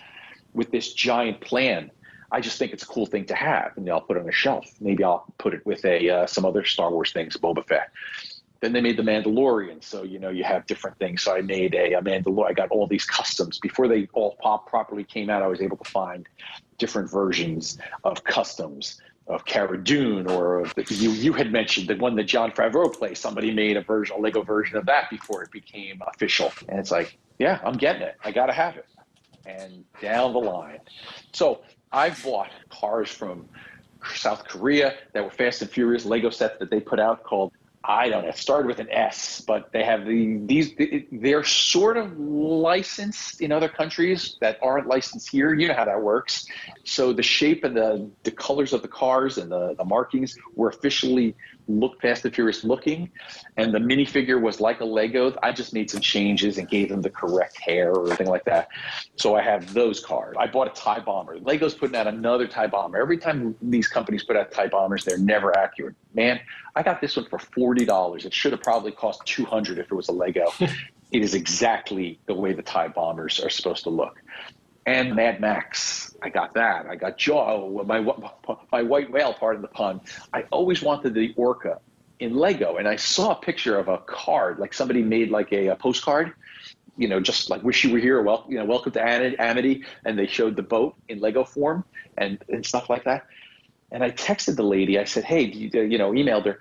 with 0.53 0.71
this 0.71 0.93
giant 0.93 1.41
plan. 1.41 1.91
I 2.31 2.41
just 2.41 2.57
think 2.57 2.73
it's 2.73 2.83
a 2.83 2.87
cool 2.87 3.05
thing 3.05 3.25
to 3.25 3.35
have, 3.35 3.71
and 3.77 3.89
I'll 3.89 4.01
put 4.01 4.17
it 4.17 4.21
on 4.21 4.29
a 4.29 4.31
shelf. 4.31 4.65
Maybe 4.79 5.03
I'll 5.03 5.25
put 5.37 5.53
it 5.53 5.65
with 5.65 5.85
a 5.85 6.09
uh, 6.09 6.27
some 6.27 6.45
other 6.45 6.65
Star 6.65 6.91
Wars 6.91 7.11
things, 7.11 7.37
Boba 7.37 7.65
Fett. 7.65 7.91
Then 8.61 8.73
they 8.73 8.81
made 8.81 8.97
the 8.97 9.03
Mandalorian, 9.03 9.83
so 9.83 10.03
you 10.03 10.17
know 10.17 10.29
you 10.29 10.43
have 10.43 10.65
different 10.65 10.97
things. 10.97 11.21
So 11.21 11.35
I 11.35 11.41
made 11.41 11.75
a, 11.75 11.93
a 11.93 12.01
Mandalorian. 12.01 12.49
I 12.49 12.53
got 12.53 12.69
all 12.69 12.87
these 12.87 13.05
customs 13.05 13.59
before 13.59 13.87
they 13.87 14.07
all 14.13 14.37
pop 14.41 14.67
properly 14.67 15.03
came 15.03 15.29
out. 15.29 15.43
I 15.43 15.47
was 15.47 15.61
able 15.61 15.77
to 15.77 15.89
find 15.89 16.27
different 16.77 17.11
versions 17.11 17.77
of 18.03 18.23
customs 18.23 19.01
of 19.27 19.43
Cara 19.45 19.83
Dune, 19.83 20.27
or 20.27 20.61
of 20.61 20.75
the, 20.75 20.85
you 20.89 21.11
you 21.11 21.33
had 21.33 21.51
mentioned 21.51 21.87
the 21.87 21.95
one 21.95 22.15
that 22.15 22.25
Jon 22.25 22.51
Favreau 22.51 22.91
plays. 22.93 23.19
Somebody 23.19 23.51
made 23.51 23.75
a 23.77 23.81
version, 23.81 24.15
a 24.17 24.19
Lego 24.19 24.43
version 24.43 24.77
of 24.77 24.85
that 24.85 25.09
before 25.09 25.43
it 25.43 25.51
became 25.51 26.01
official, 26.07 26.51
and 26.69 26.79
it's 26.79 26.91
like, 26.91 27.17
yeah, 27.39 27.59
I'm 27.63 27.77
getting 27.77 28.03
it. 28.03 28.15
I 28.23 28.31
got 28.31 28.47
to 28.47 28.53
have 28.53 28.77
it, 28.77 28.87
and 29.45 29.83
down 30.01 30.33
the 30.33 30.39
line. 30.39 30.79
So 31.33 31.61
I've 31.91 32.21
bought 32.23 32.51
cars 32.69 33.09
from 33.09 33.47
South 34.13 34.45
Korea 34.45 34.95
that 35.13 35.23
were 35.23 35.31
Fast 35.31 35.61
and 35.61 35.71
Furious 35.71 36.05
Lego 36.05 36.29
sets 36.29 36.59
that 36.59 36.69
they 36.69 36.79
put 36.79 36.99
out 36.99 37.23
called 37.23 37.51
I 37.87 38.09
don't 38.09 38.23
know. 38.23 38.29
It 38.29 38.37
started 38.37 38.67
with 38.67 38.79
an 38.79 38.89
S, 38.89 39.41
but 39.41 39.71
they 39.71 39.83
have 39.83 40.05
the 40.05 40.37
these. 40.45 40.73
They're 41.11 41.43
sort 41.43 41.97
of 41.97 42.17
licensed 42.17 43.41
in 43.41 43.51
other 43.51 43.69
countries 43.69 44.37
that 44.41 44.57
aren't 44.61 44.87
licensed 44.87 45.29
here. 45.29 45.53
You 45.53 45.67
know 45.67 45.75
how 45.75 45.85
that 45.85 46.01
works. 46.01 46.47
So 46.83 47.13
the 47.13 47.21
shape 47.21 47.63
and 47.63 47.75
the 47.75 48.09
the 48.23 48.31
colors 48.31 48.73
of 48.73 48.81
the 48.81 48.87
cars 48.87 49.37
and 49.37 49.51
the, 49.51 49.75
the 49.77 49.85
markings 49.85 50.35
were 50.55 50.69
officially 50.69 51.35
look 51.67 52.01
Fast 52.01 52.25
and 52.25 52.33
Furious 52.33 52.63
looking, 52.63 53.09
and 53.57 53.73
the 53.73 53.79
minifigure 53.79 54.39
was 54.39 54.59
like 54.59 54.79
a 54.81 54.85
Lego. 54.85 55.35
I 55.41 55.51
just 55.51 55.73
made 55.73 55.89
some 55.89 56.01
changes 56.01 56.57
and 56.57 56.67
gave 56.67 56.89
them 56.89 57.01
the 57.01 57.09
correct 57.09 57.59
hair 57.59 57.91
or 57.91 58.07
anything 58.07 58.27
like 58.27 58.45
that. 58.45 58.69
So 59.15 59.35
I 59.35 59.41
have 59.41 59.73
those 59.73 59.99
cars. 59.99 60.35
I 60.39 60.47
bought 60.47 60.67
a 60.67 60.81
Tie 60.81 60.99
Bomber. 60.99 61.39
Lego's 61.39 61.73
putting 61.73 61.95
out 61.95 62.07
another 62.07 62.47
Tie 62.47 62.67
Bomber. 62.67 62.99
Every 62.99 63.17
time 63.17 63.55
these 63.61 63.87
companies 63.87 64.23
put 64.23 64.35
out 64.35 64.51
Tie 64.51 64.67
Bombers, 64.67 65.05
they're 65.05 65.17
never 65.17 65.57
accurate. 65.57 65.95
Man, 66.13 66.39
I 66.75 66.83
got 66.83 67.01
this 67.01 67.15
one 67.15 67.25
for 67.25 67.39
forty 67.39 67.85
dollars. 67.85 68.25
It 68.25 68.33
should 68.33 68.51
have 68.51 68.61
probably 68.61 68.91
cost 68.91 69.25
two 69.25 69.45
hundred 69.45 69.79
if 69.79 69.91
it 69.91 69.95
was 69.95 70.09
a 70.09 70.13
Lego. 70.13 70.51
it 70.59 71.21
is 71.21 71.33
exactly 71.33 72.19
the 72.25 72.33
way 72.33 72.53
the 72.53 72.63
Tie 72.63 72.89
Bombers 72.89 73.39
are 73.39 73.49
supposed 73.49 73.83
to 73.83 73.89
look. 73.89 74.21
And 74.85 75.15
Mad 75.15 75.41
Max, 75.41 76.15
I 76.21 76.29
got 76.29 76.53
that. 76.53 76.85
I 76.85 76.95
got 76.95 77.17
Jaw, 77.17 77.83
my 77.83 77.99
my 78.71 78.83
white 78.83 79.11
whale, 79.11 79.33
pardon 79.33 79.63
the 79.63 79.67
pun. 79.67 79.99
I 80.31 80.43
always 80.51 80.83
wanted 80.83 81.15
the 81.15 81.33
Orca 81.35 81.79
in 82.19 82.35
Lego, 82.35 82.77
and 82.77 82.87
I 82.87 82.95
saw 82.95 83.31
a 83.31 83.35
picture 83.35 83.79
of 83.79 83.87
a 83.87 83.97
card, 83.97 84.59
like 84.59 84.73
somebody 84.73 85.01
made 85.01 85.31
like 85.31 85.51
a, 85.51 85.67
a 85.67 85.75
postcard, 85.75 86.33
you 86.97 87.07
know, 87.07 87.19
just 87.19 87.49
like 87.49 87.63
"Wish 87.63 87.83
you 87.83 87.91
were 87.91 87.99
here," 87.99 88.21
well, 88.21 88.45
you 88.47 88.59
know, 88.59 88.65
"Welcome 88.65 88.91
to 88.91 89.01
Amity," 89.01 89.83
and 90.05 90.17
they 90.19 90.27
showed 90.27 90.55
the 90.55 90.63
boat 90.63 90.95
in 91.09 91.19
Lego 91.19 91.43
form 91.43 91.83
and 92.19 92.37
and 92.49 92.63
stuff 92.63 92.87
like 92.87 93.03
that. 93.05 93.25
And 93.91 94.03
I 94.03 94.11
texted 94.11 94.55
the 94.55 94.63
lady. 94.63 94.99
I 94.99 95.05
said, 95.05 95.23
"Hey, 95.23 95.41
you, 95.41 95.71
uh, 95.73 95.81
you 95.83 95.97
know," 95.97 96.11
emailed 96.11 96.45
her, 96.45 96.59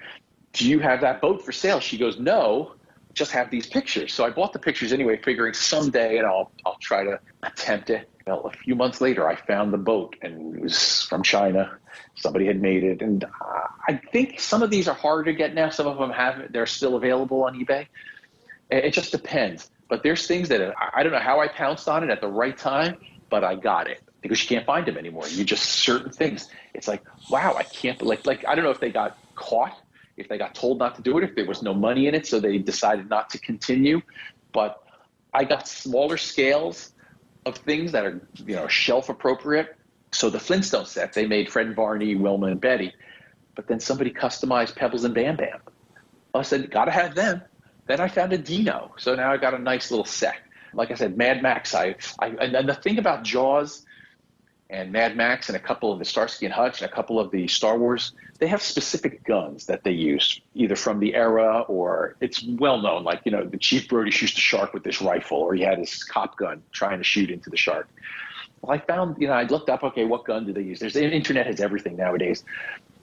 "Do 0.54 0.66
you 0.66 0.78
have 0.78 1.02
that 1.02 1.20
boat 1.20 1.44
for 1.44 1.52
sale?" 1.52 1.80
She 1.80 1.98
goes, 1.98 2.18
"No." 2.18 2.72
Just 3.12 3.30
have 3.30 3.48
these 3.48 3.68
pictures. 3.68 4.12
So 4.12 4.24
I 4.24 4.30
bought 4.30 4.52
the 4.52 4.58
pictures 4.58 4.92
anyway, 4.92 5.20
figuring 5.22 5.54
someday, 5.54 6.18
and 6.18 6.26
I'll 6.26 6.50
I'll 6.66 6.78
try 6.80 7.04
to 7.04 7.20
attempt 7.44 7.90
it. 7.90 8.10
Well, 8.26 8.46
a 8.46 8.50
few 8.50 8.74
months 8.74 9.02
later, 9.02 9.28
I 9.28 9.37
found 9.37 9.72
the 9.72 9.78
boat, 9.78 10.16
and 10.22 10.56
it 10.56 10.62
was 10.62 11.02
from 11.02 11.22
China. 11.22 11.78
Somebody 12.16 12.46
had 12.46 12.60
made 12.60 12.82
it, 12.82 13.02
and 13.02 13.22
uh, 13.22 13.28
I 13.87 14.00
think 14.12 14.40
some 14.40 14.62
of 14.62 14.70
these 14.70 14.88
are 14.88 14.94
harder 14.94 15.24
to 15.24 15.34
get 15.34 15.54
now. 15.54 15.68
Some 15.68 15.87
of 15.87 15.98
them 15.98 16.10
have 16.10 16.50
they're 16.50 16.66
still 16.66 16.96
available 16.96 17.44
on 17.44 17.54
eBay. 17.54 17.87
It 18.70 18.92
just 18.92 19.12
depends. 19.12 19.70
But 19.90 20.02
there's 20.02 20.26
things 20.26 20.48
that 20.48 20.74
I 20.94 21.02
don't 21.02 21.12
know 21.12 21.18
how 21.18 21.40
I 21.40 21.48
pounced 21.48 21.87
on 21.87 22.02
it 22.02 22.08
at 22.08 22.22
the 22.22 22.28
right 22.28 22.56
time, 22.56 22.96
but 23.28 23.44
I 23.44 23.56
got 23.56 23.90
it 23.90 24.02
because 24.22 24.42
you 24.42 24.48
can't 24.48 24.64
find 24.64 24.87
them 24.87 24.96
anymore. 24.96 25.28
You 25.28 25.44
just 25.44 25.64
certain 25.64 26.10
things. 26.10 26.48
It's 26.72 26.88
like 26.88 27.04
wow, 27.28 27.56
I 27.58 27.64
can't 27.64 28.00
like 28.00 28.26
like 28.26 28.46
I 28.48 28.54
don't 28.54 28.64
know 28.64 28.70
if 28.70 28.80
they 28.80 28.90
got 28.90 29.18
caught, 29.34 29.76
if 30.16 30.30
they 30.30 30.38
got 30.38 30.54
told 30.54 30.78
not 30.78 30.94
to 30.94 31.02
do 31.02 31.18
it, 31.18 31.24
if 31.24 31.34
there 31.34 31.44
was 31.44 31.62
no 31.62 31.74
money 31.74 32.06
in 32.06 32.14
it, 32.14 32.26
so 32.26 32.40
they 32.40 32.56
decided 32.56 33.10
not 33.10 33.28
to 33.30 33.38
continue. 33.38 34.00
But 34.54 34.82
I 35.34 35.44
got 35.44 35.68
smaller 35.68 36.16
scales 36.16 36.93
of 37.46 37.57
things 37.59 37.92
that 37.92 38.04
are 38.04 38.20
you 38.37 38.57
know 38.57 38.68
shelf 38.68 39.09
appropriate. 39.09 39.76
So 40.12 40.30
the 40.30 40.38
Flintstone 40.38 40.87
set, 40.87 41.12
they 41.12 41.26
made 41.26 41.50
Fred 41.50 41.66
and 41.66 41.76
Barney, 41.76 42.14
Wilma 42.14 42.46
and 42.46 42.61
Betty, 42.61 42.94
but 43.57 43.66
then 43.66 43.80
somebody 43.80 44.12
customized 44.12 44.76
Pebbles 44.76 45.04
and 45.04 45.12
Bam 45.12 45.37
Bam. 45.37 45.61
I 46.35 46.42
said, 46.42 46.70
gotta 46.70 46.90
have 46.90 47.14
them. 47.14 47.42
Then 47.87 48.00
I 48.00 48.09
found 48.09 48.33
a 48.33 48.38
Dino, 48.38 48.94
so 48.96 49.14
now 49.14 49.33
I 49.33 49.37
got 49.37 49.54
a 49.54 49.59
nice 49.59 49.90
little 49.90 50.04
set. 50.04 50.37
Like 50.72 50.90
I 50.90 50.94
said, 50.94 51.16
Mad 51.16 51.42
Max. 51.42 51.74
I, 51.74 51.96
I 52.18 52.28
and 52.28 52.68
the 52.68 52.74
thing 52.74 52.98
about 52.98 53.22
Jaws 53.22 53.85
and 54.70 54.90
Mad 54.90 55.16
Max 55.16 55.48
and 55.48 55.57
a 55.57 55.61
couple 55.61 55.92
of 55.92 55.98
the 55.98 56.04
Starsky 56.04 56.46
and 56.46 56.54
Hutch 56.54 56.83
and 56.83 56.90
a 56.90 56.94
couple 56.94 57.20
of 57.20 57.30
the 57.30 57.46
Star 57.46 57.78
Wars, 57.78 58.12
they 58.44 58.50
have 58.50 58.61
specific 58.61 59.24
guns 59.24 59.64
that 59.64 59.85
they 59.85 59.90
use, 59.92 60.38
either 60.54 60.76
from 60.76 61.00
the 61.00 61.14
era 61.14 61.61
or 61.66 62.14
it's 62.20 62.44
well 62.44 62.83
known. 62.83 63.02
Like 63.02 63.22
you 63.24 63.33
know, 63.33 63.42
the 63.42 63.57
Chief 63.57 63.88
Brody 63.88 64.11
shoots 64.11 64.35
the 64.35 64.40
shark 64.40 64.74
with 64.74 64.85
this 64.85 65.00
rifle, 65.00 65.38
or 65.38 65.54
he 65.54 65.62
had 65.62 65.78
his 65.78 66.04
cop 66.04 66.37
gun 66.37 66.62
trying 66.70 66.98
to 66.98 67.04
shoot 67.04 67.30
into 67.30 67.48
the 67.48 67.57
shark. 67.57 67.88
Well, 68.61 68.76
I 68.76 68.80
found, 68.80 69.16
you 69.18 69.28
know, 69.28 69.33
I 69.33 69.44
looked 69.44 69.70
up, 69.70 69.83
okay, 69.83 70.04
what 70.04 70.26
gun 70.26 70.44
do 70.44 70.52
they 70.52 70.61
use? 70.61 70.78
There's 70.78 70.92
the 70.92 71.11
internet 71.11 71.46
has 71.46 71.59
everything 71.59 71.96
nowadays. 71.96 72.44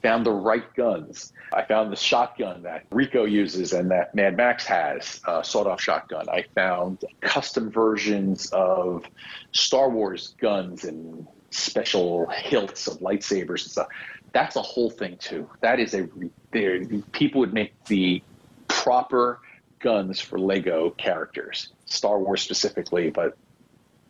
Found 0.04 0.27
the 0.27 0.32
right 0.32 0.71
guns. 0.75 1.34
I 1.54 1.63
found 1.63 1.91
the 1.91 1.95
shotgun 1.95 2.62
that 2.62 2.86
Rico 2.91 3.25
uses 3.25 3.73
and 3.73 3.89
that 3.89 4.13
Mad 4.13 4.38
Max 4.38 4.63
has, 4.65 5.21
uh, 5.25 5.41
sawed-off 5.41 5.82
shotgun. 5.82 6.30
I 6.30 6.45
found 6.53 7.03
custom 7.22 7.72
versions 7.72 8.51
of 8.51 9.05
Star 9.53 9.89
Wars 9.89 10.36
guns 10.39 10.84
and 10.84 11.26
special 11.51 12.28
hilts 12.28 12.88
of 12.88 12.99
lightsabers 12.99 13.63
and 13.63 13.72
stuff. 13.72 13.88
That's 14.34 14.55
a 14.55 14.61
whole 14.61 14.89
thing 14.89 15.17
too. 15.17 15.49
That 15.61 15.79
is 15.79 15.93
a 15.93 16.07
there. 16.51 16.84
People 17.11 17.39
would 17.39 17.53
make 17.53 17.73
the 17.86 18.23
proper 18.67 19.39
guns 19.79 20.19
for 20.19 20.39
Lego 20.39 20.91
characters, 20.91 21.69
Star 21.86 22.17
Wars 22.19 22.41
specifically, 22.41 23.09
but 23.09 23.38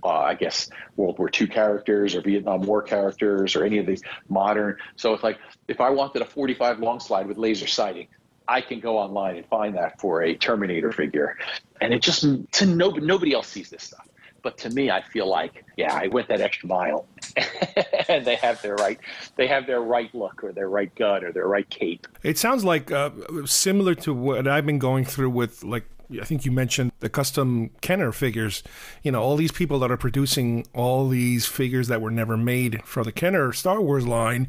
uh, 0.03 0.09
I 0.09 0.36
guess 0.36 0.69
World 0.95 1.19
War 1.19 1.30
II 1.30 1.47
characters 1.47 2.15
or 2.15 2.22
Vietnam 2.22 2.61
War 2.61 2.82
characters 2.82 3.55
or 3.55 3.63
any 3.63 3.78
of 3.78 3.86
these 3.86 4.01
modern. 4.30 4.78
So 4.95 5.13
it's 5.13 5.24
like 5.24 5.38
if 5.67 5.80
I 5.82 5.89
wanted 5.91 6.22
a 6.22 6.26
45 6.26 6.80
long 6.80 6.99
slide 6.99 7.28
with 7.28 7.38
laser 7.38 7.67
sighting, 7.67 8.07
I 8.47 8.61
can 8.61 8.80
go 8.80 8.97
online 8.97 9.38
and 9.38 9.45
find 9.45 9.76
that 9.76 9.99
for 9.99 10.24
a 10.24 10.36
Terminator 10.36 10.91
figure, 10.91 11.38
and 11.80 11.93
it 11.93 12.01
just 12.01 12.26
to 12.53 12.65
no 12.65 12.89
nobody 12.89 13.34
else 13.34 13.47
sees 13.47 13.69
this 13.69 13.84
stuff. 13.84 14.07
But 14.44 14.58
to 14.60 14.70
me, 14.70 14.89
I 14.89 15.02
feel 15.02 15.28
like 15.28 15.64
yeah, 15.78 15.94
I 15.94 16.08
went 16.08 16.28
that 16.30 16.42
extra 16.42 16.68
mile, 16.68 17.06
and 18.10 18.26
they 18.26 18.36
have 18.36 18.62
their 18.62 18.76
right 18.76 19.00
they 19.36 19.48
have 19.48 19.68
their 19.68 19.82
right 19.82 20.14
look 20.14 20.44
or 20.44 20.52
their 20.52 20.70
right 20.70 20.94
gun 20.96 21.24
or 21.24 21.32
their 21.32 21.48
right 21.48 21.70
cape. 21.70 22.08
It 22.24 22.38
sounds 22.38 22.64
like 22.64 22.92
uh, 22.92 23.12
similar 23.46 23.96
to 23.96 24.14
what 24.14 24.48
I've 24.48 24.66
been 24.66 24.80
going 24.80 25.06
through 25.06 25.30
with 25.30 25.64
like 25.64 25.86
I 26.20 26.26
think 26.26 26.45
you 26.45 26.51
mentioned 26.51 26.91
the 26.99 27.09
custom 27.09 27.70
Kenner 27.82 28.12
figures. 28.12 28.64
You 29.03 29.12
know, 29.12 29.22
all 29.22 29.36
these 29.36 29.51
people 29.51 29.80
that 29.80 29.91
are 29.91 29.97
producing 29.97 30.66
all 30.74 31.07
these 31.07 31.45
figures 31.45 31.88
that 31.88 32.01
were 32.01 32.12
never 32.12 32.38
made 32.38 32.84
for 32.84 33.03
the 33.03 33.12
Kenner 33.12 33.53
Star 33.53 33.82
Wars 33.82 34.07
line, 34.07 34.47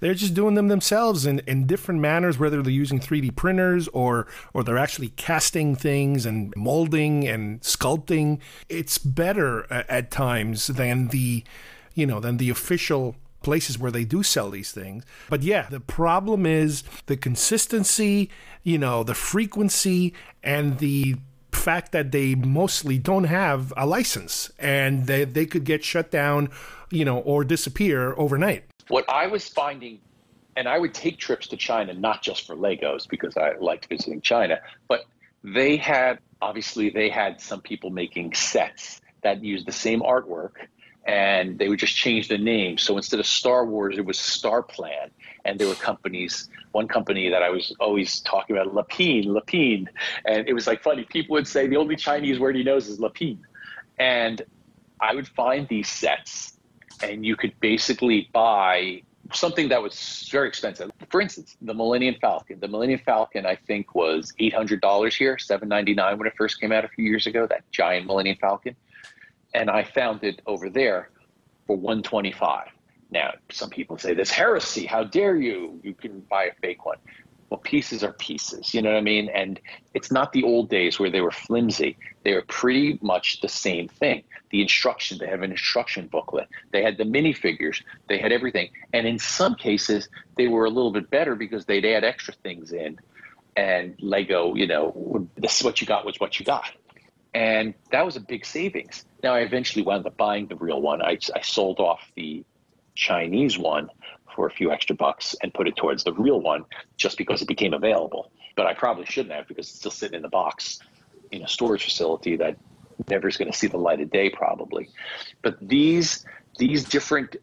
they're 0.00 0.14
just 0.14 0.34
doing 0.34 0.54
them 0.54 0.68
themselves 0.68 1.26
in, 1.26 1.40
in 1.40 1.66
different 1.66 2.00
manners, 2.00 2.38
whether 2.38 2.62
they're 2.62 2.72
using 2.72 3.00
3D 3.00 3.34
printers 3.36 3.88
or 3.88 4.26
or 4.54 4.62
they're 4.62 4.78
actually 4.78 5.08
casting 5.10 5.74
things 5.74 6.26
and 6.26 6.54
molding 6.56 7.26
and 7.26 7.60
sculpting. 7.60 8.38
It's 8.68 8.98
better 8.98 9.70
at, 9.72 9.88
at 9.88 10.10
times 10.10 10.68
than 10.68 11.08
the 11.08 11.44
you 11.94 12.06
know 12.06 12.20
than 12.20 12.36
the 12.36 12.50
official 12.50 13.16
places 13.42 13.78
where 13.78 13.90
they 13.90 14.04
do 14.04 14.22
sell 14.22 14.50
these 14.50 14.72
things. 14.72 15.04
But 15.28 15.42
yeah, 15.42 15.66
the 15.68 15.80
problem 15.80 16.46
is 16.46 16.82
the 17.06 17.16
consistency, 17.16 18.30
you 18.62 18.78
know, 18.78 19.02
the 19.02 19.14
frequency 19.14 20.14
and 20.42 20.78
the 20.78 21.16
fact 21.52 21.92
that 21.92 22.12
they 22.12 22.34
mostly 22.34 22.98
don't 22.98 23.24
have 23.24 23.72
a 23.76 23.86
license 23.86 24.50
and 24.58 25.06
they, 25.06 25.24
they 25.24 25.46
could 25.46 25.64
get 25.64 25.84
shut 25.84 26.10
down, 26.10 26.50
you 26.90 27.04
know, 27.04 27.18
or 27.18 27.44
disappear 27.44 28.14
overnight. 28.16 28.64
What 28.88 29.08
I 29.08 29.26
was 29.26 29.46
finding, 29.48 30.00
and 30.56 30.68
I 30.68 30.78
would 30.78 30.94
take 30.94 31.18
trips 31.18 31.46
to 31.48 31.56
China, 31.56 31.94
not 31.94 32.22
just 32.22 32.46
for 32.46 32.56
Legos 32.56 33.08
because 33.08 33.36
I 33.36 33.56
liked 33.58 33.86
visiting 33.86 34.20
China, 34.20 34.60
but 34.88 35.04
they 35.44 35.76
had, 35.76 36.18
obviously, 36.42 36.90
they 36.90 37.08
had 37.08 37.40
some 37.40 37.60
people 37.60 37.90
making 37.90 38.34
sets 38.34 39.00
that 39.22 39.44
used 39.44 39.66
the 39.66 39.72
same 39.72 40.00
artwork 40.00 40.52
and 41.06 41.58
they 41.58 41.68
would 41.68 41.78
just 41.78 41.94
change 41.94 42.28
the 42.28 42.38
name. 42.38 42.78
So 42.78 42.96
instead 42.96 43.20
of 43.20 43.26
Star 43.26 43.64
Wars, 43.64 43.96
it 43.98 44.04
was 44.04 44.18
Star 44.18 44.62
Plan. 44.62 45.10
And 45.44 45.58
there 45.58 45.66
were 45.66 45.74
companies, 45.74 46.48
one 46.72 46.86
company 46.86 47.30
that 47.30 47.42
I 47.42 47.48
was 47.48 47.74
always 47.80 48.20
talking 48.20 48.56
about, 48.56 48.74
Lepin, 48.74 49.32
Lepin. 49.32 49.88
And 50.26 50.46
it 50.46 50.52
was 50.52 50.66
like 50.66 50.82
funny. 50.82 51.04
People 51.04 51.34
would 51.34 51.48
say 51.48 51.66
the 51.66 51.76
only 51.76 51.96
Chinese 51.96 52.38
word 52.38 52.56
he 52.56 52.62
knows 52.62 52.88
is 52.88 53.00
Lepin. 53.00 53.38
And 53.98 54.42
I 55.00 55.14
would 55.14 55.26
find 55.26 55.66
these 55.68 55.88
sets, 55.88 56.58
and 57.02 57.24
you 57.24 57.36
could 57.36 57.58
basically 57.60 58.28
buy 58.32 59.02
something 59.32 59.68
that 59.68 59.82
was 59.82 60.28
very 60.30 60.48
expensive. 60.48 60.90
For 61.08 61.20
instance, 61.20 61.56
the 61.62 61.72
Millennium 61.72 62.16
Falcon. 62.20 62.60
The 62.60 62.68
Millennium 62.68 63.00
Falcon, 63.04 63.46
I 63.46 63.56
think, 63.56 63.94
was 63.94 64.32
eight 64.38 64.52
hundred 64.52 64.80
dollars 64.80 65.14
here, 65.14 65.38
seven 65.38 65.68
ninety 65.68 65.94
nine 65.94 66.18
when 66.18 66.26
it 66.26 66.34
first 66.36 66.60
came 66.60 66.72
out 66.72 66.84
a 66.84 66.88
few 66.88 67.04
years 67.04 67.26
ago. 67.26 67.46
That 67.46 67.62
giant 67.70 68.06
Millennium 68.06 68.36
Falcon 68.40 68.76
and 69.54 69.70
I 69.70 69.84
found 69.84 70.24
it 70.24 70.42
over 70.46 70.70
there 70.70 71.10
for 71.66 71.76
125. 71.76 72.68
Now, 73.10 73.32
some 73.50 73.70
people 73.70 73.98
say 73.98 74.14
this 74.14 74.30
heresy. 74.30 74.86
How 74.86 75.04
dare 75.04 75.36
you? 75.36 75.80
You 75.82 75.94
can 75.94 76.20
buy 76.20 76.44
a 76.44 76.54
fake 76.60 76.86
one. 76.86 76.98
Well, 77.48 77.58
pieces 77.58 78.04
are 78.04 78.12
pieces, 78.12 78.72
you 78.72 78.80
know 78.80 78.90
what 78.90 78.98
I 78.98 79.02
mean? 79.02 79.28
And 79.28 79.58
it's 79.92 80.12
not 80.12 80.32
the 80.32 80.44
old 80.44 80.70
days 80.70 81.00
where 81.00 81.10
they 81.10 81.20
were 81.20 81.32
flimsy. 81.32 81.98
They 82.22 82.32
were 82.32 82.42
pretty 82.42 83.00
much 83.02 83.40
the 83.40 83.48
same 83.48 83.88
thing. 83.88 84.22
The 84.50 84.62
instruction, 84.62 85.18
they 85.18 85.26
have 85.26 85.42
an 85.42 85.50
instruction 85.50 86.06
booklet. 86.06 86.48
They 86.70 86.80
had 86.80 86.96
the 86.96 87.02
minifigures. 87.02 87.82
They 88.08 88.18
had 88.18 88.30
everything. 88.30 88.70
And 88.92 89.04
in 89.04 89.18
some 89.18 89.56
cases, 89.56 90.08
they 90.36 90.46
were 90.46 90.64
a 90.64 90.70
little 90.70 90.92
bit 90.92 91.10
better 91.10 91.34
because 91.34 91.64
they'd 91.64 91.84
add 91.84 92.04
extra 92.04 92.34
things 92.34 92.70
in. 92.72 93.00
And 93.56 93.96
Lego, 93.98 94.54
you 94.54 94.68
know, 94.68 95.28
this 95.36 95.58
is 95.58 95.64
what 95.64 95.80
you 95.80 95.88
got 95.88 96.04
was 96.06 96.20
what 96.20 96.38
you 96.38 96.46
got. 96.46 96.70
And 97.34 97.74
that 97.90 98.04
was 98.04 98.14
a 98.14 98.20
big 98.20 98.46
savings. 98.46 99.04
Now, 99.22 99.34
I 99.34 99.40
eventually 99.40 99.84
wound 99.84 100.06
up 100.06 100.16
buying 100.16 100.46
the 100.46 100.56
real 100.56 100.80
one. 100.80 101.02
I, 101.02 101.18
I 101.34 101.42
sold 101.42 101.78
off 101.78 102.00
the 102.16 102.44
Chinese 102.94 103.58
one 103.58 103.90
for 104.34 104.46
a 104.46 104.50
few 104.50 104.70
extra 104.70 104.96
bucks 104.96 105.34
and 105.42 105.52
put 105.52 105.68
it 105.68 105.76
towards 105.76 106.04
the 106.04 106.12
real 106.12 106.40
one 106.40 106.64
just 106.96 107.18
because 107.18 107.42
it 107.42 107.48
became 107.48 107.74
available. 107.74 108.30
But 108.56 108.66
I 108.66 108.74
probably 108.74 109.06
shouldn't 109.06 109.34
have 109.34 109.48
because 109.48 109.68
it's 109.68 109.78
still 109.78 109.90
sitting 109.90 110.16
in 110.16 110.22
the 110.22 110.28
box 110.28 110.80
in 111.30 111.42
a 111.42 111.48
storage 111.48 111.84
facility 111.84 112.36
that 112.36 112.56
never 113.08 113.28
is 113.28 113.36
going 113.36 113.50
to 113.50 113.56
see 113.56 113.66
the 113.66 113.78
light 113.78 114.00
of 114.00 114.10
day 114.10 114.30
probably. 114.30 114.90
But 115.42 115.56
these 115.60 116.24
these 116.58 116.84
different 116.84 117.36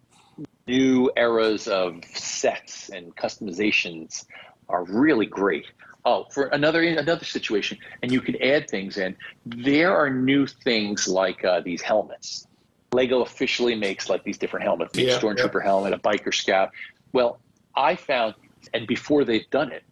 new 0.67 1.09
eras 1.15 1.67
of 1.67 2.03
sets 2.13 2.89
and 2.89 3.15
customizations 3.15 4.25
are 4.69 4.83
really 4.83 5.25
great. 5.25 5.65
Oh, 6.07 6.25
for 6.31 6.45
another 6.45 6.83
another 6.83 7.25
situation, 7.25 7.77
and 8.01 8.13
you 8.13 8.21
can 8.21 8.41
add 8.41 8.69
things 8.69 8.97
in. 8.97 9.13
There 9.45 9.93
are 9.93 10.09
new 10.09 10.47
things 10.47 11.05
like 11.05 11.43
uh, 11.43 11.59
these 11.59 11.81
helmets. 11.81 12.47
Lego 12.93 13.23
officially 13.23 13.75
makes 13.75 14.09
like 14.09 14.23
these 14.23 14.37
different 14.37 14.63
helmets, 14.63 14.97
yeah, 14.97 15.19
stormtrooper 15.19 15.55
yeah. 15.55 15.63
helmet, 15.63 15.91
a 15.91 15.97
biker 15.97 16.33
scout. 16.33 16.71
Well, 17.11 17.41
I 17.75 17.95
found, 17.95 18.35
and 18.73 18.87
before 18.87 19.25
they've 19.25 19.49
done 19.49 19.73
it, 19.73 19.83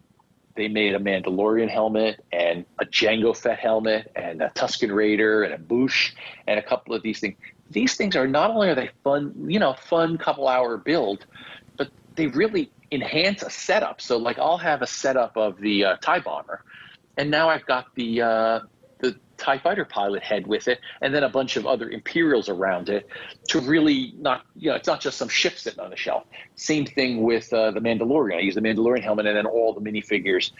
they 0.54 0.68
made 0.68 0.94
a 0.94 0.98
Mandalorian 0.98 1.68
helmet 1.68 2.24
and 2.32 2.64
a 2.78 2.86
Jango 2.86 3.36
Fett 3.36 3.58
helmet 3.58 4.10
and 4.16 4.40
a 4.40 4.48
Tusken 4.56 4.94
Raider 4.94 5.42
and 5.42 5.52
a 5.52 5.58
Boushh 5.58 6.12
and 6.46 6.58
a 6.58 6.62
couple 6.62 6.94
of 6.94 7.02
these 7.02 7.20
things. 7.20 7.36
These 7.70 7.96
things 7.96 8.16
are 8.16 8.26
not 8.26 8.50
only 8.52 8.70
are 8.70 8.74
they 8.74 8.88
fun, 9.04 9.34
you 9.50 9.58
know, 9.58 9.74
fun 9.74 10.16
couple 10.16 10.48
hour 10.48 10.78
build, 10.78 11.26
but 11.76 11.90
they 12.14 12.28
really 12.28 12.70
enhance 12.96 13.42
a 13.42 13.50
setup. 13.50 14.00
So 14.00 14.16
like 14.16 14.38
I'll 14.38 14.58
have 14.58 14.82
a 14.82 14.86
setup 14.86 15.36
of 15.36 15.60
the 15.60 15.84
uh, 15.84 15.96
Tie 16.00 16.20
Bomber, 16.20 16.64
and 17.16 17.30
now 17.30 17.48
I've 17.48 17.66
got 17.66 17.94
the 17.94 18.22
uh, 18.22 18.60
the 18.98 19.16
Tie 19.36 19.58
Fighter 19.58 19.84
pilot 19.84 20.22
head 20.22 20.46
with 20.46 20.66
it, 20.66 20.80
and 21.00 21.14
then 21.14 21.22
a 21.22 21.28
bunch 21.28 21.56
of 21.56 21.66
other 21.66 21.90
Imperials 21.90 22.48
around 22.48 22.88
it 22.88 23.06
to 23.48 23.60
really 23.60 24.14
not 24.18 24.46
you 24.56 24.70
know 24.70 24.76
it's 24.76 24.88
not 24.88 25.00
just 25.00 25.18
some 25.18 25.28
ship 25.28 25.58
sitting 25.58 25.80
on 25.80 25.90
the 25.90 25.96
shelf. 25.96 26.24
Same 26.56 26.86
thing 26.86 27.22
with 27.22 27.52
uh, 27.52 27.70
the 27.70 27.80
Mandalorian. 27.80 28.36
I 28.36 28.40
use 28.40 28.54
the 28.54 28.62
Mandalorian 28.62 29.02
helmet 29.02 29.26
and 29.26 29.36
then 29.36 29.46
all 29.46 29.74
the 29.74 29.80
minifigures 29.80 30.50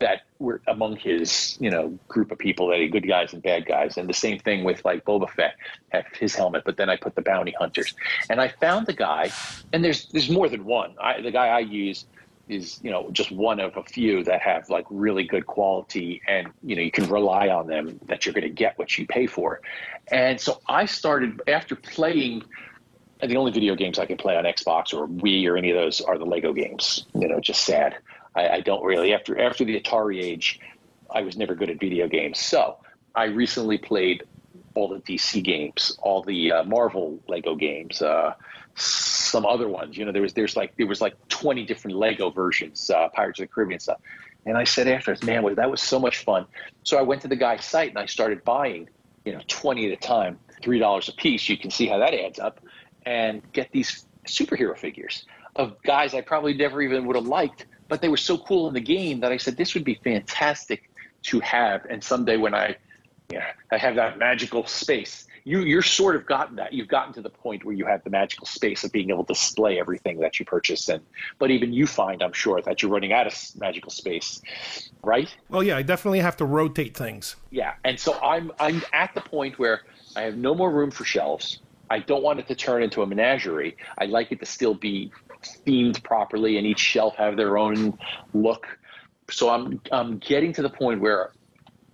that 0.00 0.22
were 0.38 0.60
among 0.66 0.96
his, 0.96 1.56
you 1.60 1.70
know, 1.70 1.96
group 2.08 2.30
of 2.32 2.38
people 2.38 2.68
that 2.68 2.80
are 2.80 2.88
good 2.88 3.06
guys 3.06 3.32
and 3.32 3.42
bad 3.42 3.64
guys. 3.66 3.96
And 3.96 4.08
the 4.08 4.14
same 4.14 4.38
thing 4.38 4.64
with 4.64 4.84
like 4.84 5.04
Boba 5.04 5.30
Fett, 5.30 5.54
his 6.18 6.34
helmet, 6.34 6.62
but 6.64 6.76
then 6.76 6.90
I 6.90 6.96
put 6.96 7.14
the 7.14 7.22
bounty 7.22 7.54
hunters. 7.58 7.94
And 8.28 8.40
I 8.40 8.48
found 8.48 8.86
the 8.86 8.92
guy, 8.92 9.30
and 9.72 9.84
there's 9.84 10.06
there's 10.08 10.30
more 10.30 10.48
than 10.48 10.64
one. 10.64 10.94
I, 11.00 11.20
the 11.20 11.30
guy 11.30 11.48
I 11.48 11.60
use 11.60 12.06
is 12.48 12.78
you 12.82 12.90
know 12.90 13.08
just 13.12 13.30
one 13.32 13.60
of 13.60 13.76
a 13.76 13.82
few 13.82 14.22
that 14.24 14.40
have 14.42 14.68
like 14.68 14.84
really 14.90 15.24
good 15.24 15.46
quality 15.46 16.20
and 16.28 16.48
you 16.62 16.76
know 16.76 16.82
you 16.82 16.90
can 16.90 17.08
rely 17.08 17.48
on 17.48 17.66
them 17.66 17.98
that 18.06 18.24
you're 18.26 18.34
going 18.34 18.42
to 18.42 18.50
get 18.50 18.78
what 18.78 18.98
you 18.98 19.06
pay 19.06 19.26
for 19.26 19.60
and 20.10 20.40
so 20.40 20.60
i 20.68 20.84
started 20.84 21.40
after 21.48 21.74
playing 21.74 22.42
and 23.20 23.30
the 23.30 23.36
only 23.36 23.50
video 23.50 23.74
games 23.74 23.98
i 23.98 24.04
can 24.04 24.16
play 24.16 24.36
on 24.36 24.44
xbox 24.44 24.92
or 24.92 25.08
wii 25.08 25.48
or 25.48 25.56
any 25.56 25.70
of 25.70 25.76
those 25.76 26.00
are 26.02 26.18
the 26.18 26.26
lego 26.26 26.52
games 26.52 27.06
you 27.14 27.26
know 27.26 27.40
just 27.40 27.62
sad 27.62 27.96
I, 28.34 28.48
I 28.48 28.60
don't 28.60 28.84
really 28.84 29.12
after 29.14 29.38
after 29.40 29.64
the 29.64 29.80
Atari 29.80 30.22
age, 30.22 30.60
I 31.10 31.22
was 31.22 31.36
never 31.36 31.54
good 31.54 31.70
at 31.70 31.80
video 31.80 32.08
games. 32.08 32.38
So 32.38 32.78
I 33.14 33.24
recently 33.24 33.78
played 33.78 34.24
all 34.74 34.88
the 34.88 35.00
DC 35.00 35.42
games, 35.42 35.96
all 36.02 36.22
the 36.22 36.52
uh, 36.52 36.64
Marvel 36.64 37.20
Lego 37.28 37.54
games, 37.54 38.02
uh, 38.02 38.34
some 38.74 39.46
other 39.46 39.68
ones. 39.68 39.96
You 39.96 40.04
know, 40.04 40.12
there 40.12 40.22
was 40.22 40.34
there's 40.34 40.56
like 40.56 40.76
there 40.76 40.86
was 40.86 41.00
like 41.00 41.16
20 41.28 41.64
different 41.64 41.96
Lego 41.96 42.30
versions, 42.30 42.90
uh, 42.90 43.08
Pirates 43.10 43.38
of 43.40 43.44
the 43.44 43.54
Caribbean 43.54 43.80
stuff. 43.80 44.00
And 44.46 44.58
I 44.58 44.64
said 44.64 44.88
after, 44.88 45.16
man, 45.24 45.54
that 45.54 45.70
was 45.70 45.80
so 45.80 45.98
much 45.98 46.22
fun. 46.24 46.46
So 46.82 46.98
I 46.98 47.02
went 47.02 47.22
to 47.22 47.28
the 47.28 47.36
guy's 47.36 47.64
site 47.64 47.88
and 47.88 47.98
I 47.98 48.06
started 48.06 48.44
buying, 48.44 48.90
you 49.24 49.32
know, 49.32 49.40
20 49.46 49.86
at 49.86 49.92
a 49.92 49.96
time, 49.96 50.38
three 50.62 50.78
dollars 50.78 51.08
a 51.08 51.12
piece. 51.12 51.48
You 51.48 51.56
can 51.56 51.70
see 51.70 51.86
how 51.86 51.98
that 51.98 52.12
adds 52.12 52.38
up, 52.38 52.60
and 53.06 53.42
get 53.52 53.70
these 53.72 54.06
superhero 54.26 54.76
figures 54.76 55.24
of 55.56 55.80
guys 55.82 56.14
I 56.14 56.20
probably 56.20 56.54
never 56.54 56.82
even 56.82 57.06
would 57.06 57.16
have 57.16 57.26
liked 57.26 57.66
but 57.88 58.00
they 58.00 58.08
were 58.08 58.16
so 58.16 58.38
cool 58.38 58.68
in 58.68 58.74
the 58.74 58.80
game 58.80 59.20
that 59.20 59.32
I 59.32 59.36
said 59.36 59.56
this 59.56 59.74
would 59.74 59.84
be 59.84 59.94
fantastic 59.94 60.90
to 61.24 61.40
have. 61.40 61.84
And 61.88 62.02
someday 62.02 62.36
when 62.36 62.54
I, 62.54 62.76
yeah, 63.30 63.52
I 63.70 63.78
have 63.78 63.96
that 63.96 64.18
magical 64.18 64.66
space, 64.66 65.26
you 65.44 65.60
you're 65.60 65.82
sort 65.82 66.16
of 66.16 66.26
gotten 66.26 66.56
that. 66.56 66.72
You've 66.72 66.88
gotten 66.88 67.12
to 67.14 67.22
the 67.22 67.30
point 67.30 67.64
where 67.64 67.74
you 67.74 67.84
have 67.84 68.02
the 68.02 68.10
magical 68.10 68.46
space 68.46 68.82
of 68.82 68.92
being 68.92 69.10
able 69.10 69.24
to 69.24 69.32
display 69.34 69.78
everything 69.78 70.18
that 70.20 70.40
you 70.40 70.46
purchase. 70.46 70.88
And 70.88 71.02
but 71.38 71.50
even 71.50 71.72
you 71.72 71.86
find, 71.86 72.22
I'm 72.22 72.32
sure, 72.32 72.60
that 72.62 72.82
you're 72.82 72.90
running 72.90 73.12
out 73.12 73.26
of 73.26 73.34
magical 73.56 73.90
space, 73.90 74.40
right? 75.02 75.34
Well, 75.50 75.62
yeah, 75.62 75.76
I 75.76 75.82
definitely 75.82 76.20
have 76.20 76.36
to 76.38 76.46
rotate 76.46 76.96
things. 76.96 77.36
Yeah, 77.50 77.74
and 77.84 78.00
so 78.00 78.18
I'm 78.20 78.52
I'm 78.58 78.82
at 78.92 79.14
the 79.14 79.20
point 79.20 79.58
where 79.58 79.82
I 80.16 80.22
have 80.22 80.36
no 80.36 80.54
more 80.54 80.70
room 80.70 80.90
for 80.90 81.04
shelves. 81.04 81.60
I 81.90 81.98
don't 81.98 82.22
want 82.22 82.40
it 82.40 82.48
to 82.48 82.54
turn 82.54 82.82
into 82.82 83.02
a 83.02 83.06
menagerie. 83.06 83.76
I 83.98 84.06
like 84.06 84.32
it 84.32 84.40
to 84.40 84.46
still 84.46 84.74
be 84.74 85.12
themed 85.44 86.02
properly 86.02 86.58
and 86.58 86.66
each 86.66 86.80
shelf 86.80 87.14
have 87.16 87.36
their 87.36 87.58
own 87.58 87.98
look. 88.32 88.66
So 89.30 89.50
I'm 89.50 89.80
I'm 89.90 90.18
getting 90.18 90.52
to 90.54 90.62
the 90.62 90.70
point 90.70 91.00
where 91.00 91.32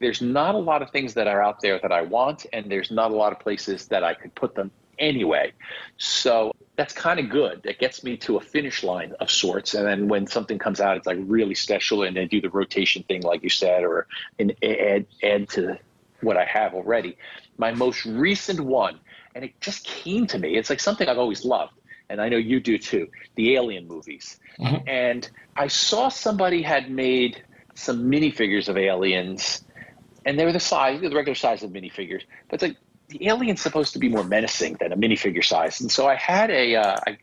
there's 0.01 0.23
not 0.23 0.55
a 0.55 0.59
lot 0.59 0.83
of 0.83 0.91
things 0.91 1.15
that 1.15 1.27
are 1.27 1.43
out 1.43 1.61
there 1.61 1.79
that 1.81 1.93
I 1.93 2.03
want, 2.03 2.47
and 2.53 2.71
there's 2.71 2.91
not 2.91 3.11
a 3.11 3.15
lot 3.15 3.33
of 3.33 3.39
places 3.39 3.87
that 3.89 4.03
I 4.03 4.15
could 4.15 4.35
put 4.35 4.55
them 4.55 4.71
anyway. 4.99 5.53
So 5.99 6.53
that's 6.77 6.95
kind 6.95 7.21
of 7.21 7.29
good. 7.29 7.63
That 7.65 7.79
gets 7.79 8.03
me 8.03 8.17
to 8.19 8.37
a 8.37 8.41
finish 8.41 8.83
line 8.83 9.13
of 9.21 9.31
sorts. 9.31 9.75
And 9.75 9.87
then 9.87 10.09
when 10.09 10.27
something 10.27 10.59
comes 10.59 10.81
out, 10.81 10.97
it's 10.97 11.07
like 11.07 11.19
really 11.21 11.55
special, 11.55 12.03
and 12.03 12.17
then 12.17 12.29
do 12.29 12.41
the 12.41 12.49
rotation 12.49 13.03
thing, 13.03 13.23
like 13.23 13.43
you 13.43 13.51
said, 13.51 13.85
or 13.85 14.07
an 14.39 14.53
add 14.63 15.07
add 15.23 15.49
to 15.51 15.79
what 16.23 16.37
I 16.37 16.45
have 16.47 16.75
already. 16.75 17.17
My 17.59 17.73
most 17.73 18.05
recent 18.07 18.61
one, 18.61 18.99
and 19.35 19.45
it 19.45 19.61
just 19.61 19.85
came 19.85 20.27
to 20.29 20.39
me. 20.39 20.57
It's 20.57 20.71
like 20.71 20.81
something 20.81 21.09
I've 21.09 21.19
always 21.19 21.45
loved, 21.45 21.73
and 22.11 22.21
I 22.21 22.29
know 22.29 22.37
you 22.37 22.61
do 22.61 22.77
too. 22.77 23.09
The 23.37 23.55
Alien 23.55 23.87
movies, 23.87 24.39
mm-hmm. 24.59 24.87
and 24.89 25.31
I 25.57 25.69
saw 25.69 26.09
somebody 26.09 26.61
had 26.61 26.91
made 26.91 27.43
some 27.75 28.11
minifigures 28.11 28.69
of 28.69 28.77
aliens, 28.77 29.65
and 30.27 30.39
they 30.39 30.45
were 30.45 30.53
the 30.53 30.61
size, 30.61 31.01
the 31.01 31.09
regular 31.11 31.35
size 31.35 31.63
of 31.63 31.71
minifigures. 31.71 32.23
But 32.49 32.55
it's 32.55 32.63
like 32.63 32.77
the 33.09 33.29
alien's 33.29 33.61
supposed 33.63 33.93
to 33.95 33.99
be 33.99 34.09
more 34.09 34.25
menacing 34.25 34.77
than 34.81 34.93
a 34.93 34.97
minifigure 34.97 35.45
size, 35.45 35.81
and 35.81 35.91
so 35.91 36.07
I 36.07 36.17
had 36.17 36.51
a, 36.51 36.77
uh, 36.77 36.97
I, 37.07 37.19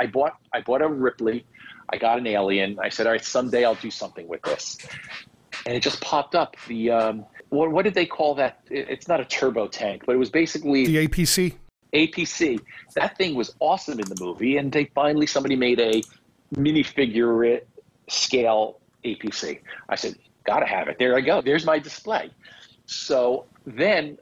I 0.00 0.06
bought, 0.06 0.36
I 0.52 0.60
bought 0.60 0.82
a 0.82 0.88
Ripley. 0.88 1.44
I 1.90 1.98
got 1.98 2.18
an 2.18 2.26
alien. 2.26 2.78
I 2.80 2.88
said, 2.88 3.06
all 3.06 3.12
right, 3.12 3.24
someday 3.24 3.64
I'll 3.64 3.74
do 3.74 3.90
something 3.90 4.26
with 4.26 4.42
this, 4.42 4.78
and 5.66 5.76
it 5.76 5.80
just 5.80 6.00
popped 6.00 6.34
up. 6.34 6.56
The 6.66 6.90
um, 6.90 7.26
what, 7.50 7.70
what 7.70 7.82
did 7.82 7.94
they 7.94 8.06
call 8.06 8.34
that? 8.36 8.60
It's 8.70 9.06
not 9.06 9.20
a 9.20 9.24
turbo 9.24 9.68
tank, 9.68 10.04
but 10.06 10.14
it 10.14 10.18
was 10.18 10.30
basically 10.30 10.86
the 10.86 11.06
APC. 11.06 11.54
APC. 11.94 12.60
That 12.94 13.16
thing 13.16 13.34
was 13.34 13.54
awesome 13.60 14.00
in 14.00 14.08
the 14.08 14.16
movie, 14.20 14.56
and 14.56 14.72
they 14.72 14.86
finally 14.94 15.26
somebody 15.26 15.56
made 15.56 15.80
a 15.80 16.02
minifigure 16.54 17.62
scale 18.08 18.80
APC. 19.04 19.60
I 19.88 19.94
said, 19.94 20.16
gotta 20.44 20.66
have 20.66 20.88
it. 20.88 20.98
There 20.98 21.16
I 21.16 21.20
go. 21.20 21.40
There's 21.40 21.64
my 21.64 21.78
display. 21.78 22.30
So 22.86 23.46
then 23.66 24.18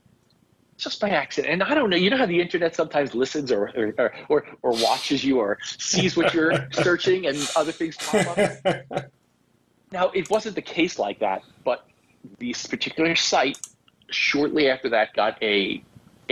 just 0.77 1.01
by 1.01 1.11
accident. 1.11 1.53
And 1.53 1.63
I 1.63 1.75
don't 1.75 1.91
know, 1.91 1.97
you 1.97 2.11
know 2.11 2.17
how 2.17 2.27
the 2.27 2.41
internet 2.41 2.75
sometimes 2.75 3.15
listens 3.15 3.53
or 3.53 3.71
or, 3.99 4.13
or, 4.29 4.45
or 4.63 4.73
watches 4.83 5.25
you 5.25 5.39
or 5.39 5.59
sees 5.79 6.17
what 6.17 6.35
you're 6.35 6.69
searching 6.73 7.27
and 7.27 7.51
other 7.57 7.73
things 7.73 7.97
pop 7.97 8.39
up. 8.39 9.11
now, 9.93 10.11
it 10.11 10.29
wasn't 10.29 10.57
the 10.57 10.63
case 10.63 10.99
like 10.99 11.21
that, 11.21 11.43
but 11.65 11.87
this 12.39 12.67
particular 12.67 13.15
site, 13.15 13.59
shortly 14.11 14.69
after 14.69 14.89
that, 14.91 15.15
got 15.15 15.41
a 15.43 15.83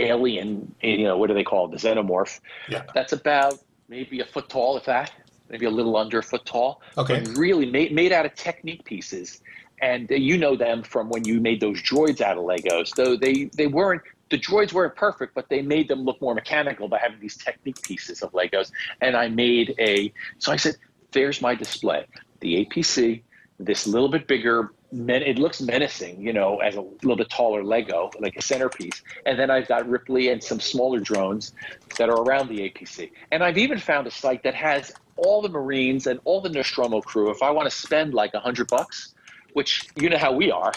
alien, 0.01 0.73
you 0.81 1.03
know, 1.03 1.17
what 1.17 1.27
do 1.27 1.33
they 1.33 1.43
call 1.43 1.65
it, 1.65 1.71
the 1.71 1.87
xenomorph. 1.87 2.39
Yeah. 2.69 2.83
That's 2.93 3.13
about 3.13 3.59
maybe 3.87 4.19
a 4.19 4.25
foot 4.25 4.49
tall, 4.49 4.77
if 4.77 4.85
that, 4.85 5.11
maybe 5.49 5.65
a 5.65 5.71
little 5.71 5.97
under 5.97 6.19
a 6.19 6.23
foot 6.23 6.45
tall. 6.45 6.81
Okay. 6.97 7.23
really 7.35 7.65
made, 7.69 7.93
made 7.93 8.11
out 8.11 8.25
of 8.25 8.35
Technic 8.35 8.83
pieces 8.85 9.41
and 9.81 10.11
uh, 10.11 10.15
you 10.15 10.37
know 10.37 10.55
them 10.55 10.83
from 10.83 11.09
when 11.09 11.25
you 11.25 11.39
made 11.39 11.59
those 11.59 11.81
droids 11.81 12.21
out 12.21 12.37
of 12.37 12.43
Legos. 12.43 12.93
Though 12.95 13.17
they 13.17 13.45
they 13.55 13.67
weren't 13.67 14.03
the 14.31 14.39
droids 14.39 14.73
weren't 14.73 14.95
perfect, 14.95 15.35
but 15.35 15.49
they 15.49 15.61
made 15.61 15.87
them 15.89 16.03
look 16.03 16.19
more 16.21 16.33
mechanical 16.33 16.87
by 16.87 16.97
having 16.97 17.19
these 17.19 17.37
Technic 17.37 17.81
pieces 17.81 18.23
of 18.23 18.31
Legos. 18.31 18.71
And 19.01 19.15
I 19.15 19.27
made 19.27 19.75
a, 19.77 20.11
so 20.39 20.53
I 20.53 20.55
said, 20.55 20.77
there's 21.11 21.41
my 21.41 21.53
display. 21.53 22.05
The 22.39 22.65
APC, 22.65 23.23
this 23.59 23.85
little 23.85 24.07
bit 24.07 24.27
bigger, 24.27 24.71
it 24.91 25.39
looks 25.39 25.61
menacing, 25.61 26.21
you 26.21 26.33
know, 26.33 26.57
as 26.57 26.75
a 26.75 26.81
little 26.81 27.15
bit 27.15 27.29
taller 27.29 27.63
Lego, 27.63 28.09
like 28.19 28.35
a 28.35 28.41
centerpiece. 28.41 29.01
And 29.25 29.39
then 29.39 29.49
I've 29.49 29.67
got 29.67 29.87
Ripley 29.87 30.29
and 30.29 30.43
some 30.43 30.59
smaller 30.59 30.99
drones 30.99 31.53
that 31.97 32.09
are 32.09 32.21
around 32.21 32.49
the 32.49 32.59
APC. 32.69 33.11
And 33.31 33.43
I've 33.43 33.57
even 33.57 33.77
found 33.77 34.07
a 34.07 34.11
site 34.11 34.43
that 34.43 34.55
has 34.55 34.93
all 35.15 35.41
the 35.41 35.49
Marines 35.49 36.07
and 36.07 36.19
all 36.25 36.41
the 36.41 36.49
Nostromo 36.49 37.01
crew. 37.01 37.29
If 37.29 37.41
I 37.41 37.51
want 37.51 37.69
to 37.69 37.75
spend 37.75 38.13
like 38.13 38.33
a 38.33 38.39
hundred 38.39 38.67
bucks, 38.67 39.13
which 39.53 39.87
you 39.95 40.09
know 40.09 40.17
how 40.17 40.33
we 40.33 40.51
are, 40.51 40.73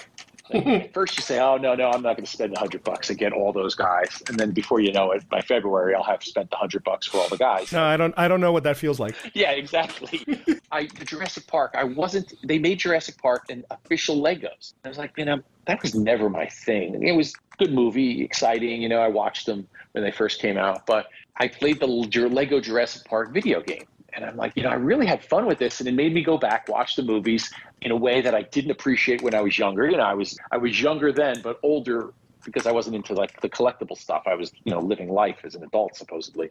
like, 0.52 0.92
first 0.94 1.16
you 1.16 1.22
say, 1.22 1.40
"Oh 1.40 1.56
no, 1.56 1.74
no, 1.74 1.90
I'm 1.90 2.02
not 2.02 2.16
going 2.16 2.24
to 2.24 2.30
spend 2.30 2.54
a 2.54 2.58
hundred 2.58 2.84
bucks 2.84 3.10
and 3.10 3.18
get 3.18 3.32
all 3.32 3.52
those 3.52 3.74
guys," 3.74 4.22
and 4.28 4.38
then 4.38 4.50
before 4.50 4.80
you 4.80 4.92
know 4.92 5.10
it, 5.12 5.28
by 5.28 5.40
February, 5.40 5.94
I'll 5.94 6.04
have 6.04 6.22
spent 6.22 6.48
a 6.52 6.56
hundred 6.56 6.84
bucks 6.84 7.06
for 7.06 7.18
all 7.18 7.28
the 7.28 7.38
guys. 7.38 7.72
No, 7.72 7.82
I 7.82 7.96
don't. 7.96 8.14
I 8.16 8.28
don't 8.28 8.40
know 8.40 8.52
what 8.52 8.64
that 8.64 8.76
feels 8.76 9.00
like. 9.00 9.14
yeah, 9.34 9.52
exactly. 9.52 10.24
I 10.70 10.86
the 10.98 11.04
Jurassic 11.04 11.46
Park. 11.46 11.74
I 11.76 11.84
wasn't. 11.84 12.34
They 12.46 12.58
made 12.58 12.78
Jurassic 12.78 13.16
Park 13.18 13.44
in 13.48 13.64
official 13.70 14.20
Legos. 14.22 14.74
I 14.84 14.88
was 14.88 14.98
like, 14.98 15.12
you 15.16 15.24
know, 15.24 15.40
that 15.66 15.82
was 15.82 15.94
never 15.94 16.28
my 16.28 16.46
thing. 16.46 17.02
It 17.06 17.12
was 17.12 17.34
good 17.58 17.72
movie, 17.72 18.22
exciting. 18.22 18.82
You 18.82 18.88
know, 18.88 19.00
I 19.00 19.08
watched 19.08 19.46
them 19.46 19.66
when 19.92 20.04
they 20.04 20.10
first 20.10 20.40
came 20.40 20.58
out, 20.58 20.86
but 20.86 21.06
I 21.36 21.48
played 21.48 21.80
the 21.80 21.86
Lego 21.86 22.60
Jurassic 22.60 23.04
Park 23.04 23.32
video 23.32 23.60
game. 23.60 23.84
And 24.14 24.24
I'm 24.24 24.36
like, 24.36 24.52
you 24.56 24.62
know, 24.62 24.70
I 24.70 24.74
really 24.74 25.06
had 25.06 25.24
fun 25.24 25.46
with 25.46 25.58
this, 25.58 25.80
and 25.80 25.88
it 25.88 25.94
made 25.94 26.14
me 26.14 26.22
go 26.22 26.38
back, 26.38 26.68
watch 26.68 26.96
the 26.96 27.02
movies 27.02 27.50
in 27.82 27.90
a 27.90 27.96
way 27.96 28.20
that 28.20 28.34
I 28.34 28.42
didn't 28.42 28.70
appreciate 28.70 29.22
when 29.22 29.34
I 29.34 29.40
was 29.40 29.58
younger. 29.58 29.88
You 29.88 29.96
know, 29.96 30.04
I 30.04 30.14
was 30.14 30.38
I 30.50 30.56
was 30.56 30.80
younger 30.80 31.12
then, 31.12 31.40
but 31.42 31.58
older 31.62 32.12
because 32.44 32.66
I 32.66 32.72
wasn't 32.72 32.96
into 32.96 33.14
like 33.14 33.40
the 33.40 33.48
collectible 33.48 33.96
stuff. 33.96 34.24
I 34.26 34.34
was, 34.34 34.52
you 34.64 34.72
know, 34.72 34.80
living 34.80 35.08
life 35.08 35.38
as 35.44 35.54
an 35.54 35.64
adult 35.64 35.96
supposedly. 35.96 36.50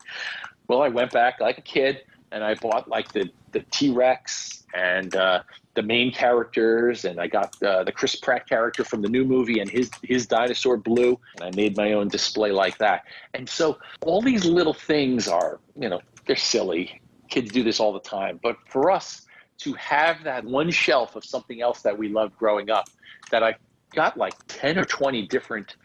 Well, 0.68 0.82
I 0.82 0.90
went 0.90 1.12
back 1.12 1.40
like 1.40 1.58
a 1.58 1.62
kid, 1.62 2.04
and 2.32 2.44
I 2.44 2.56
bought 2.56 2.88
like 2.88 3.12
the 3.14 3.30
the 3.52 3.62
T 3.72 3.92
Rex 3.92 4.64
and 4.74 5.16
uh, 5.16 5.44
the 5.76 5.84
main 5.84 6.12
characters, 6.12 7.06
and 7.06 7.20
I 7.20 7.28
got 7.28 7.62
uh, 7.64 7.84
the 7.84 7.92
Chris 7.92 8.16
Pratt 8.16 8.50
character 8.50 8.84
from 8.84 9.02
the 9.02 9.10
new 9.10 9.24
movie 9.24 9.60
and 9.60 9.70
his 9.70 9.90
his 10.02 10.28
dinosaur 10.28 10.78
blue, 10.78 11.20
and 11.36 11.44
I 11.44 11.52
made 11.56 11.78
my 11.78 11.94
own 11.94 12.08
display 12.10 12.52
like 12.52 12.78
that. 12.80 13.04
And 13.34 13.48
so 13.48 13.78
all 14.02 14.22
these 14.22 14.46
little 14.46 14.74
things 14.74 15.28
are, 15.28 15.60
you 15.80 15.90
know, 15.90 16.02
they're 16.26 16.36
silly 16.36 17.02
kids 17.34 17.52
do 17.52 17.64
this 17.64 17.80
all 17.80 17.92
the 17.92 18.00
time. 18.00 18.40
But 18.44 18.58
for 18.68 18.92
us 18.92 19.26
to 19.60 19.74
have 19.74 20.24
that 20.24 20.46
one 20.46 20.70
shelf 20.70 21.16
of 21.16 21.26
something 21.26 21.62
else 21.62 21.82
that 21.82 21.98
we 21.98 22.08
loved 22.10 22.38
growing 22.38 22.70
up, 22.70 22.86
that 23.32 23.42
I 23.42 23.56
got 23.94 24.18
like 24.18 24.36
10 24.48 24.78
or 24.78 24.86
20 24.86 25.26
different 25.28 25.76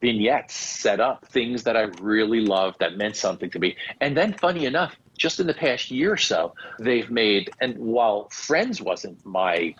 vignettes 0.00 0.54
set 0.54 0.98
up, 0.98 1.28
things 1.28 1.62
that 1.64 1.76
I 1.76 1.82
really 2.00 2.40
loved 2.40 2.78
that 2.80 2.96
meant 2.96 3.14
something 3.14 3.50
to 3.50 3.58
me. 3.60 3.76
And 4.00 4.16
then, 4.16 4.32
funny 4.32 4.66
enough, 4.66 4.96
just 5.22 5.38
in 5.38 5.46
the 5.46 5.54
past 5.54 5.88
year 5.92 6.12
or 6.12 6.16
so, 6.16 6.52
they've 6.80 7.08
made, 7.08 7.48
and 7.60 7.78
while 7.78 8.28
Friends 8.30 8.82
wasn't 8.82 9.24
my, 9.24 9.72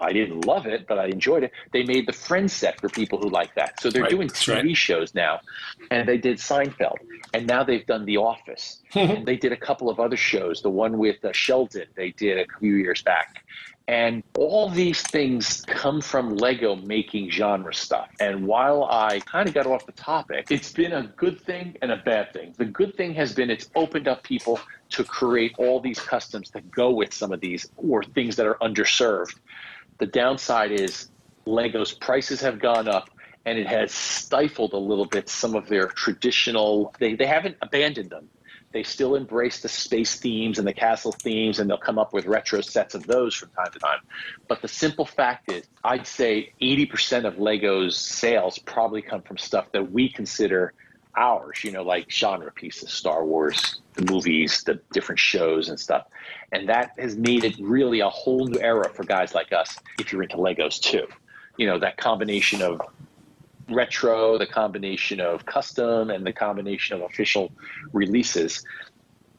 I 0.00 0.12
didn't 0.14 0.46
love 0.46 0.66
it, 0.66 0.86
but 0.86 0.98
I 0.98 1.08
enjoyed 1.08 1.42
it, 1.44 1.52
they 1.74 1.82
made 1.82 2.06
the 2.06 2.14
Friends 2.14 2.54
set 2.54 2.80
for 2.80 2.88
people 2.88 3.18
who 3.18 3.28
like 3.28 3.54
that. 3.56 3.78
So 3.78 3.90
they're 3.90 4.04
right, 4.04 4.10
doing 4.10 4.28
TV 4.28 4.54
right. 4.54 4.76
shows 4.76 5.14
now. 5.14 5.40
And 5.90 6.08
they 6.08 6.16
did 6.16 6.38
Seinfeld. 6.38 6.96
And 7.34 7.46
now 7.46 7.62
they've 7.62 7.84
done 7.84 8.06
The 8.06 8.16
Office. 8.16 8.80
and 8.94 9.26
they 9.26 9.36
did 9.36 9.52
a 9.52 9.56
couple 9.56 9.90
of 9.90 10.00
other 10.00 10.16
shows, 10.16 10.62
the 10.62 10.70
one 10.70 10.96
with 10.96 11.22
uh, 11.22 11.32
Sheldon, 11.32 11.88
they 11.94 12.12
did 12.12 12.38
a 12.38 12.46
few 12.58 12.76
years 12.76 13.02
back. 13.02 13.44
And 13.88 14.24
all 14.36 14.68
these 14.68 15.00
things 15.00 15.62
come 15.62 16.00
from 16.00 16.36
Lego 16.36 16.74
making 16.74 17.30
genre 17.30 17.72
stuff. 17.72 18.08
And 18.18 18.44
while 18.46 18.84
I 18.84 19.20
kind 19.20 19.48
of 19.48 19.54
got 19.54 19.66
off 19.66 19.86
the 19.86 19.92
topic, 19.92 20.48
it's 20.50 20.72
been 20.72 20.92
a 20.92 21.04
good 21.16 21.40
thing 21.40 21.76
and 21.82 21.92
a 21.92 21.96
bad 21.96 22.32
thing. 22.32 22.52
The 22.58 22.64
good 22.64 22.96
thing 22.96 23.14
has 23.14 23.32
been 23.32 23.48
it's 23.48 23.70
opened 23.76 24.08
up 24.08 24.24
people 24.24 24.58
to 24.90 25.04
create 25.04 25.54
all 25.58 25.80
these 25.80 26.00
customs 26.00 26.50
that 26.50 26.68
go 26.70 26.90
with 26.90 27.14
some 27.14 27.30
of 27.30 27.40
these 27.40 27.68
or 27.76 28.02
things 28.02 28.34
that 28.36 28.46
are 28.46 28.56
underserved. 28.56 29.36
The 29.98 30.06
downside 30.06 30.72
is 30.72 31.08
Lego's 31.44 31.92
prices 31.92 32.40
have 32.40 32.58
gone 32.58 32.88
up 32.88 33.08
and 33.44 33.56
it 33.56 33.68
has 33.68 33.92
stifled 33.92 34.72
a 34.72 34.78
little 34.78 35.06
bit 35.06 35.28
some 35.28 35.54
of 35.54 35.68
their 35.68 35.86
traditional, 35.86 36.92
they, 36.98 37.14
they 37.14 37.26
haven't 37.26 37.56
abandoned 37.62 38.10
them 38.10 38.28
they 38.76 38.82
still 38.82 39.14
embrace 39.14 39.60
the 39.60 39.70
space 39.70 40.16
themes 40.16 40.58
and 40.58 40.68
the 40.68 40.72
castle 40.74 41.10
themes, 41.10 41.58
and 41.58 41.70
they'll 41.70 41.78
come 41.78 41.98
up 41.98 42.12
with 42.12 42.26
retro 42.26 42.60
sets 42.60 42.94
of 42.94 43.06
those 43.06 43.34
from 43.34 43.48
time 43.52 43.72
to 43.72 43.78
time. 43.78 44.00
But 44.48 44.60
the 44.60 44.68
simple 44.68 45.06
fact 45.06 45.50
is, 45.50 45.64
I'd 45.82 46.06
say 46.06 46.52
80% 46.60 47.24
of 47.24 47.38
Lego's 47.38 47.96
sales 47.96 48.58
probably 48.58 49.00
come 49.00 49.22
from 49.22 49.38
stuff 49.38 49.72
that 49.72 49.90
we 49.90 50.10
consider 50.10 50.74
ours, 51.16 51.64
you 51.64 51.72
know, 51.72 51.84
like 51.84 52.10
genre 52.10 52.52
pieces, 52.52 52.92
Star 52.92 53.24
Wars, 53.24 53.80
the 53.94 54.12
movies, 54.12 54.62
the 54.64 54.78
different 54.92 55.18
shows 55.18 55.70
and 55.70 55.80
stuff. 55.80 56.06
And 56.52 56.68
that 56.68 56.90
has 56.98 57.16
made 57.16 57.44
it 57.44 57.56
really 57.58 58.00
a 58.00 58.10
whole 58.10 58.46
new 58.46 58.60
era 58.60 58.90
for 58.92 59.04
guys 59.04 59.32
like 59.34 59.54
us 59.54 59.78
if 59.98 60.12
you're 60.12 60.22
into 60.22 60.36
Legos 60.36 60.78
too. 60.78 61.06
You 61.56 61.66
know, 61.66 61.78
that 61.78 61.96
combination 61.96 62.60
of 62.60 62.82
retro, 63.68 64.38
the 64.38 64.46
combination 64.46 65.20
of 65.20 65.44
custom, 65.46 66.10
and 66.10 66.26
the 66.26 66.32
combination 66.32 66.96
of 66.96 67.02
official 67.02 67.52
releases 67.92 68.64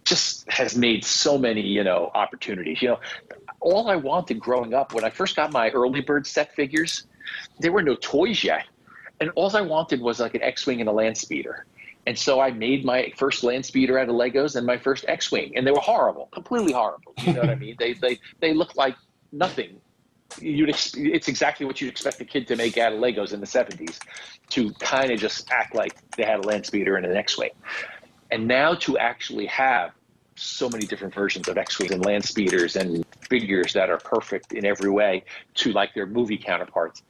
just 0.03 0.49
has 0.49 0.77
made 0.77 1.03
so 1.03 1.37
many, 1.37 1.61
you 1.61 1.83
know, 1.83 2.11
opportunities. 2.15 2.81
You 2.81 2.89
know, 2.89 2.99
all 3.59 3.89
I 3.89 3.95
wanted 3.97 4.39
growing 4.39 4.73
up 4.73 4.93
when 4.93 5.03
I 5.03 5.09
first 5.09 5.35
got 5.35 5.51
my 5.51 5.69
early 5.71 6.01
bird 6.01 6.25
set 6.25 6.53
figures, 6.55 7.05
there 7.59 7.71
were 7.71 7.83
no 7.83 7.95
toys 7.95 8.43
yet. 8.43 8.65
And 9.19 9.31
all 9.35 9.55
I 9.55 9.61
wanted 9.61 9.99
was 10.01 10.19
like 10.19 10.35
an 10.35 10.43
X-Wing 10.43 10.79
and 10.79 10.89
a 10.89 10.93
land 10.93 11.17
speeder. 11.17 11.65
And 12.05 12.17
so 12.17 12.39
I 12.39 12.51
made 12.51 12.85
my 12.85 13.11
first 13.17 13.43
land 13.43 13.65
speeder 13.65 13.99
out 13.99 14.07
of 14.07 14.15
Legos 14.15 14.55
and 14.55 14.65
my 14.65 14.77
first 14.77 15.03
X-Wing. 15.07 15.53
And 15.57 15.67
they 15.67 15.71
were 15.71 15.79
horrible, 15.79 16.27
completely 16.27 16.71
horrible. 16.71 17.13
You 17.23 17.33
know 17.33 17.41
what 17.41 17.49
I 17.49 17.55
mean? 17.55 17.75
They, 17.79 17.93
they, 17.93 18.19
they 18.39 18.53
looked 18.53 18.77
like 18.77 18.95
nothing 19.33 19.81
you'd 20.41 20.69
it's 20.69 21.27
exactly 21.27 21.65
what 21.65 21.81
you'd 21.81 21.89
expect 21.89 22.19
a 22.21 22.25
kid 22.25 22.47
to 22.47 22.55
make 22.55 22.77
out 22.77 22.93
of 22.93 22.99
Legos 22.99 23.33
in 23.33 23.39
the 23.39 23.47
70s 23.47 23.99
to 24.49 24.71
kind 24.73 25.11
of 25.11 25.19
just 25.19 25.49
act 25.51 25.75
like 25.75 25.95
they 26.11 26.23
had 26.23 26.39
a 26.39 26.47
land 26.47 26.65
speeder 26.65 26.95
and 26.95 27.05
an 27.05 27.15
X-wing. 27.15 27.51
And 28.31 28.47
now 28.47 28.75
to 28.75 28.97
actually 28.97 29.45
have 29.47 29.91
so 30.35 30.69
many 30.69 30.85
different 30.85 31.13
versions 31.13 31.47
of 31.47 31.57
X-wings 31.57 31.91
and 31.91 32.05
land 32.05 32.23
speeders 32.23 32.75
and 32.75 33.05
figures 33.21 33.73
that 33.73 33.89
are 33.89 33.97
perfect 33.97 34.53
in 34.53 34.65
every 34.65 34.89
way 34.89 35.23
to 35.55 35.71
like 35.71 35.93
their 35.93 36.05
movie 36.05 36.37
counterparts 36.37 37.03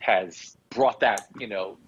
has 0.00 0.56
brought 0.70 1.00
that, 1.00 1.28
you 1.38 1.46
know, 1.46 1.78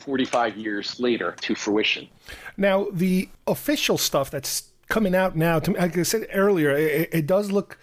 45 0.00 0.56
years 0.56 1.00
later 1.00 1.34
to 1.40 1.54
fruition. 1.54 2.08
Now, 2.56 2.86
the 2.92 3.28
official 3.46 3.98
stuff 3.98 4.30
that's 4.30 4.70
coming 4.88 5.14
out 5.14 5.34
now, 5.34 5.58
to, 5.60 5.72
like 5.72 5.96
I 5.96 6.02
said 6.02 6.26
earlier, 6.32 6.70
it, 6.70 7.08
it 7.12 7.26
does 7.26 7.50
look 7.50 7.78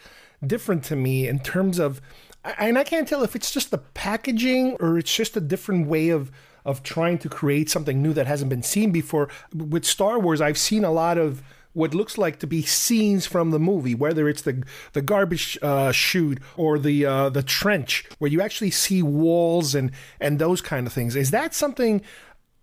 different 0.46 0.84
to 0.86 0.96
me 0.96 1.28
in 1.28 1.40
terms 1.40 1.80
of, 1.80 2.02
and 2.44 2.78
I 2.78 2.84
can't 2.84 3.08
tell 3.08 3.24
if 3.24 3.36
it's 3.36 3.52
just 3.52 3.72
the 3.72 3.78
packaging 3.78 4.78
or 4.80 4.98
it's 4.98 5.14
just 5.14 5.38
a 5.38 5.42
different 5.42 5.88
way 5.88 6.10
of 6.10 6.32
of 6.64 6.84
trying 6.84 7.18
to 7.18 7.30
create 7.30 7.70
something 7.70 8.02
new 8.02 8.14
that 8.14 8.28
hasn't 8.28 8.50
been 8.50 8.64
seen 8.64 8.92
before. 8.92 9.30
With 9.54 9.86
Star 9.86 10.20
Wars, 10.20 10.42
I've 10.42 10.58
seen 10.58 10.84
a 10.84 10.92
lot 10.92 11.18
of 11.18 11.42
what 11.74 11.96
looks 11.96 12.18
like 12.18 12.38
to 12.40 12.48
be 12.48 12.62
scenes 12.62 13.26
from 13.26 13.52
the 13.52 13.60
movie, 13.60 13.96
whether 13.96 14.28
it's 14.28 14.42
the 14.42 14.64
the 14.94 15.02
garbage 15.02 15.58
uh, 15.62 15.92
chute 15.92 16.40
or 16.58 16.78
the 16.78 17.06
uh, 17.06 17.30
the 17.30 17.44
trench, 17.44 18.06
where 18.20 18.30
you 18.30 18.42
actually 18.42 18.72
see 18.72 19.02
walls 19.02 19.74
and 19.74 19.92
and 20.20 20.40
those 20.40 20.62
kind 20.62 20.86
of 20.88 20.94
things. 20.94 21.16
Is 21.16 21.32
that 21.32 21.54
something 21.54 22.02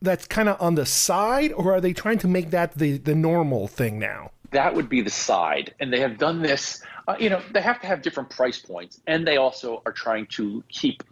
that's 0.01 0.27
kind 0.27 0.49
of 0.49 0.61
on 0.61 0.75
the 0.75 0.87
side, 0.87 1.53
or 1.53 1.75
are 1.75 1.81
they 1.81 1.93
trying 1.93 2.19
to 2.19 2.29
make 2.29 2.51
that 2.51 2.75
the 2.75 2.99
the 2.99 3.15
normal 3.15 3.67
thing 3.69 3.99
now? 3.99 4.31
That 4.51 4.75
would 4.75 4.89
be 4.89 5.03
the 5.03 5.11
side, 5.11 5.75
and 5.79 5.93
they 5.93 6.01
have 6.01 6.19
done 6.19 6.43
this. 6.43 6.83
Uh, 7.07 7.17
you 7.19 7.29
know, 7.29 7.43
they 7.53 7.61
have 7.61 7.81
to 7.81 7.87
have 7.87 8.03
different 8.03 8.31
price 8.31 8.59
points, 8.59 9.01
and 9.07 9.27
they 9.27 9.37
also 9.37 9.83
are 9.85 9.93
trying 9.93 10.27
to 10.29 10.65
keep 10.69 11.03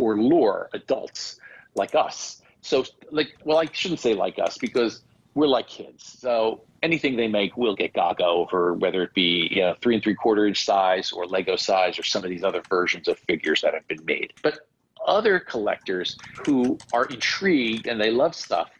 or 0.00 0.16
lure 0.16 0.68
adults 0.72 1.38
like 1.74 1.94
us. 1.94 2.42
So, 2.60 2.84
like, 3.10 3.34
well, 3.44 3.58
I 3.58 3.66
shouldn't 3.72 4.00
say 4.00 4.14
like 4.14 4.38
us 4.38 4.58
because 4.58 5.02
we're 5.34 5.48
like 5.48 5.68
kids. 5.68 6.16
So 6.20 6.62
anything 6.82 7.16
they 7.16 7.28
make, 7.28 7.56
we'll 7.56 7.74
get 7.74 7.92
gaga 7.92 8.24
over, 8.24 8.74
whether 8.74 9.02
it 9.02 9.14
be 9.14 9.48
you 9.50 9.62
know, 9.62 9.74
three 9.80 9.94
and 9.94 10.02
three 10.02 10.14
quarter 10.14 10.46
inch 10.46 10.64
size 10.64 11.12
or 11.12 11.26
Lego 11.26 11.56
size 11.56 11.98
or 11.98 12.02
some 12.02 12.24
of 12.24 12.30
these 12.30 12.44
other 12.44 12.62
versions 12.68 13.08
of 13.08 13.18
figures 13.18 13.60
that 13.62 13.74
have 13.74 13.86
been 13.88 14.04
made. 14.04 14.32
But 14.42 14.60
other 15.06 15.38
collectors 15.38 16.16
who 16.46 16.78
are 16.92 17.04
intrigued 17.06 17.86
and 17.86 18.00
they 18.00 18.10
love 18.10 18.34
stuff, 18.34 18.70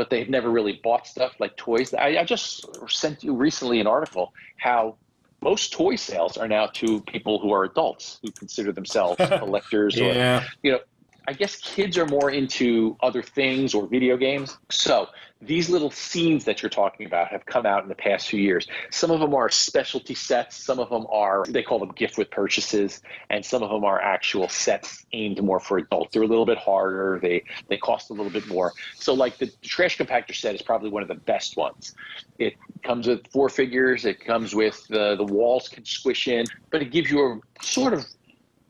but 0.00 0.08
they've 0.08 0.30
never 0.30 0.48
really 0.48 0.80
bought 0.82 1.06
stuff 1.06 1.34
like 1.40 1.54
toys. 1.58 1.92
I, 1.92 2.16
I 2.20 2.24
just 2.24 2.64
sent 2.88 3.22
you 3.22 3.34
recently 3.34 3.80
an 3.80 3.86
article 3.86 4.32
how 4.56 4.96
most 5.42 5.74
toy 5.74 5.96
sales 5.96 6.38
are 6.38 6.48
now 6.48 6.68
to 6.68 7.02
people 7.02 7.38
who 7.38 7.52
are 7.52 7.64
adults 7.64 8.18
who 8.22 8.30
consider 8.30 8.72
themselves 8.72 9.16
collectors 9.38 9.98
yeah. 9.98 10.40
or 10.40 10.46
you 10.62 10.72
know 10.72 10.78
I 11.28 11.34
guess 11.34 11.56
kids 11.56 11.98
are 11.98 12.06
more 12.06 12.30
into 12.30 12.96
other 13.02 13.22
things 13.22 13.74
or 13.74 13.86
video 13.86 14.16
games. 14.16 14.56
So 14.70 15.08
these 15.42 15.70
little 15.70 15.90
scenes 15.90 16.44
that 16.44 16.62
you're 16.62 16.70
talking 16.70 17.06
about 17.06 17.28
have 17.28 17.46
come 17.46 17.64
out 17.64 17.82
in 17.82 17.88
the 17.88 17.94
past 17.94 18.28
few 18.28 18.40
years. 18.40 18.66
Some 18.90 19.10
of 19.10 19.20
them 19.20 19.34
are 19.34 19.48
specialty 19.48 20.14
sets. 20.14 20.56
Some 20.56 20.78
of 20.78 20.90
them 20.90 21.06
are, 21.10 21.44
they 21.48 21.62
call 21.62 21.78
them 21.78 21.92
gift 21.92 22.18
with 22.18 22.30
purchases. 22.30 23.00
And 23.30 23.44
some 23.44 23.62
of 23.62 23.70
them 23.70 23.84
are 23.84 24.00
actual 24.00 24.48
sets 24.48 25.06
aimed 25.12 25.42
more 25.42 25.58
for 25.58 25.78
adults. 25.78 26.12
They're 26.12 26.22
a 26.22 26.26
little 26.26 26.44
bit 26.44 26.58
harder. 26.58 27.18
They, 27.22 27.44
they 27.68 27.78
cost 27.78 28.10
a 28.10 28.12
little 28.12 28.30
bit 28.30 28.46
more. 28.48 28.72
So 28.96 29.14
like 29.14 29.38
the 29.38 29.50
trash 29.62 29.96
compactor 29.96 30.34
set 30.34 30.54
is 30.54 30.62
probably 30.62 30.90
one 30.90 31.02
of 31.02 31.08
the 31.08 31.14
best 31.14 31.56
ones. 31.56 31.94
It 32.38 32.56
comes 32.82 33.06
with 33.06 33.26
four 33.28 33.48
figures. 33.48 34.04
It 34.04 34.22
comes 34.22 34.54
with 34.54 34.86
the, 34.88 35.16
the 35.16 35.24
walls 35.24 35.68
can 35.68 35.86
squish 35.86 36.28
in, 36.28 36.44
but 36.70 36.82
it 36.82 36.90
gives 36.90 37.10
you 37.10 37.40
a 37.60 37.64
sort 37.64 37.94
of 37.94 38.04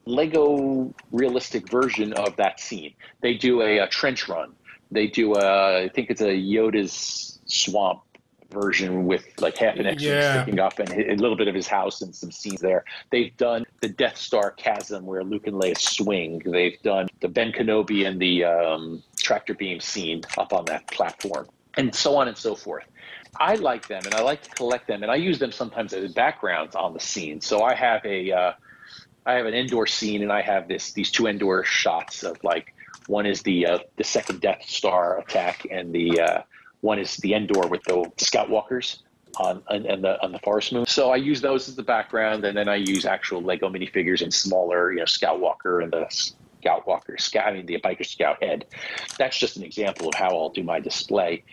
Lego 0.06 0.94
realistic 1.12 1.68
version 1.68 2.12
of 2.14 2.36
that 2.36 2.58
scene. 2.60 2.94
They 3.20 3.34
do 3.34 3.62
a, 3.62 3.78
a 3.78 3.88
trench 3.88 4.28
run. 4.28 4.54
They 4.91 5.07
do 5.07 5.34
a, 5.34 5.84
I 5.84 5.88
think 5.88 6.11
it's 6.11 6.20
a 6.20 6.36
Yoda's 6.36 7.38
swamp 7.47 8.03
version 8.51 9.07
with 9.07 9.24
like 9.41 9.57
half 9.57 9.76
an 9.76 9.86
X 9.86 10.03
yeah. 10.03 10.43
sticking 10.43 10.59
up 10.59 10.78
and 10.78 10.91
a 10.91 11.14
little 11.14 11.36
bit 11.36 11.49
of 11.49 11.55
his 11.55 11.66
house 11.66 12.03
and 12.03 12.14
some 12.14 12.30
scenes 12.30 12.61
there. 12.61 12.84
They've 13.11 13.36
done 13.36 13.64
the 13.80 13.88
Death 13.88 14.16
Star 14.16 14.51
chasm 14.51 15.07
where 15.07 15.22
Luke 15.24 15.47
and 15.47 15.57
Leia 15.57 15.78
swing. 15.78 16.43
They've 16.45 16.80
done 16.82 17.09
the 17.20 17.28
Ben 17.28 17.53
Kenobi 17.53 18.07
and 18.07 18.20
the 18.20 18.45
um, 18.45 19.03
tractor 19.16 19.55
beam 19.55 19.80
scene 19.80 20.22
up 20.36 20.53
on 20.53 20.64
that 20.66 20.86
platform, 20.88 21.49
and 21.76 21.95
so 21.95 22.16
on 22.16 22.28
and 22.28 22.36
so 22.36 22.55
forth. 22.55 22.84
I 23.38 23.55
like 23.55 23.86
them 23.86 24.03
and 24.05 24.14
I 24.14 24.22
like 24.22 24.43
to 24.43 24.51
collect 24.51 24.88
them, 24.88 25.03
and 25.03 25.11
I 25.11 25.16
use 25.16 25.38
them 25.38 25.53
sometimes 25.53 25.93
as 25.93 26.12
backgrounds 26.12 26.74
on 26.74 26.93
the 26.93 27.01
scene. 27.01 27.41
So 27.41 27.62
I 27.62 27.74
have 27.74 28.05
a 28.05 28.32
uh, 28.32 28.53
I 29.26 29.34
have 29.34 29.47
an 29.47 29.55
indoor 29.55 29.86
scene, 29.86 30.22
and 30.22 30.32
I 30.32 30.43
have 30.43 30.68
this 30.68 30.93
these 30.93 31.11
two 31.11 31.28
indoor 31.28 31.64
shots 31.64 32.24
of 32.24 32.43
like 32.43 32.74
one 33.07 33.26
is 33.26 33.42
the 33.42 33.66
uh, 33.66 33.78
the 33.96 34.05
second 34.05 34.40
Death 34.40 34.62
Star 34.66 35.18
attack, 35.18 35.66
and 35.70 35.92
the 35.92 36.20
uh, 36.20 36.42
one 36.80 36.98
is 36.98 37.16
the 37.16 37.34
Endor 37.34 37.66
with 37.68 37.82
the 37.84 38.11
Scout 38.18 38.51
Walkers 38.51 39.03
on, 39.38 39.62
on 39.68 39.82
the 39.82 40.22
on 40.22 40.32
the 40.32 40.38
Forest 40.40 40.72
Moon. 40.72 40.86
So 40.86 41.11
I 41.11 41.16
use 41.16 41.40
those 41.40 41.68
as 41.68 41.76
the 41.76 41.82
background, 41.82 42.44
and 42.44 42.57
then 42.57 42.68
I 42.68 42.76
use 42.76 43.05
actual 43.05 43.42
Lego 43.42 43.68
minifigures 43.68 44.22
and 44.22 44.32
smaller, 44.32 44.92
you 44.92 45.01
know, 45.01 45.05
Scout 45.05 45.40
Walker 45.40 45.80
and 45.80 45.92
the 45.92 46.07
Scout 46.61 46.86
Walker 46.86 47.16
Scout, 47.18 47.46
I 47.46 47.53
mean 47.53 47.66
the 47.66 47.80
Biker 47.80 48.07
Scout 48.07 48.42
head. 48.42 48.66
That's 49.18 49.38
just 49.38 49.57
an 49.57 49.62
example 49.62 50.09
of 50.09 50.14
how 50.14 50.28
I'll 50.28 50.51
do 50.51 50.62
my 50.62 50.80
display. 50.80 51.44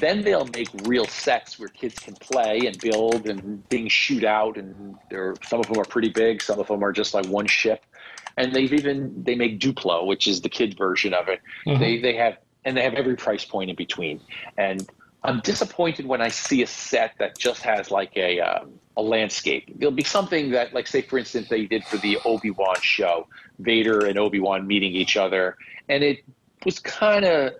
Then 0.00 0.22
they'll 0.22 0.46
make 0.46 0.68
real 0.84 1.06
sets 1.06 1.58
where 1.58 1.68
kids 1.68 1.98
can 1.98 2.14
play 2.14 2.60
and 2.66 2.78
build 2.78 3.28
and 3.28 3.68
things 3.68 3.92
shoot 3.92 4.22
out, 4.22 4.56
and 4.56 4.96
there 5.10 5.34
some 5.44 5.60
of 5.60 5.66
them 5.66 5.80
are 5.80 5.84
pretty 5.84 6.10
big, 6.10 6.40
some 6.42 6.60
of 6.60 6.68
them 6.68 6.84
are 6.84 6.92
just 6.92 7.14
like 7.14 7.26
one 7.26 7.46
ship, 7.46 7.84
and 8.36 8.52
they've 8.52 8.72
even 8.72 9.22
they 9.24 9.34
make 9.34 9.60
Duplo, 9.60 10.06
which 10.06 10.26
is 10.26 10.40
the 10.40 10.48
kid 10.48 10.76
version 10.76 11.14
of 11.14 11.28
it. 11.28 11.40
Mm-hmm. 11.66 11.80
They 11.80 11.98
they 11.98 12.16
have 12.16 12.38
and 12.64 12.76
they 12.76 12.82
have 12.82 12.94
every 12.94 13.16
price 13.16 13.44
point 13.44 13.70
in 13.70 13.76
between. 13.76 14.20
And 14.56 14.88
I'm 15.24 15.40
disappointed 15.40 16.06
when 16.06 16.20
I 16.20 16.28
see 16.28 16.62
a 16.62 16.66
set 16.66 17.14
that 17.18 17.36
just 17.38 17.62
has 17.62 17.90
like 17.90 18.16
a 18.16 18.40
um, 18.40 18.72
a 18.96 19.02
landscape. 19.02 19.72
There'll 19.76 19.94
be 19.94 20.04
something 20.04 20.50
that, 20.52 20.74
like, 20.74 20.86
say, 20.86 21.02
for 21.02 21.18
instance, 21.18 21.48
they 21.48 21.66
did 21.66 21.84
for 21.84 21.96
the 21.98 22.18
Obi 22.24 22.50
Wan 22.50 22.76
show, 22.82 23.26
Vader 23.58 24.06
and 24.06 24.18
Obi 24.18 24.40
Wan 24.40 24.66
meeting 24.66 24.92
each 24.92 25.16
other, 25.16 25.56
and 25.88 26.02
it 26.04 26.24
was 26.64 26.78
kind 26.78 27.24
of 27.24 27.54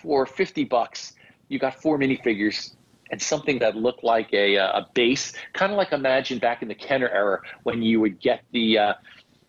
for 0.00 0.26
fifty 0.26 0.64
bucks 0.64 1.14
you 1.48 1.58
got 1.58 1.80
four 1.80 1.98
minifigures 1.98 2.74
and 3.10 3.20
something 3.20 3.58
that 3.60 3.74
looked 3.74 4.04
like 4.04 4.32
a, 4.34 4.58
uh, 4.58 4.80
a 4.80 4.86
base, 4.92 5.32
kind 5.54 5.72
of 5.72 5.78
like 5.78 5.92
imagine 5.92 6.38
back 6.38 6.60
in 6.60 6.68
the 6.68 6.74
Kenner 6.74 7.08
era 7.08 7.40
when 7.62 7.82
you 7.82 8.00
would 8.00 8.20
get 8.20 8.42
the 8.52 8.78
uh, 8.78 8.92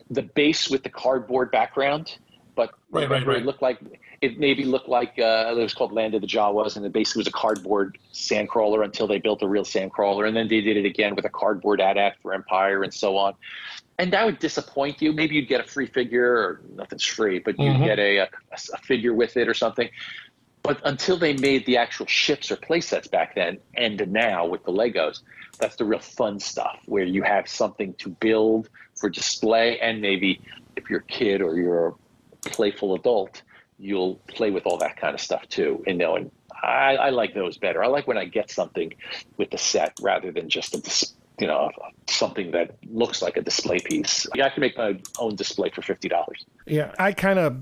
the 0.09 0.23
base 0.23 0.69
with 0.69 0.83
the 0.83 0.89
cardboard 0.89 1.51
background, 1.51 2.17
but 2.55 2.71
right, 2.91 3.09
right, 3.09 3.25
right. 3.25 3.37
it 3.37 3.45
looked 3.45 3.61
like 3.61 3.79
it 4.21 4.37
maybe 4.37 4.65
looked 4.65 4.89
like 4.89 5.17
uh, 5.17 5.53
it 5.55 5.61
was 5.61 5.73
called 5.73 5.93
Land 5.93 6.15
of 6.15 6.21
the 6.21 6.27
Jawas, 6.27 6.75
and 6.75 6.85
it 6.85 6.91
basically 6.91 7.21
was 7.21 7.27
a 7.27 7.31
cardboard 7.31 7.97
sandcrawler 8.13 8.83
until 8.83 9.07
they 9.07 9.19
built 9.19 9.41
a 9.41 9.47
real 9.47 9.63
sandcrawler, 9.63 10.27
and 10.27 10.35
then 10.35 10.47
they 10.47 10.61
did 10.61 10.75
it 10.75 10.85
again 10.85 11.15
with 11.15 11.25
a 11.25 11.29
cardboard 11.29 11.79
AT-AT 11.79 12.17
for 12.21 12.33
Empire 12.33 12.83
and 12.83 12.93
so 12.93 13.17
on. 13.17 13.33
And 13.97 14.13
that 14.13 14.25
would 14.25 14.39
disappoint 14.39 15.01
you. 15.01 15.13
Maybe 15.13 15.35
you'd 15.35 15.47
get 15.47 15.61
a 15.61 15.63
free 15.63 15.85
figure, 15.87 16.33
or 16.33 16.61
nothing's 16.73 17.05
free, 17.05 17.39
but 17.39 17.59
you'd 17.59 17.73
mm-hmm. 17.73 17.85
get 17.85 17.99
a, 17.99 18.17
a, 18.17 18.27
a 18.51 18.77
figure 18.83 19.13
with 19.13 19.37
it 19.37 19.47
or 19.47 19.53
something. 19.53 19.89
But 20.63 20.81
until 20.83 21.17
they 21.17 21.33
made 21.33 21.65
the 21.65 21.77
actual 21.77 22.05
ships 22.05 22.51
or 22.51 22.57
playsets 22.57 23.09
back 23.09 23.35
then, 23.35 23.59
and 23.75 24.11
now 24.11 24.45
with 24.45 24.63
the 24.65 24.71
Legos, 24.71 25.21
that's 25.59 25.75
the 25.77 25.85
real 25.85 25.99
fun 25.99 26.39
stuff 26.39 26.77
where 26.85 27.03
you 27.03 27.23
have 27.23 27.47
something 27.47 27.93
to 27.95 28.09
build 28.09 28.69
for 28.99 29.09
display, 29.09 29.79
and 29.79 30.01
maybe 30.01 30.41
if 30.75 30.89
you're 30.89 30.99
a 30.99 31.03
kid 31.03 31.41
or 31.41 31.57
you're 31.57 31.87
a 31.87 32.49
playful 32.49 32.95
adult, 32.95 33.41
you'll 33.77 34.15
play 34.27 34.51
with 34.51 34.65
all 34.65 34.77
that 34.77 34.97
kind 34.97 35.13
of 35.13 35.21
stuff 35.21 35.47
too. 35.47 35.83
And 35.87 35.97
knowing 35.97 36.31
I, 36.61 36.95
I 36.95 37.09
like 37.09 37.33
those 37.33 37.57
better. 37.57 37.83
I 37.83 37.87
like 37.87 38.07
when 38.07 38.17
I 38.17 38.25
get 38.25 38.51
something 38.51 38.93
with 39.37 39.51
the 39.51 39.57
set 39.57 39.93
rather 40.01 40.31
than 40.31 40.49
just 40.49 40.75
a 40.75 41.13
you 41.39 41.47
know 41.47 41.71
something 42.07 42.51
that 42.51 42.75
looks 42.89 43.21
like 43.21 43.37
a 43.37 43.41
display 43.41 43.79
piece. 43.79 44.27
I 44.33 44.49
can 44.49 44.61
make 44.61 44.77
my 44.77 44.99
own 45.17 45.35
display 45.35 45.69
for 45.69 45.81
fifty 45.81 46.09
dollars. 46.09 46.45
Yeah, 46.65 46.93
I 46.99 47.13
kind 47.13 47.39
of 47.39 47.57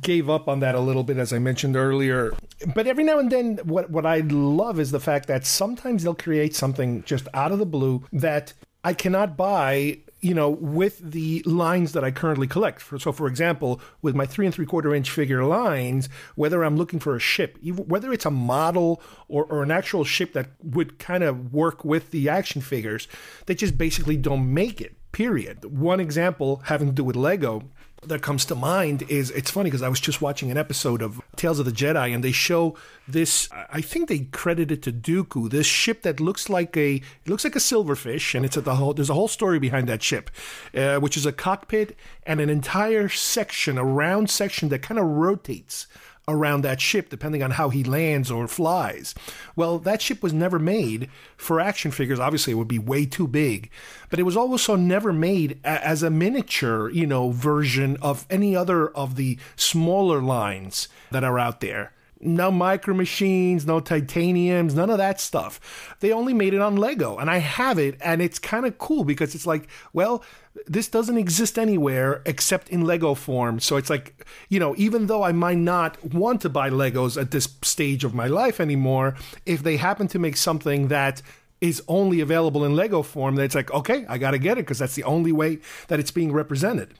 gave 0.00 0.28
up 0.28 0.48
on 0.48 0.60
that 0.60 0.74
a 0.74 0.80
little 0.80 1.04
bit, 1.04 1.18
as 1.18 1.32
I 1.32 1.38
mentioned 1.38 1.76
earlier. 1.76 2.34
But 2.74 2.86
every 2.86 3.04
now 3.04 3.18
and 3.18 3.30
then, 3.30 3.58
what 3.64 3.90
what 3.90 4.04
I 4.06 4.18
love 4.18 4.78
is 4.78 4.90
the 4.90 5.00
fact 5.00 5.26
that 5.28 5.46
sometimes 5.46 6.02
they'll 6.02 6.14
create 6.14 6.54
something 6.54 7.02
just 7.04 7.28
out 7.32 7.52
of 7.52 7.58
the 7.58 7.66
blue 7.66 8.04
that 8.12 8.52
I 8.82 8.92
cannot 8.92 9.36
buy. 9.36 9.98
You 10.24 10.32
know, 10.32 10.48
with 10.48 10.98
the 10.98 11.42
lines 11.44 11.92
that 11.92 12.02
I 12.02 12.10
currently 12.10 12.46
collect. 12.46 12.82
So, 13.02 13.12
for 13.12 13.26
example, 13.26 13.78
with 14.00 14.14
my 14.14 14.24
three 14.24 14.46
and 14.46 14.54
three 14.54 14.64
quarter 14.64 14.94
inch 14.94 15.10
figure 15.10 15.44
lines, 15.44 16.08
whether 16.34 16.64
I'm 16.64 16.78
looking 16.78 16.98
for 16.98 17.14
a 17.14 17.20
ship, 17.20 17.58
whether 17.62 18.10
it's 18.10 18.24
a 18.24 18.30
model 18.30 19.02
or, 19.28 19.44
or 19.44 19.62
an 19.62 19.70
actual 19.70 20.02
ship 20.02 20.32
that 20.32 20.48
would 20.62 20.98
kind 20.98 21.22
of 21.22 21.52
work 21.52 21.84
with 21.84 22.10
the 22.10 22.30
action 22.30 22.62
figures, 22.62 23.06
they 23.44 23.54
just 23.54 23.76
basically 23.76 24.16
don't 24.16 24.52
make 24.52 24.80
it. 24.80 24.96
Period. 25.12 25.64
One 25.64 26.00
example 26.00 26.62
having 26.64 26.88
to 26.88 26.94
do 26.94 27.04
with 27.04 27.16
Lego 27.16 27.70
that 28.08 28.22
comes 28.22 28.44
to 28.46 28.54
mind 28.54 29.02
is 29.08 29.30
it's 29.30 29.50
funny 29.50 29.68
because 29.70 29.82
I 29.82 29.88
was 29.88 30.00
just 30.00 30.20
watching 30.20 30.50
an 30.50 30.56
episode 30.56 31.02
of 31.02 31.20
Tales 31.36 31.58
of 31.58 31.66
the 31.66 31.72
Jedi 31.72 32.14
and 32.14 32.22
they 32.22 32.32
show 32.32 32.76
this 33.08 33.48
I 33.52 33.80
think 33.80 34.08
they 34.08 34.20
credit 34.20 34.70
it 34.70 34.82
to 34.82 34.92
Dooku 34.92 35.50
this 35.50 35.66
ship 35.66 36.02
that 36.02 36.20
looks 36.20 36.48
like 36.48 36.76
a 36.76 36.94
it 36.96 37.28
looks 37.28 37.44
like 37.44 37.56
a 37.56 37.60
silverfish 37.60 38.34
and 38.34 38.44
it's 38.44 38.56
at 38.56 38.64
the 38.64 38.76
whole 38.76 38.94
there's 38.94 39.10
a 39.10 39.14
whole 39.14 39.28
story 39.28 39.58
behind 39.58 39.88
that 39.88 40.02
ship 40.02 40.30
uh, 40.74 40.96
which 40.98 41.16
is 41.16 41.26
a 41.26 41.32
cockpit 41.32 41.96
and 42.24 42.40
an 42.40 42.50
entire 42.50 43.08
section 43.08 43.78
a 43.78 43.84
round 43.84 44.30
section 44.30 44.68
that 44.68 44.82
kind 44.82 44.98
of 44.98 45.06
rotates 45.06 45.86
around 46.26 46.62
that 46.62 46.80
ship, 46.80 47.08
depending 47.10 47.42
on 47.42 47.52
how 47.52 47.68
he 47.68 47.84
lands 47.84 48.30
or 48.30 48.48
flies. 48.48 49.14
Well, 49.56 49.78
that 49.80 50.00
ship 50.00 50.22
was 50.22 50.32
never 50.32 50.58
made 50.58 51.10
for 51.36 51.60
action 51.60 51.90
figures. 51.90 52.18
Obviously, 52.18 52.52
it 52.52 52.56
would 52.56 52.68
be 52.68 52.78
way 52.78 53.04
too 53.06 53.26
big, 53.26 53.70
but 54.10 54.18
it 54.18 54.22
was 54.24 54.36
also 54.36 54.76
never 54.76 55.12
made 55.12 55.58
a- 55.64 55.86
as 55.86 56.02
a 56.02 56.10
miniature, 56.10 56.88
you 56.88 57.06
know, 57.06 57.30
version 57.30 57.96
of 58.00 58.26
any 58.30 58.56
other 58.56 58.88
of 58.88 59.16
the 59.16 59.38
smaller 59.56 60.22
lines 60.22 60.88
that 61.10 61.24
are 61.24 61.38
out 61.38 61.60
there 61.60 61.92
no 62.24 62.50
micro 62.50 62.94
machines, 62.94 63.66
no 63.66 63.80
titaniums, 63.80 64.74
none 64.74 64.90
of 64.90 64.98
that 64.98 65.20
stuff. 65.20 65.96
They 66.00 66.12
only 66.12 66.32
made 66.32 66.54
it 66.54 66.60
on 66.60 66.76
Lego, 66.76 67.18
and 67.18 67.30
I 67.30 67.38
have 67.38 67.78
it, 67.78 67.96
and 68.00 68.22
it's 68.22 68.38
kind 68.38 68.66
of 68.66 68.78
cool 68.78 69.04
because 69.04 69.34
it's 69.34 69.46
like, 69.46 69.68
well, 69.92 70.24
this 70.66 70.88
doesn't 70.88 71.18
exist 71.18 71.58
anywhere 71.58 72.22
except 72.26 72.68
in 72.68 72.82
Lego 72.82 73.14
form. 73.14 73.60
So 73.60 73.76
it's 73.76 73.90
like, 73.90 74.24
you 74.48 74.60
know, 74.60 74.74
even 74.76 75.06
though 75.06 75.22
I 75.22 75.32
might 75.32 75.58
not 75.58 76.02
want 76.14 76.40
to 76.42 76.48
buy 76.48 76.70
Legos 76.70 77.20
at 77.20 77.30
this 77.30 77.48
stage 77.62 78.04
of 78.04 78.14
my 78.14 78.26
life 78.26 78.60
anymore, 78.60 79.16
if 79.46 79.62
they 79.62 79.76
happen 79.76 80.08
to 80.08 80.18
make 80.18 80.36
something 80.36 80.88
that 80.88 81.22
is 81.60 81.82
only 81.88 82.20
available 82.20 82.64
in 82.64 82.76
Lego 82.76 83.02
form, 83.02 83.36
then 83.36 83.44
it's 83.44 83.54
like, 83.54 83.72
okay, 83.72 84.04
I 84.08 84.18
got 84.18 84.32
to 84.32 84.38
get 84.38 84.58
it 84.58 84.62
because 84.62 84.78
that's 84.78 84.94
the 84.94 85.04
only 85.04 85.32
way 85.32 85.58
that 85.88 85.98
it's 85.98 86.10
being 86.10 86.32
represented. 86.32 86.94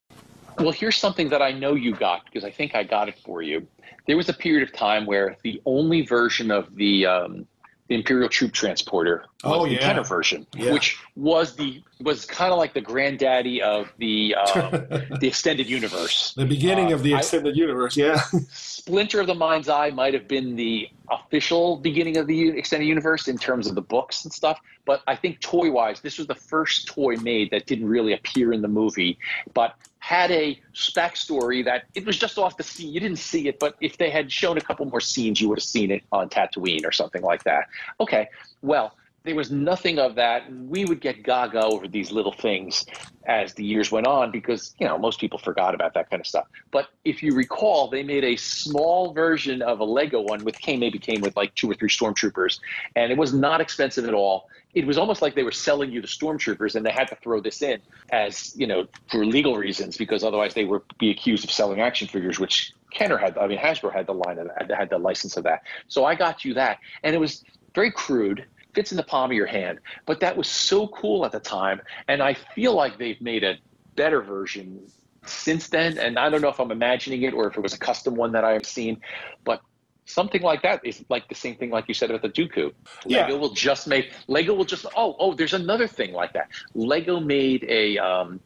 Well, 0.59 0.73
here's 0.73 0.97
something 0.97 1.29
that 1.31 1.43
I 1.43 1.53
know 1.53 1.75
you 1.75 1.95
got 1.95 2.25
because 2.25 2.45
I 2.45 2.51
think 2.51 2.75
I 2.75 2.85
got 2.85 3.09
it 3.09 3.19
for 3.19 3.43
you. 3.43 3.67
There 4.07 4.17
was 4.17 4.29
a 4.29 4.35
period 4.35 4.63
of 4.69 4.75
time 4.75 5.07
where 5.07 5.37
the 5.43 5.61
only 5.67 6.03
version 6.07 6.51
of 6.51 6.75
the 6.77 7.07
um, 7.07 7.47
the 7.89 7.95
Imperial 7.97 8.31
Troop 8.31 8.53
Transporter 8.53 9.27
was 9.43 9.53
Oh, 9.53 9.67
the 9.67 9.73
yeah. 9.75 9.79
Kenner 9.81 10.05
version, 10.05 10.47
Yeah. 10.57 10.73
which 10.73 10.99
was 11.17 11.55
the 11.55 11.83
was 12.01 12.25
kind 12.25 12.51
of 12.53 12.59
like 12.59 12.73
the 12.73 12.81
granddaddy 12.81 13.61
of 13.63 13.93
the 13.99 14.35
um, 14.37 14.71
the 15.21 15.29
extended 15.29 15.69
universe. 15.69 16.33
The 16.35 16.47
beginning 16.47 16.93
Uh, 16.93 16.97
of 16.97 17.03
the 17.03 17.15
I- 17.15 17.19
extended 17.19 17.57
universe, 17.57 17.97
yeah. 17.97 18.21
Splinter 18.87 19.19
of 19.19 19.27
the 19.27 19.35
Mind's 19.35 19.71
Eye 19.71 19.89
might 19.89 20.13
have 20.13 20.29
been 20.29 20.57
the 20.57 20.91
official 21.11 21.79
beginning 21.79 22.19
of 22.19 22.27
the 22.27 22.51
extended 22.51 22.85
universe 22.85 23.29
in 23.29 23.39
terms 23.39 23.67
of 23.67 23.75
the 23.75 23.81
books 23.81 24.25
and 24.25 24.33
stuff. 24.33 24.61
But 24.85 25.03
I 25.07 25.17
think 25.17 25.41
toy 25.41 25.71
wise, 25.71 26.03
this 26.03 26.19
was 26.19 26.27
the 26.27 26.35
first 26.35 26.87
toy 26.87 27.17
made 27.17 27.51
that 27.53 27.65
didn't 27.65 27.89
really 27.89 28.13
appear 28.13 28.53
in 28.53 28.61
the 28.61 28.69
movie, 28.69 29.17
but 29.55 29.75
had 30.01 30.31
a 30.33 30.61
backstory 30.75 31.65
that 31.65 31.85
it 31.95 32.05
was 32.05 32.19
just 32.19 32.37
off 32.37 32.59
the 32.59 32.63
scene. 32.63 32.93
You 32.93 33.01
didn't 33.01 33.21
see 33.21 33.49
it, 33.49 33.59
but 33.59 33.75
if 33.81 33.97
they 33.97 34.11
had 34.11 34.31
shown 34.31 34.59
a 34.59 34.61
couple 34.61 34.85
more 34.85 35.01
scenes, 35.01 35.41
you 35.41 35.49
would 35.49 35.57
have 35.57 35.65
seen 35.65 35.91
it 35.91 36.03
on 36.13 36.29
Tatooine 36.29 36.85
or 36.85 36.93
something 36.93 37.23
like 37.23 37.45
that. 37.45 37.69
Okay, 38.01 38.29
well, 38.61 38.95
there 39.25 39.35
was 39.35 39.51
nothing 39.51 39.99
of 39.99 40.17
that. 40.17 40.53
We 40.53 40.85
would 40.85 41.01
get 41.01 41.23
gaga 41.23 41.65
over 41.65 41.89
these 41.89 42.13
little 42.13 42.33
things 42.33 42.85
as 43.27 43.55
the 43.55 43.65
years 43.65 43.91
went 43.91 44.07
on 44.07 44.31
because, 44.31 44.75
you 44.79 44.87
know, 44.87 44.99
most 44.99 45.19
people 45.19 45.39
forgot 45.39 45.75
about 45.75 45.95
that 45.95 46.11
kind 46.11 46.21
of 46.21 46.27
stuff. 46.27 46.47
But 46.71 46.89
if 47.07 47.23
you 47.23 47.35
recall, 47.35 47.89
they 47.89 48.03
made 48.03 48.23
a 48.23 48.37
small 48.37 49.15
version 49.15 49.63
of 49.63 49.81
a 49.81 49.85
Lego 49.85 50.21
one 50.21 50.45
with 50.45 50.59
came 50.59 50.79
maybe 50.79 50.99
came 50.99 51.23
with 51.23 51.35
like 51.37 51.55
two 51.55 51.71
or 51.71 51.75
three 51.75 51.89
stormtroopers, 51.89 52.61
and 52.97 53.11
it 53.11 53.17
was 53.17 53.33
not 53.33 53.63
expensive 53.63 54.05
at 54.07 54.13
all. 54.13 54.51
It 54.75 54.87
was 54.87 54.99
almost 54.99 55.23
like 55.23 55.35
they 55.35 55.43
were 55.43 55.53
selling 55.53 55.91
you 55.91 56.03
the 56.03 56.07
stormtroopers, 56.07 56.75
and 56.75 56.85
they 56.85 56.91
had 56.91 57.09
to 57.09 57.17
throw 57.17 57.41
this 57.41 57.63
in 57.63 57.81
as 58.11 58.55
you 58.57 58.67
know 58.67 58.87
for 59.11 59.25
legal 59.25 59.57
reasons 59.57 59.97
because 59.97 60.23
otherwise 60.23 60.53
they 60.53 60.67
would 60.67 60.83
be 60.99 61.11
accused 61.11 61.45
of 61.45 61.51
selling 61.51 61.81
action 61.81 62.09
figures, 62.09 62.39
which 62.39 62.75
Kenner 62.93 63.17
had. 63.17 63.39
I 63.39 63.47
mean, 63.47 63.59
Hasbro 63.59 63.91
had 63.91 64.07
the 64.07 64.15
line 64.15 64.39
of 64.39 64.49
that, 64.49 64.71
had 64.71 64.91
the 64.91 64.99
license 64.99 65.39
of 65.39 65.45
that. 65.45 65.63
So 65.89 66.05
I 66.05 66.15
got 66.15 66.45
you 66.45 66.53
that, 66.55 66.79
and 67.03 67.15
it 67.15 67.19
was 67.19 67.43
very 67.75 67.91
crude 67.91 68.45
fits 68.75 68.93
in 68.93 68.97
the 68.97 69.03
palm 69.03 69.31
of 69.31 69.37
your 69.37 69.47
hand. 69.47 69.81
But 70.07 70.21
that 70.21 70.37
was 70.37 70.49
so 70.49 70.89
cool 70.89 71.25
at 71.25 71.33
the 71.33 71.41
time, 71.41 71.81
and 72.09 72.23
I 72.23 72.35
feel 72.35 72.75
like 72.75 72.99
they've 72.99 73.21
made 73.21 73.45
a 73.45 73.57
better 73.97 74.21
version 74.21 74.87
since 75.27 75.69
then. 75.69 75.99
And 75.99 76.19
I 76.19 76.29
don't 76.29 76.43
know 76.43 76.49
if 76.49 76.61
I'm 76.61 76.71
imagining 76.71 77.23
it 77.23 77.35
or 77.35 77.47
if 77.49 77.57
it 77.57 77.61
was 77.61 77.75
a 77.75 77.79
custom 77.79 78.15
one 78.15 78.33
that 78.33 78.45
I've 78.45 78.67
seen, 78.67 79.01
but 79.45 79.61
something 80.07 80.43
like 80.43 80.63
that 80.63 80.85
is 80.85 81.05
like 81.09 81.29
the 81.29 81.35
same 81.35 81.57
thing 81.57 81.71
like 81.71 81.89
you 81.89 81.95
said 81.95 82.11
about 82.11 82.23
the 82.23 82.29
Dooku. 82.29 82.73
Yeah. 83.07 83.23
Lego 83.23 83.39
will 83.39 83.53
just 83.53 83.87
make 83.87 84.13
Lego 84.29 84.55
will 84.55 84.65
just 84.65 84.87
oh 84.97 85.17
oh 85.19 85.35
there's 85.35 85.55
another 85.55 85.87
thing 85.87 86.13
like 86.13 86.33
that. 86.35 86.49
Lego 86.75 87.21
made 87.21 87.65
a 87.69 87.99
um, 87.99 88.41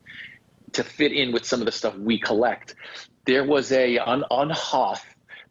to 0.72 0.84
fit 0.84 1.12
in 1.12 1.32
with 1.32 1.44
some 1.44 1.60
of 1.60 1.66
the 1.66 1.72
stuff 1.72 1.96
we 1.96 2.18
collect. 2.18 2.74
There 3.24 3.44
was 3.44 3.72
a 3.72 3.98
on 3.98 4.24
on 4.30 4.50
Hoth. 4.50 5.04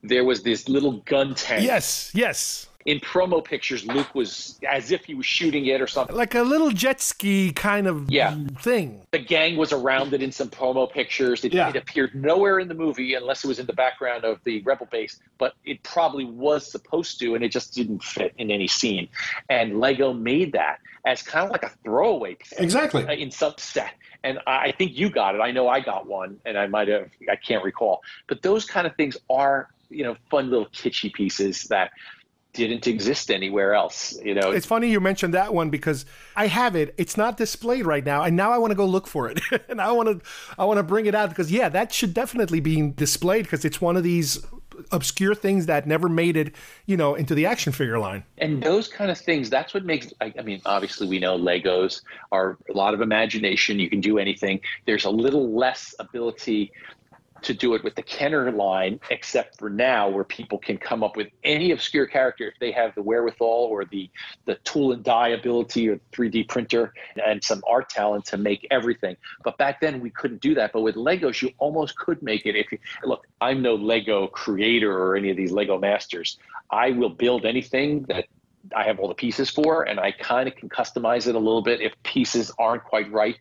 There 0.04 0.24
was 0.24 0.44
this 0.44 0.70
little 0.70 0.94
gun 0.94 1.36
tank. 1.36 1.64
Yes, 1.64 2.12
yes. 2.14 2.68
In 2.86 3.00
promo 3.02 3.44
pictures, 3.44 3.86
Luke 3.86 4.16
was 4.16 4.58
as 4.68 4.92
if 4.92 5.04
he 5.04 5.14
was 5.14 5.26
shooting 5.26 5.66
it 5.66 5.82
or 5.82 5.88
something. 5.88 6.16
Like 6.16 6.36
a 6.36 6.42
little 6.42 6.72
jet 6.72 7.02
ski 7.02 7.52
kind 7.52 7.86
of 7.86 8.10
Yeah. 8.10 8.34
thing. 8.60 9.06
The 9.12 9.20
gang 9.20 9.58
was 9.58 9.74
around 9.74 10.14
it 10.14 10.22
in 10.24 10.32
some 10.32 10.48
promo 10.50 10.90
pictures. 10.90 11.44
It, 11.44 11.54
Yeah. 11.54 11.68
it 11.68 11.76
appeared 11.76 12.16
nowhere 12.16 12.60
in 12.60 12.70
the 12.70 12.74
movie 12.74 13.14
unless 13.16 13.44
it 13.44 13.48
was 13.48 13.60
in 13.60 13.66
the 13.66 13.74
background 13.74 14.24
of 14.24 14.42
the 14.46 14.62
Rebel 14.62 14.86
base, 14.90 15.20
but 15.38 15.54
it 15.66 15.84
probably 15.84 16.24
was 16.24 16.66
supposed 16.72 17.20
to, 17.20 17.36
and 17.36 17.44
it 17.44 17.50
just 17.50 17.74
didn't 17.74 18.02
fit 18.04 18.34
in 18.38 18.50
any 18.52 18.68
scene. 18.68 19.10
And 19.50 19.82
Lego 19.82 20.14
made 20.14 20.54
that 20.54 20.80
as 21.06 21.22
kind 21.22 21.44
of 21.46 21.52
like 21.52 21.64
a 21.64 21.72
throwaway 21.84 22.36
thing 22.36 22.64
Exactly. 22.64 23.04
uh, 23.06 23.12
in 23.12 23.32
some 23.32 23.54
set. 23.58 23.96
And 24.24 24.40
I 24.48 24.72
think 24.72 24.98
you 24.98 25.10
got 25.10 25.36
it. 25.36 25.42
I 25.42 25.52
know 25.52 25.68
I 25.68 25.82
got 25.82 26.08
one, 26.08 26.40
and 26.46 26.58
I 26.58 26.68
might 26.68 26.88
have. 26.88 27.10
I 27.30 27.36
can't 27.36 27.64
recall. 27.66 28.02
But 28.28 28.42
those 28.42 28.64
kind 28.66 28.88
of 28.88 28.96
things 28.96 29.16
are, 29.30 29.70
you 29.90 30.04
know, 30.04 30.16
fun 30.30 30.50
little 30.50 30.66
kitschy 30.68 31.14
pieces 31.14 31.64
that 31.66 31.92
didn't 32.58 32.88
exist 32.88 33.30
anywhere 33.30 33.74
else. 33.74 34.18
You 34.24 34.36
know, 34.36 34.52
It's 34.52 34.66
funny 34.66 34.90
you 34.90 35.00
mentioned 35.00 35.34
that 35.34 35.54
one 35.54 35.70
because 35.70 36.06
I 36.36 36.48
have 36.48 36.76
it. 36.76 36.94
It's 36.98 37.18
not 37.18 37.38
displayed 37.38 37.86
right 37.86 38.06
now, 38.06 38.24
and 38.24 38.36
now 38.36 38.52
I 38.52 38.58
want 38.58 38.72
to 38.72 38.76
go 38.76 38.86
look 38.86 39.08
for 39.08 39.30
it. 39.30 39.40
and 39.70 39.82
I 39.82 39.92
want 39.92 40.10
to, 40.10 40.30
I 40.58 40.66
want 40.66 40.78
to 40.78 40.84
bring 40.84 41.06
it 41.06 41.16
out 41.16 41.30
because 41.30 41.52
yeah, 41.52 41.70
that 41.70 41.94
should 41.94 42.14
definitely 42.14 42.60
be 42.60 42.90
displayed 42.92 43.44
because 43.44 43.66
it's 43.66 43.82
one 43.82 43.98
of 43.98 44.04
these 44.04 44.46
obscure 44.92 45.36
things 45.36 45.66
that 45.66 45.88
never 45.88 46.08
made 46.08 46.38
it, 46.38 46.54
you 46.86 46.98
know, 46.98 47.16
into 47.16 47.34
the 47.34 47.46
action 47.46 47.74
figure 47.74 48.00
line. 48.00 48.24
and 48.38 48.62
those 48.62 48.88
kind 48.88 49.10
of 49.10 49.18
things 49.18 49.50
that's 49.50 49.74
what 49.74 49.84
makes 49.84 50.14
I, 50.22 50.34
I 50.38 50.42
mean 50.42 50.62
obviously 50.66 51.08
we 51.08 51.20
know 51.20 51.38
legos 51.38 52.02
are 52.32 52.58
a 52.70 52.74
lot 52.74 52.94
of 52.94 53.02
imagination 53.02 53.80
you 53.80 53.90
can 53.90 54.02
do 54.02 54.18
anything 54.20 54.60
there's 54.86 55.06
a 55.06 55.10
little 55.10 55.52
less 55.52 55.96
ability 56.00 56.72
to 57.44 57.54
do 57.54 57.74
it 57.76 57.84
with 57.84 57.96
the 57.96 58.02
kenner 58.02 58.52
line 58.52 59.00
except 59.10 59.58
for 59.58 59.70
now 59.70 60.10
where 60.10 60.24
people 60.24 60.58
can 60.58 60.78
come 60.78 61.04
up 61.04 61.16
with 61.16 61.28
any 61.44 61.72
obscure 61.72 62.06
character 62.06 62.48
if 62.48 62.54
they 62.60 62.72
have 62.72 62.94
the 62.96 63.02
wherewithal 63.02 63.68
or 63.70 63.86
the 63.86 64.10
the 64.46 64.56
tool 64.64 64.92
and 64.92 65.04
die 65.04 65.30
ability 65.30 65.90
or 65.90 66.00
3d 66.14 66.48
printer 66.48 66.94
and 67.26 67.44
some 67.44 67.62
art 67.68 67.90
talent 67.90 68.26
to 68.26 68.38
make 68.38 68.66
everything. 68.72 69.16
But 69.44 69.58
back 69.58 69.82
then 69.82 70.00
we 70.00 70.10
couldn't 70.10 70.42
do 70.42 70.56
that. 70.56 70.72
But 70.74 70.82
with 70.82 70.96
legos 70.96 71.42
you 71.42 71.52
almost 71.58 71.98
could 71.98 72.22
make 72.22 72.46
it 72.46 72.56
if 72.56 72.72
you 72.72 72.78
look 73.04 73.28
i'm 73.42 73.62
no 73.62 73.76
lego 73.76 74.28
creator 74.28 74.92
or 74.92 75.16
any 75.16 75.30
of 75.30 75.38
these 75.38 75.52
lego 75.52 75.78
masters. 75.78 76.38
I 76.70 76.92
will 76.92 77.10
build 77.10 77.46
anything 77.46 78.04
that 78.04 78.26
I 78.76 78.84
have 78.84 79.00
all 79.00 79.08
the 79.08 79.16
pieces 79.16 79.50
for, 79.50 79.84
and 79.84 80.00
I 80.00 80.12
kind 80.12 80.48
of 80.48 80.56
can 80.56 80.70
customize 80.70 81.28
it 81.28 81.36
a 81.36 81.40
little 81.40 81.62
bit. 81.62 81.82
If 81.82 81.94
pieces 82.04 82.52
aren't 82.60 82.84
quite 82.84 83.12
right, 83.12 83.38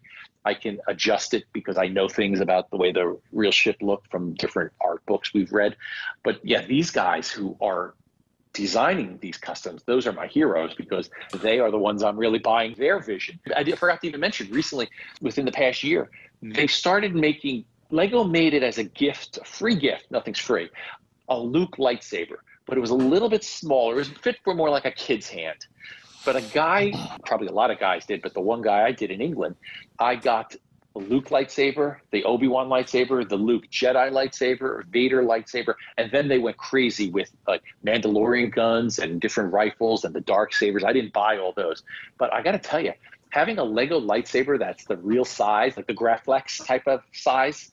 I 0.47 0.55
can 0.55 0.79
adjust 0.87 1.35
it 1.35 1.45
because 1.53 1.77
I 1.77 1.89
know 1.89 2.09
things 2.09 2.41
about 2.41 2.71
the 2.71 2.77
way 2.77 2.93
the 2.93 3.19
real 3.33 3.51
ship 3.51 3.77
looked 3.83 4.11
from 4.13 4.35
different 4.35 4.73
art 4.81 5.05
books 5.05 5.35
we've 5.35 5.53
read. 5.53 5.77
But 6.23 6.39
yeah, 6.45 6.65
these 6.65 6.93
guys 6.93 7.29
who 7.29 7.57
are 7.61 7.95
designing 8.53 9.19
these 9.21 9.37
customs, 9.37 9.83
those 9.87 10.07
are 10.07 10.13
my 10.13 10.29
heroes 10.29 10.73
because 10.75 11.11
they 11.41 11.59
are 11.59 11.73
the 11.73 11.79
ones 11.79 12.05
I'm 12.05 12.17
really 12.17 12.39
buying 12.39 12.75
their 12.79 13.01
vision. 13.01 13.41
I 13.55 13.65
forgot 13.73 14.01
to 14.03 14.07
even 14.07 14.21
mention 14.21 14.49
recently, 14.51 14.89
within 15.21 15.45
the 15.45 15.53
past 15.53 15.83
year, 15.83 16.11
they 16.41 16.69
started 16.69 17.15
making 17.15 17.65
Lego 17.91 18.25
made 18.25 18.55
it 18.55 18.63
as 18.63 18.79
a 18.79 18.85
gift, 18.85 19.39
a 19.39 19.45
free 19.45 19.77
gift, 19.77 20.07
nothing's 20.11 20.39
free, 20.39 20.69
a 21.29 21.39
Luke 21.39 21.77
lightsaber, 21.79 22.37
but 22.67 22.77
it 22.79 22.81
was 22.81 22.91
a 22.91 22.95
little 22.95 23.29
bit 23.29 23.45
smaller. 23.45 23.95
It 23.95 23.99
was 23.99 24.09
fit 24.09 24.37
for 24.45 24.55
more 24.55 24.71
like 24.71 24.85
a 24.85 24.93
kid's 24.93 25.29
hand. 25.29 25.67
But 26.27 26.35
a 26.35 26.43
guy, 26.43 26.93
probably 27.24 27.47
a 27.47 27.53
lot 27.53 27.70
of 27.70 27.79
guys 27.79 28.05
did, 28.05 28.20
but 28.20 28.35
the 28.35 28.41
one 28.41 28.61
guy 28.61 28.83
I 28.85 28.91
did 28.91 29.12
in 29.12 29.20
England, 29.20 29.55
I 30.01 30.16
got 30.16 30.57
the 30.93 30.99
Luke 30.99 31.29
lightsaber, 31.29 31.99
the 32.11 32.24
Obi 32.24 32.49
Wan 32.49 32.68
lightsaber, 32.68 33.27
the 33.29 33.37
Luke 33.37 33.68
Jedi 33.70 34.11
lightsaber, 34.11 34.85
Vader 34.87 35.22
lightsaber, 35.22 35.74
and 35.97 36.11
then 36.11 36.27
they 36.27 36.39
went 36.39 36.57
crazy 36.57 37.11
with 37.11 37.31
like 37.47 37.62
Mandalorian 37.87 38.53
guns 38.53 38.99
and 38.99 39.20
different 39.20 39.53
rifles 39.53 40.05
and 40.05 40.12
the 40.12 40.20
dark 40.20 40.53
sabers. 40.53 40.83
I 40.83 40.93
didn't 40.93 41.12
buy 41.12 41.39
all 41.39 41.53
those, 41.53 41.85
but 42.18 42.33
I 42.33 42.43
got 42.43 42.53
to 42.53 42.59
tell 42.59 42.81
you, 42.81 42.95
having 43.31 43.59
a 43.59 43.64
Lego 43.64 44.01
lightsaber 44.01 44.59
that's 44.59 44.85
the 44.87 44.97
real 44.97 45.24
size, 45.24 45.77
like 45.77 45.87
the 45.87 45.95
Graflex 45.95 46.66
type 46.66 46.89
of 46.89 47.03
size, 47.12 47.70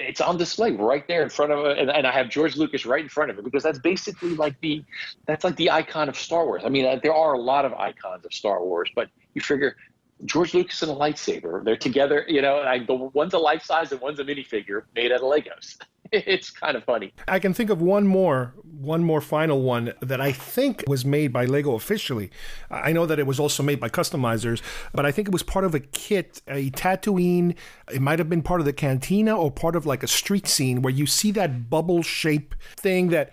it's 0.00 0.20
on 0.20 0.36
display 0.36 0.72
right 0.72 1.06
there 1.08 1.22
in 1.22 1.28
front 1.28 1.52
of 1.52 1.64
and, 1.78 1.90
and 1.90 2.06
I 2.06 2.12
have 2.12 2.28
George 2.28 2.56
Lucas 2.56 2.86
right 2.86 3.02
in 3.02 3.08
front 3.08 3.30
of 3.30 3.38
it 3.38 3.44
because 3.44 3.62
that's 3.62 3.78
basically 3.78 4.34
like 4.34 4.60
the 4.60 4.84
that's 5.26 5.44
like 5.44 5.56
the 5.56 5.70
icon 5.70 6.08
of 6.08 6.16
Star 6.16 6.44
Wars. 6.44 6.62
I 6.64 6.68
mean, 6.68 6.86
uh, 6.86 6.98
there 7.02 7.14
are 7.14 7.34
a 7.34 7.40
lot 7.40 7.64
of 7.64 7.72
icons 7.74 8.24
of 8.24 8.32
Star 8.32 8.62
Wars, 8.62 8.90
but 8.94 9.08
you 9.34 9.40
figure 9.40 9.76
George 10.24 10.54
Lucas 10.54 10.82
and 10.82 10.90
a 10.90 10.94
lightsaber, 10.94 11.64
they're 11.64 11.76
together. 11.76 12.24
You 12.28 12.42
know, 12.42 12.60
and 12.60 12.68
I, 12.68 12.84
the 12.84 12.94
one's 12.94 13.34
a 13.34 13.38
life 13.38 13.62
size 13.62 13.92
and 13.92 14.00
one's 14.00 14.20
a 14.20 14.24
minifigure 14.24 14.82
made 14.94 15.12
out 15.12 15.20
of 15.20 15.24
Legos. 15.24 15.78
It's 16.12 16.50
kind 16.50 16.76
of 16.76 16.84
funny. 16.84 17.12
I 17.28 17.38
can 17.38 17.54
think 17.54 17.70
of 17.70 17.80
one 17.80 18.06
more, 18.06 18.54
one 18.64 19.04
more 19.04 19.20
final 19.20 19.62
one 19.62 19.92
that 20.00 20.20
I 20.20 20.32
think 20.32 20.84
was 20.86 21.04
made 21.04 21.32
by 21.32 21.44
Lego 21.44 21.74
officially. 21.74 22.30
I 22.70 22.92
know 22.92 23.06
that 23.06 23.18
it 23.18 23.26
was 23.26 23.38
also 23.38 23.62
made 23.62 23.78
by 23.78 23.88
customizers, 23.88 24.60
but 24.92 25.06
I 25.06 25.12
think 25.12 25.28
it 25.28 25.32
was 25.32 25.42
part 25.42 25.64
of 25.64 25.74
a 25.74 25.80
kit, 25.80 26.42
a 26.48 26.70
Tatooine. 26.70 27.54
It 27.92 28.00
might 28.00 28.18
have 28.18 28.28
been 28.28 28.42
part 28.42 28.60
of 28.60 28.66
the 28.66 28.72
cantina 28.72 29.36
or 29.36 29.50
part 29.50 29.76
of 29.76 29.86
like 29.86 30.02
a 30.02 30.08
street 30.08 30.48
scene 30.48 30.82
where 30.82 30.92
you 30.92 31.06
see 31.06 31.30
that 31.32 31.70
bubble 31.70 32.02
shape 32.02 32.54
thing 32.76 33.08
that 33.08 33.32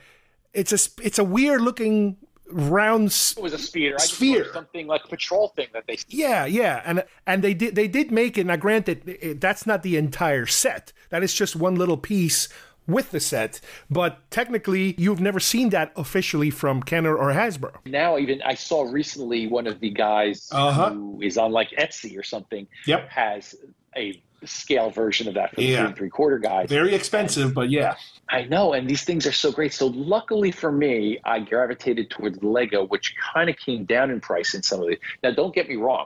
it's 0.54 0.72
a 0.72 1.04
it's 1.04 1.20
a 1.20 1.24
weird 1.24 1.62
looking 1.62 2.18
round 2.50 3.08
it 3.08 3.42
was 3.42 3.54
a 3.54 3.58
speeder. 3.58 3.96
I 4.00 4.04
sphere. 4.04 4.52
something 4.54 4.88
like 4.88 5.04
a 5.06 5.08
patrol 5.08 5.50
thing 5.50 5.68
that 5.74 5.86
they. 5.88 5.98
Yeah, 6.08 6.46
yeah, 6.46 6.82
and 6.86 7.04
and 7.26 7.44
they 7.44 7.54
did 7.54 7.76
they 7.76 7.88
did 7.88 8.12
make 8.12 8.38
it. 8.38 8.46
Now, 8.46 8.56
granted, 8.56 9.08
it, 9.08 9.42
that's 9.42 9.66
not 9.66 9.84
the 9.84 9.98
entire 9.98 10.46
set. 10.46 10.94
That 11.10 11.24
is 11.24 11.34
just 11.34 11.56
one 11.56 11.76
little 11.76 11.98
piece 11.98 12.50
with 12.88 13.12
the 13.12 13.20
set. 13.20 13.60
But 13.90 14.30
technically, 14.32 14.96
you've 14.98 15.20
never 15.20 15.40
seen 15.40 15.70
that 15.70 15.92
officially 15.96 16.50
from 16.50 16.82
Kenner 16.84 17.16
or 17.16 17.32
Hasbro. 17.34 17.86
Now, 17.86 18.18
even 18.18 18.42
I 18.44 18.56
saw 18.56 18.84
recently 18.90 19.48
one 19.48 19.68
of 19.68 19.80
the 19.80 19.90
guys 19.90 20.50
Uh-huh. 20.52 20.92
who 20.92 21.22
is 21.22 21.38
on 21.38 21.52
like 21.52 21.70
Etsy 21.72 22.18
or 22.18 22.24
something. 22.24 22.68
Yep. 22.86 23.10
Has 23.10 23.56
a 23.96 24.22
scale 24.46 24.92
version 24.92 25.28
of 25.28 25.34
that 25.34 25.50
for 25.50 25.56
the 25.58 25.66
three 25.68 25.76
and 25.76 25.96
three 25.96 26.10
quarter 26.10 26.38
guys. 26.38 26.70
Very 26.70 26.94
expensive, 26.94 27.54
but 27.54 27.70
yeah. 27.70 27.96
I 28.30 28.44
know, 28.44 28.74
and 28.74 28.88
these 28.90 29.04
things 29.04 29.26
are 29.26 29.32
so 29.32 29.52
great. 29.52 29.74
So 29.74 29.88
luckily 29.88 30.52
for 30.52 30.72
me, 30.72 31.18
I 31.24 31.40
gravitated 31.40 32.10
towards 32.10 32.44
Lego, 32.44 32.86
which 32.86 33.16
kind 33.34 33.50
of 33.50 33.58
came 33.58 33.86
down 33.86 34.12
in 34.12 34.20
price 34.20 34.54
in 34.54 34.62
some 34.64 34.82
of 34.82 34.88
the. 34.90 34.98
Now, 35.24 35.32
don't 35.32 35.56
get 35.56 35.68
me 35.68 35.76
wrong, 35.76 36.06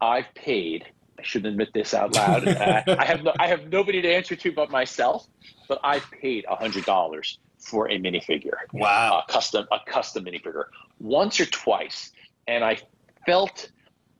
I've 0.00 0.32
paid. 0.34 0.86
I 1.18 1.22
shouldn't 1.22 1.50
admit 1.52 1.70
this 1.74 1.94
out 1.94 2.14
loud. 2.14 2.46
uh, 2.48 2.82
I 2.96 3.04
have 3.04 3.22
no, 3.24 3.32
I 3.38 3.48
have 3.48 3.68
nobody 3.70 4.00
to 4.00 4.08
answer 4.14 4.36
to 4.36 4.52
but 4.52 4.70
myself. 4.70 5.26
But 5.68 5.80
I've 5.84 6.10
paid 6.10 6.44
hundred 6.48 6.84
dollars 6.84 7.38
for 7.58 7.90
a 7.90 7.98
minifigure. 7.98 8.56
Wow. 8.72 9.24
A 9.26 9.32
custom 9.32 9.66
a 9.70 9.78
custom 9.86 10.24
minifigure 10.24 10.64
once 10.98 11.38
or 11.40 11.46
twice, 11.46 12.12
and 12.46 12.64
I 12.64 12.78
felt 13.26 13.70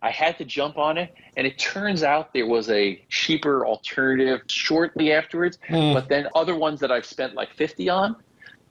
I 0.02 0.10
had 0.10 0.38
to 0.38 0.44
jump 0.44 0.78
on 0.78 0.98
it. 0.98 1.14
And 1.36 1.46
it 1.46 1.58
turns 1.58 2.02
out 2.02 2.32
there 2.32 2.46
was 2.46 2.70
a 2.70 3.02
cheaper 3.08 3.66
alternative 3.66 4.42
shortly 4.46 5.12
afterwards. 5.12 5.58
Hmm. 5.68 5.92
But 5.92 6.08
then 6.08 6.28
other 6.34 6.56
ones 6.56 6.80
that 6.80 6.92
I've 6.92 7.06
spent 7.06 7.34
like 7.34 7.52
50 7.54 7.88
on, 7.88 8.16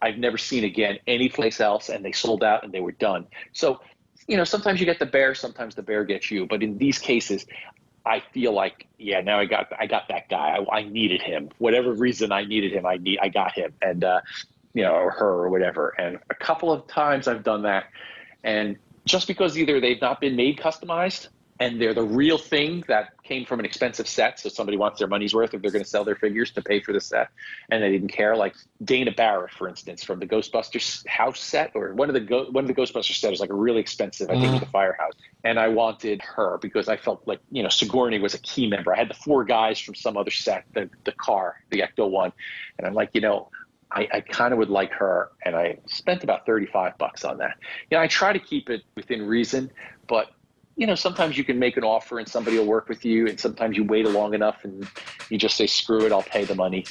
I've 0.01 0.17
never 0.17 0.37
seen 0.37 0.63
again 0.63 0.99
anyplace 1.07 1.59
else. 1.59 1.89
And 1.89 2.03
they 2.03 2.11
sold 2.11 2.43
out 2.43 2.63
and 2.63 2.73
they 2.73 2.79
were 2.79 2.93
done. 2.93 3.27
So, 3.53 3.81
you 4.27 4.37
know, 4.37 4.43
sometimes 4.43 4.79
you 4.79 4.85
get 4.85 4.99
the 4.99 5.05
bear, 5.05 5.35
sometimes 5.35 5.75
the 5.75 5.83
bear 5.83 6.03
gets 6.03 6.31
you. 6.31 6.45
But 6.45 6.63
in 6.63 6.77
these 6.77 6.99
cases, 6.99 7.45
I 8.07 8.23
feel 8.33 8.53
like, 8.53 8.87
yeah, 8.97 9.21
now 9.21 9.39
I 9.39 9.45
got 9.45 9.71
I 9.77 9.85
got 9.85 10.07
that 10.09 10.29
guy. 10.29 10.57
I, 10.57 10.77
I 10.77 10.83
needed 10.83 11.21
him. 11.21 11.49
Whatever 11.57 11.93
reason 11.93 12.31
I 12.31 12.45
needed 12.45 12.71
him, 12.71 12.85
I 12.85 12.97
need 12.97 13.19
I 13.21 13.29
got 13.29 13.53
him. 13.53 13.73
And 13.81 14.03
uh, 14.03 14.21
you 14.73 14.83
know, 14.83 14.93
or 14.93 15.11
her 15.11 15.27
or 15.27 15.49
whatever. 15.49 15.89
And 15.99 16.19
a 16.29 16.35
couple 16.35 16.71
of 16.71 16.87
times 16.87 17.27
I've 17.27 17.43
done 17.43 17.63
that. 17.63 17.85
And 18.43 18.77
just 19.05 19.27
because 19.27 19.57
either 19.57 19.79
they've 19.81 20.01
not 20.01 20.21
been 20.21 20.35
made 20.35 20.57
customized 20.57 21.29
and 21.59 21.81
they're 21.81 21.93
the 21.93 22.03
real 22.03 22.37
thing 22.37 22.83
that 22.87 23.21
came 23.23 23.45
from 23.45 23.59
an 23.59 23.65
expensive 23.65 24.07
set, 24.07 24.39
so 24.39 24.49
somebody 24.49 24.77
wants 24.77 24.99
their 24.99 25.07
money's 25.07 25.33
worth 25.33 25.53
if 25.53 25.61
they're 25.61 25.71
going 25.71 25.83
to 25.83 25.89
sell 25.89 26.03
their 26.03 26.15
figures 26.15 26.51
to 26.51 26.61
pay 26.61 26.79
for 26.79 26.93
the 26.93 27.01
set, 27.01 27.29
and 27.71 27.81
they 27.81 27.91
didn't 27.91 28.09
care. 28.09 28.35
Like 28.35 28.55
Dana 28.83 29.11
Barrett, 29.11 29.51
for 29.51 29.67
instance, 29.67 30.03
from 30.03 30.19
the 30.19 30.27
Ghostbusters 30.27 31.05
house 31.07 31.39
set, 31.39 31.71
or 31.73 31.93
one 31.93 32.09
of 32.09 32.13
the 32.13 32.19
Go- 32.19 32.49
one 32.51 32.63
of 32.63 32.67
the 32.67 32.73
Ghostbusters 32.73 33.15
set 33.19 33.33
is 33.33 33.39
like 33.39 33.49
a 33.49 33.55
really 33.55 33.79
expensive, 33.79 34.29
I 34.29 34.33
think, 34.39 34.53
Mhm. 34.55 34.59
the 34.59 34.65
Firehouse, 34.67 35.13
and 35.43 35.59
I 35.59 35.67
wanted 35.67 36.21
her 36.21 36.57
because 36.61 36.87
I 36.89 36.97
felt 36.97 37.27
like 37.27 37.39
you 37.51 37.63
know 37.63 37.69
Sigourney 37.69 38.19
was 38.19 38.33
a 38.33 38.39
key 38.39 38.67
member. 38.67 38.93
I 38.93 38.97
had 38.97 39.09
the 39.09 39.15
four 39.15 39.43
guys 39.43 39.79
from 39.79 39.95
some 39.95 40.15
other 40.17 40.31
set, 40.31 40.65
the 40.73 40.89
the 41.05 41.11
car, 41.13 41.55
the 41.71 41.79
Ecto 41.81 42.09
one, 42.09 42.31
and 42.77 42.87
I'm 42.87 42.93
like, 42.93 43.09
you 43.13 43.21
know. 43.21 43.49
I, 43.89 44.05
I 44.15 44.19
kind 44.19 44.51
of 44.51 44.57
would 44.59 44.69
like 44.69 44.91
her, 44.91 45.31
and 45.45 45.55
I 45.55 45.77
spent 45.87 46.21
about 46.25 46.45
thirty-five 46.45 46.97
bucks 46.97 47.23
on 47.23 47.37
that. 47.37 47.55
You 47.89 47.95
know, 47.95 48.03
I 48.03 48.07
try 48.07 48.33
to 48.33 48.39
keep 48.39 48.69
it 48.69 48.81
within 48.97 49.25
reason, 49.25 49.71
but 50.09 50.27
you 50.77 50.85
know, 50.85 50.95
sometimes 50.95 51.37
you 51.37 51.43
can 51.43 51.57
make 51.59 51.75
an 51.75 51.83
offer 51.83 52.19
and 52.19 52.27
somebody 52.29 52.57
will 52.57 52.65
work 52.65 52.87
with 52.87 53.03
you, 53.03 53.27
and 53.27 53.39
sometimes 53.39 53.75
you 53.75 53.83
wait 53.83 54.05
a 54.05 54.09
long 54.09 54.33
enough 54.33 54.63
and 54.63 54.87
you 55.29 55.37
just 55.37 55.57
say, 55.57 55.65
"Screw 55.67 56.05
it, 56.05 56.11
I'll 56.11 56.21
pay 56.21 56.45
the 56.45 56.55
money." 56.55 56.85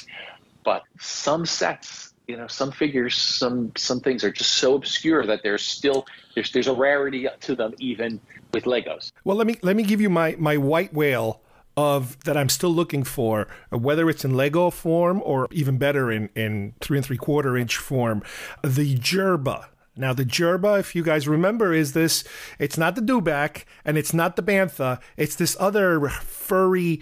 But 0.63 0.83
some 0.99 1.45
sets, 1.45 2.13
you 2.27 2.35
know, 2.35 2.47
some 2.47 2.71
figures, 2.71 3.15
some 3.15 3.71
some 3.77 4.01
things 4.01 4.25
are 4.25 4.31
just 4.31 4.55
so 4.55 4.75
obscure 4.75 5.25
that 5.25 5.41
there's 5.41 5.63
still 5.63 6.05
there's 6.35 6.51
there's 6.51 6.67
a 6.67 6.73
rarity 6.73 7.27
to 7.39 7.55
them 7.55 7.73
even 7.79 8.19
with 8.53 8.65
Legos. 8.65 9.13
Well, 9.23 9.37
let 9.37 9.47
me 9.47 9.57
let 9.63 9.77
me 9.77 9.83
give 9.83 10.01
you 10.01 10.09
my 10.09 10.35
my 10.37 10.57
white 10.57 10.93
whale 10.93 11.41
of 11.77 12.21
that 12.25 12.35
I'm 12.35 12.49
still 12.49 12.71
looking 12.71 13.03
for, 13.05 13.47
whether 13.69 14.09
it's 14.09 14.25
in 14.25 14.33
Lego 14.33 14.69
form 14.69 15.21
or 15.23 15.47
even 15.51 15.77
better 15.77 16.11
in 16.11 16.29
in 16.35 16.73
three 16.81 16.97
and 16.97 17.05
three 17.05 17.17
quarter 17.17 17.55
inch 17.55 17.77
form, 17.77 18.21
the 18.63 18.97
Jerba. 18.97 19.67
Now 19.97 20.13
the 20.13 20.25
Jerba, 20.25 20.79
if 20.79 20.95
you 20.95 21.03
guys 21.03 21.27
remember, 21.27 21.73
is 21.73 21.93
this? 21.93 22.23
It's 22.59 22.77
not 22.77 22.95
the 22.95 23.01
Dewback 23.01 23.65
and 23.83 23.97
it's 23.97 24.13
not 24.13 24.35
the 24.35 24.43
Bantha. 24.43 24.99
It's 25.17 25.35
this 25.35 25.57
other 25.59 26.09
furry 26.09 27.01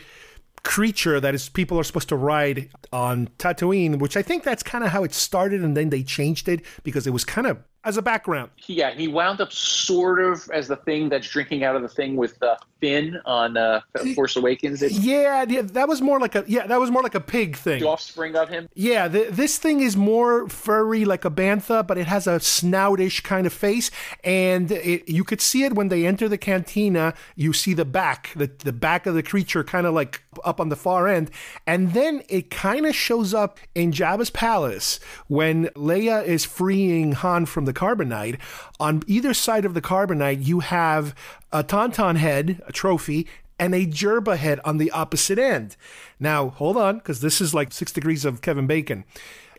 creature 0.63 1.19
that 1.19 1.35
is 1.35 1.47
people 1.47 1.79
are 1.79 1.83
supposed 1.83 2.09
to 2.09 2.15
ride 2.15 2.69
on 2.91 3.27
Tatooine, 3.37 3.99
which 3.99 4.17
I 4.17 4.21
think 4.21 4.43
that's 4.43 4.63
kind 4.63 4.83
of 4.83 4.89
how 4.89 5.03
it 5.03 5.13
started, 5.13 5.63
and 5.63 5.77
then 5.77 5.89
they 5.89 6.03
changed 6.03 6.49
it 6.49 6.65
because 6.83 7.05
it 7.05 7.11
was 7.11 7.23
kind 7.23 7.47
of 7.47 7.59
as 7.85 7.97
a 7.97 8.01
background. 8.01 8.49
Yeah, 8.65 8.91
he 8.91 9.07
wound 9.07 9.39
up 9.39 9.53
sort 9.53 10.19
of 10.19 10.49
as 10.51 10.67
the 10.67 10.75
thing 10.75 11.07
that's 11.07 11.29
drinking 11.29 11.63
out 11.63 11.75
of 11.75 11.83
the 11.83 11.87
thing 11.87 12.15
with 12.15 12.41
uh, 12.41 12.57
Finn 12.81 13.21
on 13.25 13.55
uh, 13.55 13.81
Force 14.15 14.35
Awakens. 14.35 14.81
It's 14.81 14.97
Yeah, 14.97 15.45
yeah, 15.47 15.61
that 15.61 15.87
was 15.87 16.01
more 16.01 16.19
like 16.19 16.35
a 16.35 16.43
yeah, 16.47 16.67
that 16.67 16.79
was 16.79 16.91
more 16.91 17.03
like 17.03 17.15
a 17.15 17.21
pig 17.21 17.55
thing. 17.55 17.79
the 17.79 17.87
offspring 17.87 18.35
of 18.35 18.49
him. 18.49 18.67
Yeah, 18.73 19.07
the, 19.07 19.27
this 19.29 19.57
thing 19.57 19.81
is 19.81 19.95
more 19.95 20.49
furry 20.49 21.05
like 21.05 21.25
a 21.25 21.31
bantha, 21.31 21.85
but 21.85 21.97
it 21.97 22.07
has 22.07 22.27
a 22.27 22.39
snoutish 22.39 23.23
kind 23.23 23.47
of 23.47 23.53
face, 23.53 23.91
and 24.23 24.71
it, 24.71 25.07
you 25.07 25.23
could 25.23 25.41
see 25.41 25.63
it 25.63 25.73
when 25.73 25.89
they 25.89 26.05
enter 26.05 26.27
the 26.27 26.37
cantina. 26.37 27.13
You 27.35 27.53
see 27.53 27.73
the 27.73 27.85
back, 27.85 28.31
the 28.35 28.47
the 28.47 28.73
back 28.73 29.05
of 29.05 29.13
the 29.13 29.23
creature, 29.23 29.63
kind 29.63 29.85
of 29.85 29.93
like 29.93 30.23
up 30.43 30.59
on 30.59 30.69
the 30.69 30.75
far 30.75 31.07
end, 31.07 31.29
and 31.67 31.93
then 31.93 32.23
it 32.29 32.49
kind 32.49 32.85
of 32.85 32.95
shows 32.95 33.33
up 33.33 33.59
in 33.75 33.91
Jabba's 33.91 34.31
palace 34.31 34.99
when 35.27 35.67
Leia 35.69 36.25
is 36.25 36.45
freeing 36.45 37.13
Han 37.13 37.45
from 37.45 37.65
the 37.65 37.73
carbonite. 37.75 38.39
On 38.79 39.03
either 39.05 39.33
side 39.33 39.65
of 39.65 39.73
the 39.73 39.81
carbonite, 39.81 40.45
you 40.45 40.61
have 40.61 41.13
a 41.51 41.63
tauntaun 41.63 42.15
head, 42.17 42.61
a 42.65 42.71
trophy, 42.71 43.27
and 43.59 43.73
a 43.73 43.85
Jerba 43.85 44.37
head 44.37 44.59
on 44.65 44.77
the 44.77 44.91
opposite 44.91 45.39
end. 45.39 45.75
Now, 46.19 46.49
hold 46.49 46.77
on, 46.77 46.97
because 46.97 47.21
this 47.21 47.39
is 47.39 47.53
like 47.53 47.71
six 47.71 47.91
degrees 47.91 48.25
of 48.25 48.41
Kevin 48.41 48.67
Bacon. 48.67 49.05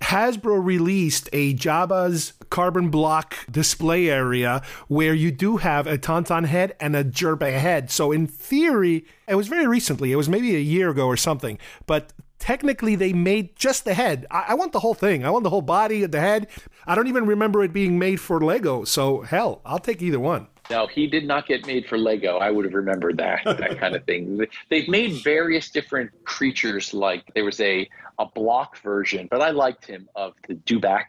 Hasbro 0.02 0.62
released 0.62 1.28
a 1.32 1.54
Jabba's 1.54 2.34
carbon 2.50 2.90
block 2.90 3.34
display 3.50 4.10
area 4.10 4.62
where 4.88 5.14
you 5.14 5.30
do 5.30 5.56
have 5.56 5.86
a 5.86 5.96
Tauntaun 5.96 6.44
head 6.44 6.76
and 6.80 6.94
a 6.94 7.02
Jerba 7.02 7.58
head. 7.58 7.90
So, 7.90 8.12
in 8.12 8.26
theory, 8.26 9.06
it 9.26 9.36
was 9.36 9.48
very 9.48 9.66
recently, 9.66 10.12
it 10.12 10.16
was 10.16 10.28
maybe 10.28 10.54
a 10.54 10.60
year 10.60 10.90
ago 10.90 11.06
or 11.06 11.16
something, 11.16 11.58
but 11.86 12.12
technically 12.38 12.94
they 12.96 13.12
made 13.12 13.56
just 13.56 13.84
the 13.84 13.94
head. 13.94 14.26
I, 14.30 14.46
I 14.48 14.54
want 14.54 14.72
the 14.72 14.80
whole 14.80 14.94
thing. 14.94 15.24
I 15.24 15.30
want 15.30 15.44
the 15.44 15.50
whole 15.50 15.62
body 15.62 16.02
of 16.02 16.12
the 16.12 16.20
head. 16.20 16.48
I 16.86 16.94
don't 16.94 17.06
even 17.08 17.26
remember 17.26 17.62
it 17.62 17.72
being 17.72 17.98
made 17.98 18.20
for 18.20 18.40
Lego. 18.40 18.84
So, 18.84 19.22
hell, 19.22 19.60
I'll 19.64 19.78
take 19.78 20.02
either 20.02 20.20
one. 20.20 20.48
No, 20.70 20.86
he 20.86 21.06
did 21.06 21.24
not 21.26 21.46
get 21.46 21.66
made 21.66 21.86
for 21.86 21.96
Lego. 21.96 22.38
I 22.38 22.50
would 22.50 22.64
have 22.64 22.74
remembered 22.74 23.18
that 23.18 23.44
that 23.44 23.78
kind 23.78 23.94
of 23.94 24.04
thing. 24.04 24.44
They've 24.68 24.88
made 24.88 25.22
various 25.22 25.70
different 25.70 26.10
creatures. 26.24 26.92
Like 26.92 27.22
there 27.34 27.44
was 27.44 27.60
a 27.60 27.88
a 28.18 28.26
block 28.26 28.78
version, 28.78 29.28
but 29.30 29.40
I 29.40 29.50
liked 29.50 29.86
him 29.86 30.08
of 30.16 30.34
the 30.48 30.54
Dewback, 30.54 31.04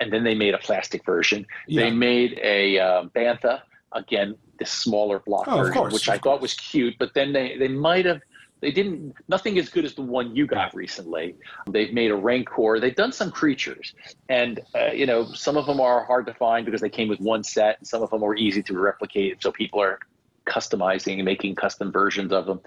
and 0.00 0.12
then 0.12 0.24
they 0.24 0.34
made 0.34 0.54
a 0.54 0.58
plastic 0.58 1.06
version. 1.06 1.46
Yeah. 1.66 1.84
They 1.84 1.90
made 1.90 2.38
a 2.42 2.78
uh, 2.78 3.04
Bantha 3.14 3.62
again, 3.92 4.36
this 4.58 4.70
smaller 4.70 5.20
block 5.20 5.48
Oh, 5.48 5.58
version, 5.58 5.74
course, 5.74 5.92
which 5.94 6.08
I 6.08 6.18
thought 6.18 6.40
was 6.42 6.54
cute. 6.54 6.96
But 6.98 7.14
then 7.14 7.32
they 7.32 7.56
they 7.56 7.68
might 7.68 8.04
have. 8.04 8.20
They 8.62 8.70
didn't. 8.70 9.16
Nothing 9.28 9.58
as 9.58 9.68
good 9.68 9.84
as 9.84 9.94
the 9.94 10.02
one 10.02 10.36
you 10.36 10.46
got 10.46 10.72
recently. 10.72 11.34
They've 11.68 11.92
made 11.92 12.12
a 12.12 12.14
Rancor. 12.14 12.78
They've 12.78 12.94
done 12.94 13.12
some 13.12 13.32
creatures, 13.32 13.92
and 14.28 14.60
uh, 14.74 14.92
you 14.92 15.04
know 15.04 15.24
some 15.32 15.56
of 15.56 15.66
them 15.66 15.80
are 15.80 16.04
hard 16.04 16.26
to 16.26 16.34
find 16.34 16.64
because 16.64 16.80
they 16.80 16.88
came 16.88 17.08
with 17.08 17.18
one 17.18 17.42
set. 17.42 17.78
And 17.78 17.88
some 17.88 18.02
of 18.02 18.10
them 18.10 18.22
are 18.22 18.36
easy 18.36 18.62
to 18.62 18.78
replicate, 18.78 19.42
so 19.42 19.50
people 19.50 19.82
are 19.82 19.98
customizing 20.46 21.14
and 21.14 21.24
making 21.24 21.56
custom 21.56 21.90
versions 21.90 22.32
of 22.32 22.46
them. 22.46 22.60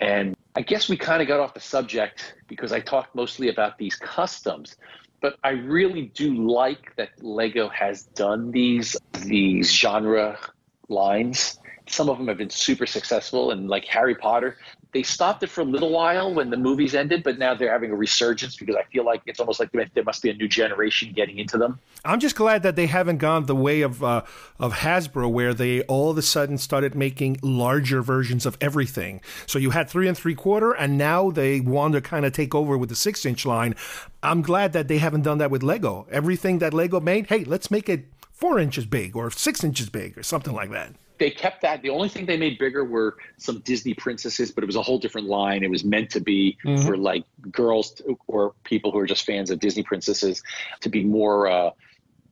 And 0.00 0.34
I 0.56 0.62
guess 0.62 0.88
we 0.88 0.96
kind 0.96 1.20
of 1.20 1.28
got 1.28 1.40
off 1.40 1.52
the 1.52 1.60
subject 1.60 2.36
because 2.48 2.72
I 2.72 2.80
talked 2.80 3.14
mostly 3.14 3.48
about 3.50 3.76
these 3.76 3.96
customs. 3.96 4.76
But 5.20 5.36
I 5.44 5.50
really 5.50 6.06
do 6.14 6.48
like 6.50 6.96
that 6.96 7.22
Lego 7.22 7.68
has 7.68 8.04
done 8.04 8.50
these 8.50 8.96
these 9.20 9.70
genre 9.70 10.38
lines. 10.88 11.58
Some 11.86 12.08
of 12.08 12.16
them 12.16 12.28
have 12.28 12.38
been 12.38 12.48
super 12.48 12.86
successful, 12.86 13.50
and 13.50 13.68
like 13.68 13.84
Harry 13.84 14.14
Potter, 14.14 14.56
they 14.94 15.02
stopped 15.02 15.42
it 15.42 15.50
for 15.50 15.60
a 15.60 15.64
little 15.64 15.90
while 15.90 16.32
when 16.32 16.50
the 16.50 16.56
movies 16.56 16.94
ended, 16.94 17.24
but 17.24 17.36
now 17.36 17.52
they're 17.52 17.72
having 17.72 17.90
a 17.90 17.96
resurgence 17.96 18.56
because 18.56 18.76
I 18.76 18.84
feel 18.84 19.04
like 19.04 19.22
it's 19.26 19.40
almost 19.40 19.58
like 19.58 19.70
there 19.72 20.04
must 20.04 20.22
be 20.22 20.30
a 20.30 20.34
new 20.34 20.48
generation 20.48 21.12
getting 21.12 21.38
into 21.38 21.58
them. 21.58 21.80
I'm 22.04 22.20
just 22.20 22.36
glad 22.36 22.62
that 22.62 22.76
they 22.76 22.86
haven't 22.86 23.18
gone 23.18 23.46
the 23.46 23.56
way 23.56 23.82
of 23.82 24.04
uh, 24.04 24.22
of 24.58 24.72
Hasbro, 24.72 25.30
where 25.30 25.52
they 25.52 25.82
all 25.82 26.10
of 26.10 26.18
a 26.18 26.22
sudden 26.22 26.58
started 26.58 26.94
making 26.94 27.38
larger 27.42 28.02
versions 28.02 28.46
of 28.46 28.56
everything. 28.60 29.20
So 29.46 29.58
you 29.58 29.70
had 29.70 29.90
three 29.90 30.06
and 30.06 30.16
three 30.16 30.36
quarter, 30.36 30.72
and 30.72 30.96
now 30.96 31.30
they 31.30 31.60
want 31.60 31.94
to 31.94 32.00
kind 32.00 32.24
of 32.24 32.32
take 32.32 32.54
over 32.54 32.78
with 32.78 32.88
the 32.88 32.96
six 32.96 33.26
inch 33.26 33.44
line. 33.44 33.74
I'm 34.22 34.42
glad 34.42 34.72
that 34.74 34.86
they 34.86 34.98
haven't 34.98 35.22
done 35.22 35.38
that 35.38 35.50
with 35.50 35.64
Lego. 35.64 36.06
Everything 36.10 36.60
that 36.60 36.72
Lego 36.72 37.00
made, 37.00 37.26
hey, 37.26 37.42
let's 37.44 37.70
make 37.70 37.88
it 37.88 38.04
four 38.32 38.60
inches 38.60 38.86
big 38.86 39.16
or 39.16 39.30
six 39.30 39.64
inches 39.64 39.88
big 39.90 40.16
or 40.16 40.22
something 40.22 40.54
like 40.54 40.70
that. 40.70 40.92
They 41.18 41.30
kept 41.30 41.62
that. 41.62 41.82
The 41.82 41.90
only 41.90 42.08
thing 42.08 42.26
they 42.26 42.36
made 42.36 42.58
bigger 42.58 42.84
were 42.84 43.16
some 43.38 43.60
Disney 43.60 43.94
princesses, 43.94 44.50
but 44.50 44.64
it 44.64 44.66
was 44.66 44.76
a 44.76 44.82
whole 44.82 44.98
different 44.98 45.28
line. 45.28 45.62
It 45.62 45.70
was 45.70 45.84
meant 45.84 46.10
to 46.10 46.20
be 46.20 46.58
Mhm. 46.64 46.84
for 46.86 46.96
like 46.96 47.24
girls 47.50 48.00
or 48.26 48.54
people 48.64 48.90
who 48.90 48.98
are 48.98 49.06
just 49.06 49.24
fans 49.24 49.50
of 49.50 49.60
Disney 49.60 49.82
princesses 49.82 50.42
to 50.80 50.88
be 50.88 51.04
more 51.04 51.46
uh, 51.46 51.70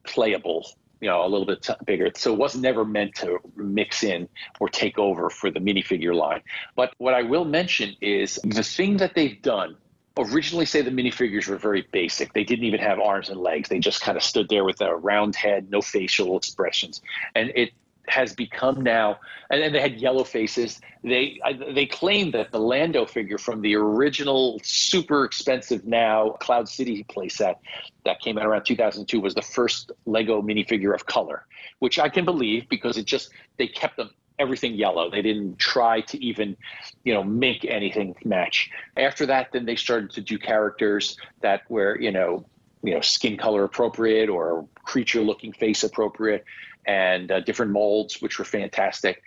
playable 0.04 0.66
you 1.00 1.08
know, 1.08 1.26
a 1.26 1.26
little 1.26 1.44
bit 1.44 1.68
bigger. 1.84 2.12
So 2.14 2.32
it 2.32 2.38
was 2.38 2.54
never 2.54 2.84
meant 2.84 3.16
to 3.16 3.40
mix 3.56 4.04
in 4.04 4.28
or 4.60 4.68
take 4.68 5.00
over 5.00 5.30
for 5.30 5.50
the 5.50 5.58
minifigure 5.58 6.14
line. 6.14 6.42
But 6.76 6.94
what 6.98 7.12
I 7.12 7.22
will 7.22 7.44
mention 7.44 7.96
is 8.00 8.38
the 8.44 8.62
thing 8.62 8.98
that 8.98 9.16
they've 9.16 9.42
done. 9.42 9.76
Originally, 10.16 10.64
say 10.66 10.80
the 10.80 10.90
minifigures 10.92 11.48
were 11.48 11.56
very 11.56 11.88
basic. 11.90 12.32
They 12.34 12.44
didn't 12.44 12.66
even 12.66 12.78
have 12.78 13.00
arms 13.00 13.30
and 13.30 13.40
legs. 13.40 13.68
They 13.68 13.80
just 13.80 14.00
kind 14.00 14.16
of 14.16 14.22
stood 14.22 14.48
there 14.48 14.62
with 14.62 14.80
a 14.80 14.94
round 14.94 15.34
head, 15.34 15.70
no 15.70 15.80
facial 15.82 16.36
expressions. 16.36 17.00
And 17.34 17.50
it 17.56 17.72
has 18.12 18.34
become 18.34 18.82
now, 18.82 19.18
and 19.48 19.62
then 19.62 19.72
they 19.72 19.80
had 19.80 19.98
yellow 19.98 20.22
faces. 20.22 20.80
They 21.02 21.40
they 21.70 21.86
claim 21.86 22.32
that 22.32 22.52
the 22.52 22.60
Lando 22.60 23.06
figure 23.06 23.38
from 23.38 23.62
the 23.62 23.74
original 23.74 24.60
super 24.62 25.24
expensive 25.24 25.86
now 25.86 26.30
Cloud 26.40 26.68
City 26.68 27.04
playset 27.08 27.56
that 28.04 28.20
came 28.20 28.36
out 28.36 28.44
around 28.44 28.64
2002 28.64 29.18
was 29.18 29.34
the 29.34 29.42
first 29.42 29.92
Lego 30.04 30.42
minifigure 30.42 30.94
of 30.94 31.06
color, 31.06 31.46
which 31.78 31.98
I 31.98 32.10
can 32.10 32.26
believe 32.26 32.68
because 32.68 32.98
it 32.98 33.06
just 33.06 33.30
they 33.56 33.66
kept 33.66 33.96
them 33.96 34.10
everything 34.38 34.74
yellow. 34.74 35.10
They 35.10 35.22
didn't 35.22 35.58
try 35.58 36.02
to 36.02 36.22
even, 36.22 36.56
you 37.04 37.14
know, 37.14 37.24
make 37.24 37.64
anything 37.64 38.14
match. 38.24 38.70
After 38.96 39.24
that, 39.26 39.52
then 39.52 39.64
they 39.64 39.76
started 39.76 40.10
to 40.10 40.20
do 40.20 40.38
characters 40.38 41.16
that 41.40 41.62
were, 41.70 41.98
you 41.98 42.10
know, 42.10 42.44
you 42.82 42.94
know, 42.94 43.00
skin 43.00 43.36
color 43.36 43.64
appropriate 43.64 44.28
or 44.28 44.66
creature 44.84 45.20
looking 45.20 45.52
face 45.52 45.84
appropriate 45.84 46.44
and 46.86 47.30
uh, 47.30 47.40
different 47.40 47.72
molds, 47.72 48.20
which 48.20 48.38
were 48.38 48.44
fantastic. 48.44 49.22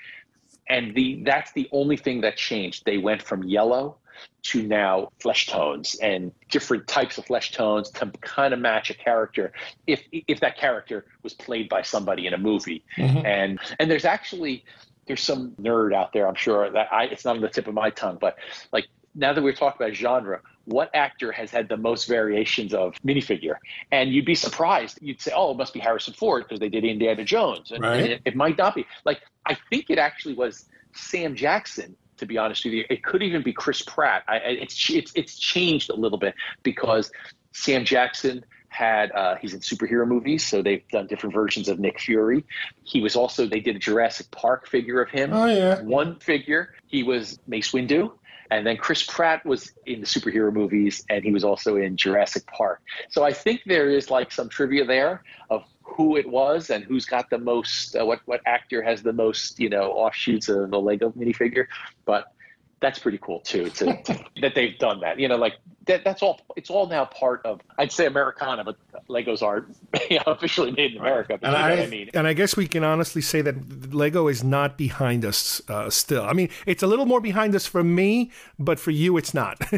And 0.68 0.96
the 0.96 1.22
that's 1.24 1.52
the 1.54 1.70
only 1.72 1.98
thing 1.98 2.22
that 2.22 2.38
changed. 2.38 2.86
They 2.86 2.98
went 2.98 3.22
from 3.22 3.44
yellow 3.44 3.98
to 4.44 4.64
now 4.64 5.12
flesh 5.20 5.48
tones 5.48 5.96
and 5.96 6.32
different 6.50 6.88
types 6.88 7.18
of 7.18 7.26
flesh 7.26 7.52
tones 7.52 7.90
to 7.90 8.12
kind 8.22 8.54
of 8.54 8.60
match 8.60 8.90
a 8.90 8.94
character 8.94 9.52
if 9.88 10.04
if 10.12 10.40
that 10.40 10.58
character 10.58 11.06
was 11.24 11.34
played 11.34 11.70
by 11.70 11.82
somebody 11.82 12.28
in 12.28 12.34
a 12.34 12.38
movie. 12.38 12.84
Mm-hmm. 12.98 13.26
And 13.26 13.60
and 13.80 13.92
there's 13.92 14.06
actually 14.06 14.64
there's 15.08 15.22
some 15.22 15.52
nerd 15.62 15.94
out 15.94 16.14
there, 16.14 16.28
I'm 16.28 16.36
sure 16.36 16.70
that 16.72 16.92
I 16.92 17.06
it's 17.06 17.26
not 17.26 17.36
on 17.36 17.42
the 17.42 17.50
tip 17.50 17.68
of 17.68 17.74
my 17.74 17.90
tongue, 17.90 18.18
but 18.20 18.38
like 18.72 18.88
now 19.14 19.34
that 19.34 19.44
we're 19.44 19.54
talking 19.54 19.84
about 19.84 19.96
genre, 19.96 20.42
what 20.66 20.90
actor 20.94 21.32
has 21.32 21.52
had 21.52 21.70
the 21.70 21.78
most 21.78 22.08
variations 22.08 22.74
of 22.74 22.96
minifigure? 23.04 23.56
And 23.92 24.12
you'd 24.12 24.26
be 24.26 24.36
surprised. 24.36 25.00
You'd 25.02 25.22
say, 25.22 25.32
oh, 25.36 25.52
it 25.52 25.58
must 25.58 25.74
be 25.74 25.80
Harrison 25.80 26.14
Ford 26.14 26.44
because 26.44 26.60
they 26.60 26.70
did 26.70 26.84
Indiana 26.84 27.24
Jones. 27.24 27.72
And, 27.72 27.84
right. 27.84 28.00
and 28.00 28.08
it, 28.14 28.22
it, 28.26 28.36
might 28.36 28.58
not 28.58 28.76
be. 28.76 28.86
Like, 29.06 29.22
I 29.46 29.58
think 29.70 29.90
it 29.90 29.98
actually 29.98 30.34
was 30.34 30.66
Sam 30.94 31.36
Jackson, 31.36 31.96
to 32.18 32.26
be 32.26 32.38
honest 32.38 32.66
with 32.66 32.74
you. 32.74 32.86
It 32.90 33.04
could 33.04 33.24
even 33.24 33.44
be 33.44 33.54
Chris 33.54 33.82
Pratt. 33.82 34.24
I, 34.28 34.38
it's, 34.38 34.90
it's, 34.90 35.12
it's 35.16 35.38
changed 35.38 35.90
a 35.90 35.96
little 35.96 36.18
bit 36.18 36.36
because 36.64 37.12
Sam 37.54 37.86
Jackson 37.86 38.44
had 38.76 39.12
uh, 39.14 39.36
he's 39.36 39.54
in 39.54 39.62
superhero 39.62 40.06
movies, 40.06 40.46
so 40.46 40.62
they've 40.62 40.88
done 40.90 41.08
different 41.08 41.34
versions 41.34 41.70
of 41.70 41.80
Nick 41.80 42.00
Fury. 42.00 42.44
He 42.84 43.00
was 43.00 43.16
also 43.16 43.48
they 43.48 43.62
did 43.62 43.78
a 43.78 43.80
Jurassic 43.80 44.30
Park 44.32 44.68
figure 44.68 45.02
of 45.02 45.10
him. 45.10 45.32
Oh 45.34 45.46
yeah, 45.46 45.82
one 45.82 46.20
figure. 46.20 46.74
He 46.86 47.02
was 47.02 47.40
Mace 47.48 47.72
Windu. 47.72 48.12
And 48.52 48.66
then 48.66 48.78
Chris 48.78 49.04
Pratt 49.04 49.46
was 49.46 49.74
in 49.86 50.02
the 50.02 50.06
superhero 50.06 50.54
movies, 50.54 51.04
and 51.10 51.24
he 51.24 51.32
was 51.32 51.44
also 51.44 51.78
in 51.78 51.98
Jurassic 51.98 52.46
Park. 52.48 52.82
So 53.10 53.24
I 53.24 53.34
think 53.34 53.62
there 53.66 53.90
is 53.90 54.10
like 54.10 54.32
some 54.32 54.50
trivia 54.50 54.86
there 54.86 55.24
of 55.50 55.64
who 55.82 56.18
it 56.18 56.30
was 56.30 56.70
and 56.70 56.84
who's 56.84 57.06
got 57.06 57.30
the 57.30 57.38
most, 57.38 57.96
uh, 57.96 58.06
what 58.06 58.20
what 58.26 58.42
actor 58.46 58.82
has 58.84 59.02
the 59.02 59.14
most, 59.14 59.60
you 59.60 59.70
know, 59.70 59.92
offshoots 59.92 60.50
of 60.50 60.70
the 60.72 60.80
Lego 60.80 61.12
minifigure. 61.12 61.68
But 62.06 62.35
that's 62.82 63.00
pretty 63.00 63.20
cool 63.20 63.40
too 63.40 63.70
to, 63.70 64.02
to, 64.04 64.26
that 64.42 64.56
they've 64.56 64.78
done 64.78 65.00
that. 65.02 65.20
You 65.20 65.28
know 65.28 65.38
like 65.38 65.56
that, 65.86 66.04
that's 66.04 66.22
all 66.22 66.40
it's 66.56 66.70
all 66.70 66.88
now 66.88 67.06
part 67.06 67.42
of 67.46 67.62
i'd 67.78 67.92
say 67.92 68.06
americana 68.06 68.64
but 68.64 68.78
legos 69.08 69.42
are 69.42 69.68
you 70.10 70.18
know, 70.18 70.34
officially 70.34 70.72
made 70.72 70.94
in 70.94 70.98
america 71.00 71.38
and 71.42 71.56
I, 71.56 71.84
I, 71.84 71.88
mean. 71.88 72.10
and 72.14 72.28
i 72.28 72.34
guess 72.34 72.58
we 72.58 72.68
can 72.68 72.84
honestly 72.84 73.22
say 73.22 73.42
that 73.42 73.94
lego 73.94 74.28
is 74.28 74.44
not 74.44 74.78
behind 74.78 75.26
us 75.26 75.62
uh, 75.70 75.90
still. 75.90 76.24
I 76.24 76.34
mean 76.34 76.50
it's 76.66 76.84
a 76.84 76.88
little 76.88 77.06
more 77.06 77.22
behind 77.22 77.56
us 77.56 77.66
for 77.66 77.84
me 77.84 78.32
but 78.60 78.80
for 78.80 78.92
you 78.92 79.18
it's 79.18 79.34
not. 79.34 79.60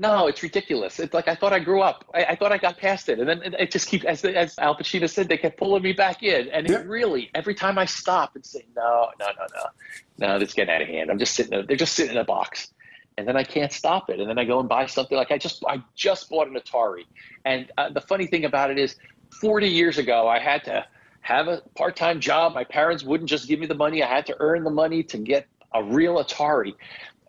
No 0.00 0.28
it's 0.28 0.44
ridiculous. 0.44 1.00
It's 1.00 1.12
like 1.12 1.26
i 1.26 1.34
thought 1.34 1.52
i 1.52 1.58
grew 1.58 1.80
up. 1.82 2.04
I, 2.14 2.24
I 2.24 2.36
thought 2.36 2.52
i 2.52 2.58
got 2.58 2.78
past 2.78 3.08
it. 3.08 3.18
And 3.18 3.28
then 3.28 3.54
it 3.58 3.72
just 3.72 3.88
keeps 3.88 4.04
as, 4.04 4.24
as 4.24 4.56
al 4.58 4.76
pacino 4.76 5.10
said 5.10 5.28
they 5.28 5.36
kept 5.36 5.56
pulling 5.58 5.82
me 5.82 5.92
back 5.92 6.22
in. 6.22 6.48
And 6.50 6.68
yeah. 6.68 6.78
it 6.78 6.86
really 6.86 7.30
every 7.34 7.54
time 7.54 7.78
i 7.78 7.84
stop 7.84 8.36
and 8.36 8.46
say 8.46 8.64
no 8.76 9.08
no 9.18 9.26
no 9.26 9.46
no 9.54 9.64
no, 10.18 10.38
this 10.38 10.52
getting 10.52 10.74
out 10.74 10.82
of 10.82 10.88
hand. 10.88 11.10
I'm 11.10 11.18
just 11.18 11.34
sitting. 11.34 11.50
There, 11.50 11.62
they're 11.62 11.76
just 11.76 11.94
sitting 11.94 12.12
in 12.12 12.18
a 12.18 12.24
box, 12.24 12.72
and 13.16 13.26
then 13.26 13.36
I 13.36 13.44
can't 13.44 13.72
stop 13.72 14.10
it. 14.10 14.20
And 14.20 14.28
then 14.28 14.38
I 14.38 14.44
go 14.44 14.60
and 14.60 14.68
buy 14.68 14.86
something. 14.86 15.16
Like 15.16 15.30
I 15.30 15.38
just 15.38 15.64
I 15.66 15.82
just 15.94 16.28
bought 16.28 16.48
an 16.48 16.54
Atari, 16.54 17.04
and 17.44 17.70
uh, 17.78 17.90
the 17.90 18.00
funny 18.00 18.26
thing 18.26 18.44
about 18.44 18.70
it 18.70 18.78
is, 18.78 18.96
40 19.40 19.68
years 19.68 19.98
ago, 19.98 20.28
I 20.28 20.38
had 20.38 20.64
to 20.64 20.84
have 21.20 21.48
a 21.48 21.62
part-time 21.76 22.20
job. 22.20 22.54
My 22.54 22.64
parents 22.64 23.04
wouldn't 23.04 23.28
just 23.28 23.48
give 23.48 23.60
me 23.60 23.66
the 23.66 23.74
money. 23.74 24.02
I 24.02 24.08
had 24.08 24.26
to 24.26 24.36
earn 24.40 24.64
the 24.64 24.70
money 24.70 25.02
to 25.04 25.18
get 25.18 25.46
a 25.74 25.82
real 25.82 26.22
Atari, 26.22 26.74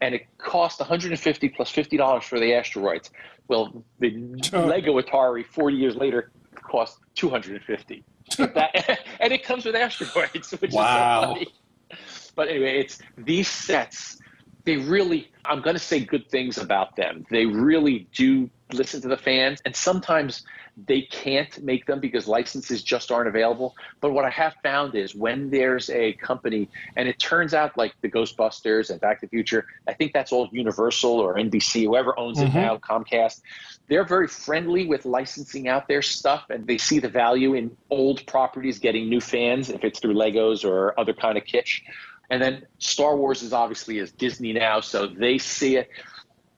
and 0.02 0.16
it 0.16 0.26
cost 0.38 0.80
150 0.80 1.50
plus 1.50 1.70
50 1.70 1.98
dollars 1.98 2.24
for 2.24 2.40
the 2.40 2.54
asteroids. 2.54 3.12
Well, 3.48 3.84
the 4.00 4.12
Lego 4.54 5.00
Atari 5.02 5.46
40 5.46 5.76
years 5.76 5.96
later 5.96 6.32
cost 6.56 7.00
250. 7.16 8.04
that, 8.38 9.00
and 9.20 9.34
it 9.34 9.44
comes 9.44 9.66
with 9.66 9.76
asteroids, 9.76 10.52
which 10.60 10.72
wow. 10.72 11.22
is 11.22 11.28
so 11.28 11.34
funny. 11.34 11.48
But 12.40 12.48
anyway, 12.48 12.80
it's 12.80 13.00
these 13.18 13.50
sets. 13.50 14.18
They 14.64 14.78
really, 14.78 15.30
I'm 15.44 15.62
going 15.62 15.76
to 15.76 15.80
say 15.80 16.00
good 16.00 16.30
things 16.30 16.58
about 16.58 16.96
them. 16.96 17.26
They 17.30 17.46
really 17.46 18.08
do 18.16 18.50
listen 18.72 19.02
to 19.02 19.10
the 19.10 19.18
fans, 19.18 19.62
and 19.66 19.76
sometimes 19.76 20.46
they 20.88 21.02
can't 21.02 21.62
make 21.62 21.86
them 21.86 22.00
because 22.00 22.30
licenses 22.30 22.82
just 22.82 23.12
aren't 23.12 23.28
available. 23.28 23.76
But 24.00 24.12
what 24.14 24.24
I 24.24 24.30
have 24.30 24.54
found 24.64 24.96
is 24.96 25.14
when 25.14 25.50
there's 25.50 25.90
a 25.90 26.14
company, 26.14 26.70
and 26.96 27.10
it 27.10 27.20
turns 27.20 27.54
out 27.54 27.78
like 27.78 27.94
the 28.00 28.10
Ghostbusters 28.10 28.90
and 28.90 29.02
Back 29.02 29.20
to 29.20 29.26
the 29.26 29.30
Future, 29.30 29.66
I 29.86 29.94
think 29.94 30.14
that's 30.14 30.32
all 30.32 30.48
Universal 30.54 31.12
or 31.12 31.36
NBC, 31.36 31.84
whoever 31.84 32.18
owns 32.18 32.40
mm-hmm. 32.40 32.58
it 32.58 32.62
now, 32.62 32.78
Comcast. 32.78 33.42
They're 33.90 34.06
very 34.06 34.30
friendly 34.30 34.88
with 34.88 35.04
licensing 35.04 35.68
out 35.68 35.90
their 35.90 36.02
stuff, 36.02 36.46
and 36.50 36.66
they 36.66 36.78
see 36.78 37.00
the 37.00 37.10
value 37.10 37.56
in 37.56 37.76
old 37.90 38.26
properties 38.28 38.80
getting 38.80 39.10
new 39.10 39.20
fans 39.20 39.70
if 39.70 39.84
it's 39.84 40.00
through 40.00 40.14
Legos 40.14 40.64
or 40.64 40.98
other 40.98 41.14
kind 41.14 41.38
of 41.38 41.44
kitsch. 41.44 41.82
And 42.30 42.42
then 42.42 42.66
Star 42.78 43.16
Wars 43.16 43.42
is 43.42 43.54
obviously 43.54 44.00
as 44.00 44.12
Disney 44.12 44.54
now, 44.54 44.82
so 44.82 45.08
they 45.08 45.38
see 45.38 45.78
it. 45.78 45.90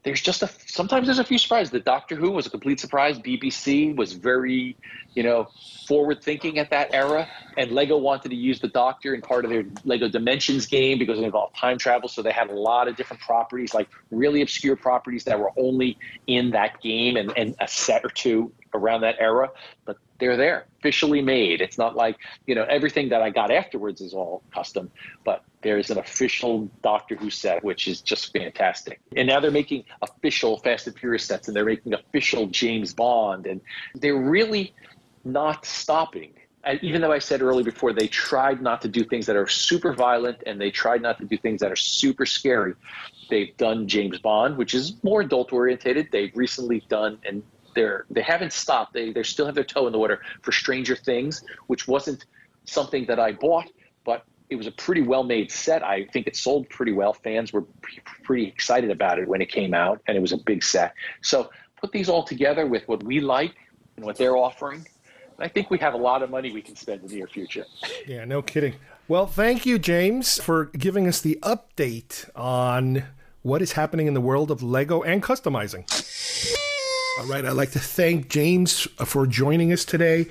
There's 0.03 0.21
just 0.21 0.41
a 0.41 0.49
sometimes 0.65 1.05
there's 1.05 1.19
a 1.19 1.23
few 1.23 1.37
surprises. 1.37 1.69
The 1.69 1.79
Doctor 1.79 2.15
Who 2.15 2.31
was 2.31 2.47
a 2.47 2.49
complete 2.49 2.79
surprise. 2.79 3.19
BBC 3.19 3.95
was 3.95 4.13
very, 4.13 4.75
you 5.13 5.21
know, 5.21 5.47
forward 5.87 6.23
thinking 6.23 6.57
at 6.57 6.71
that 6.71 6.91
era, 6.91 7.27
and 7.55 7.71
Lego 7.71 7.97
wanted 7.97 8.29
to 8.29 8.35
use 8.35 8.59
the 8.59 8.67
Doctor 8.67 9.13
in 9.13 9.21
part 9.21 9.45
of 9.45 9.51
their 9.51 9.63
Lego 9.85 10.09
Dimensions 10.09 10.65
game 10.65 10.97
because 10.97 11.19
it 11.19 11.23
involved 11.23 11.55
time 11.55 11.77
travel. 11.77 12.09
So 12.09 12.23
they 12.23 12.31
had 12.31 12.49
a 12.49 12.55
lot 12.55 12.87
of 12.87 12.95
different 12.95 13.21
properties, 13.21 13.75
like 13.75 13.89
really 14.09 14.41
obscure 14.41 14.75
properties 14.75 15.25
that 15.25 15.39
were 15.39 15.51
only 15.55 15.99
in 16.25 16.49
that 16.51 16.81
game 16.81 17.15
and, 17.15 17.31
and 17.37 17.55
a 17.59 17.67
set 17.67 18.03
or 18.03 18.09
two 18.09 18.51
around 18.73 19.01
that 19.01 19.17
era. 19.19 19.51
But 19.85 19.97
they're 20.21 20.37
there, 20.37 20.67
officially 20.79 21.21
made. 21.21 21.59
It's 21.59 21.77
not 21.77 21.95
like 21.97 22.15
you 22.47 22.55
know 22.55 22.63
everything 22.63 23.09
that 23.09 23.21
I 23.21 23.29
got 23.31 23.51
afterwards 23.51 23.99
is 23.99 24.13
all 24.13 24.43
custom, 24.53 24.89
but 25.25 25.43
there's 25.61 25.89
an 25.89 25.97
official 25.97 26.69
Doctor 26.81 27.15
Who 27.15 27.29
set, 27.29 27.63
which 27.63 27.87
is 27.89 27.99
just 27.99 28.31
fantastic. 28.31 29.01
And 29.17 29.27
now 29.27 29.41
they're 29.41 29.51
making 29.51 29.83
official 30.01 30.57
Fast 30.57 30.87
and 30.87 30.97
Furious 30.97 31.25
sets, 31.25 31.47
and 31.47 31.57
they're 31.57 31.65
making 31.65 31.93
official 31.93 32.47
James 32.47 32.93
Bond, 32.93 33.47
and 33.47 33.59
they're 33.95 34.15
really 34.15 34.73
not 35.25 35.65
stopping. 35.65 36.33
And 36.63 36.79
even 36.83 37.01
though 37.01 37.11
I 37.11 37.17
said 37.19 37.41
earlier 37.41 37.65
before, 37.65 37.91
they 37.91 38.07
tried 38.07 38.61
not 38.61 38.81
to 38.83 38.87
do 38.87 39.03
things 39.03 39.25
that 39.25 39.35
are 39.35 39.47
super 39.47 39.93
violent, 39.93 40.43
and 40.45 40.61
they 40.61 40.69
tried 40.69 41.01
not 41.01 41.17
to 41.17 41.25
do 41.25 41.35
things 41.35 41.59
that 41.61 41.71
are 41.71 41.75
super 41.75 42.27
scary. 42.27 42.75
They've 43.31 43.55
done 43.57 43.87
James 43.87 44.19
Bond, 44.19 44.57
which 44.57 44.75
is 44.75 45.03
more 45.03 45.21
adult 45.21 45.51
orientated. 45.51 46.09
They've 46.11 46.31
recently 46.35 46.83
done, 46.87 47.17
and 47.25 47.41
they're 47.73 48.05
they 48.09 48.21
haven't 48.21 48.53
stopped. 48.53 48.93
They 48.93 49.11
they 49.11 49.23
still 49.23 49.45
have 49.45 49.55
their 49.55 49.63
toe 49.63 49.87
in 49.87 49.93
the 49.93 49.99
water 49.99 50.21
for 50.41 50.51
Stranger 50.51 50.95
Things, 50.95 51.43
which 51.67 51.87
wasn't 51.87 52.25
something 52.65 53.05
that 53.05 53.19
I 53.19 53.31
bought, 53.31 53.69
but 54.03 54.23
it 54.49 54.55
was 54.55 54.67
a 54.67 54.71
pretty 54.71 55.01
well 55.01 55.23
made 55.23 55.51
set. 55.51 55.83
I 55.83 56.05
think 56.05 56.27
it 56.27 56.35
sold 56.35 56.69
pretty 56.69 56.91
well. 56.91 57.13
Fans 57.13 57.53
were 57.53 57.65
pretty 58.23 58.45
excited 58.45 58.91
about 58.91 59.19
it 59.19 59.27
when 59.27 59.41
it 59.41 59.51
came 59.51 59.73
out, 59.73 60.01
and 60.07 60.17
it 60.17 60.19
was 60.19 60.31
a 60.31 60.37
big 60.37 60.63
set. 60.63 60.93
So 61.21 61.49
put 61.77 61.91
these 61.91 62.09
all 62.09 62.23
together 62.23 62.65
with 62.67 62.87
what 62.87 63.03
we 63.03 63.19
like 63.19 63.55
and 63.95 64.05
what 64.05 64.17
they're 64.17 64.37
offering. 64.37 64.87
I 65.39 65.47
think 65.47 65.71
we 65.71 65.79
have 65.79 65.95
a 65.95 65.97
lot 65.97 66.21
of 66.21 66.29
money 66.29 66.51
we 66.51 66.61
can 66.61 66.75
spend 66.75 67.01
in 67.01 67.07
the 67.07 67.15
near 67.15 67.27
future. 67.27 67.65
Yeah, 68.05 68.25
no 68.25 68.41
kidding. 68.43 68.75
Well, 69.07 69.25
thank 69.25 69.65
you, 69.65 69.79
James, 69.79 70.39
for 70.39 70.65
giving 70.65 71.07
us 71.07 71.19
the 71.19 71.39
update 71.41 72.29
on 72.35 73.03
what 73.41 73.61
is 73.61 73.71
happening 73.71 74.07
in 74.07 74.13
the 74.13 74.21
world 74.21 74.51
of 74.51 74.61
Lego 74.61 75.01
and 75.01 75.23
customizing. 75.23 75.85
All 77.21 77.27
right, 77.27 77.45
I'd 77.45 77.51
like 77.51 77.69
to 77.73 77.79
thank 77.79 78.29
James 78.29 78.87
uh, 78.97 79.05
for 79.05 79.27
joining 79.27 79.71
us 79.71 79.85
today. 79.85 80.25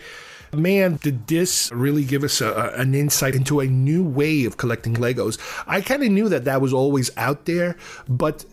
Man, 0.52 0.96
did 0.96 1.28
this 1.28 1.70
really 1.70 2.04
give 2.04 2.24
us 2.24 2.40
a, 2.40 2.72
an 2.74 2.96
insight 2.96 3.36
into 3.36 3.60
a 3.60 3.66
new 3.66 4.02
way 4.02 4.44
of 4.44 4.56
collecting 4.56 4.94
Legos? 4.94 5.38
I 5.68 5.82
kind 5.82 6.02
of 6.02 6.10
knew 6.10 6.28
that 6.28 6.46
that 6.46 6.60
was 6.60 6.72
always 6.72 7.16
out 7.16 7.44
there, 7.44 7.76
but 8.08 8.44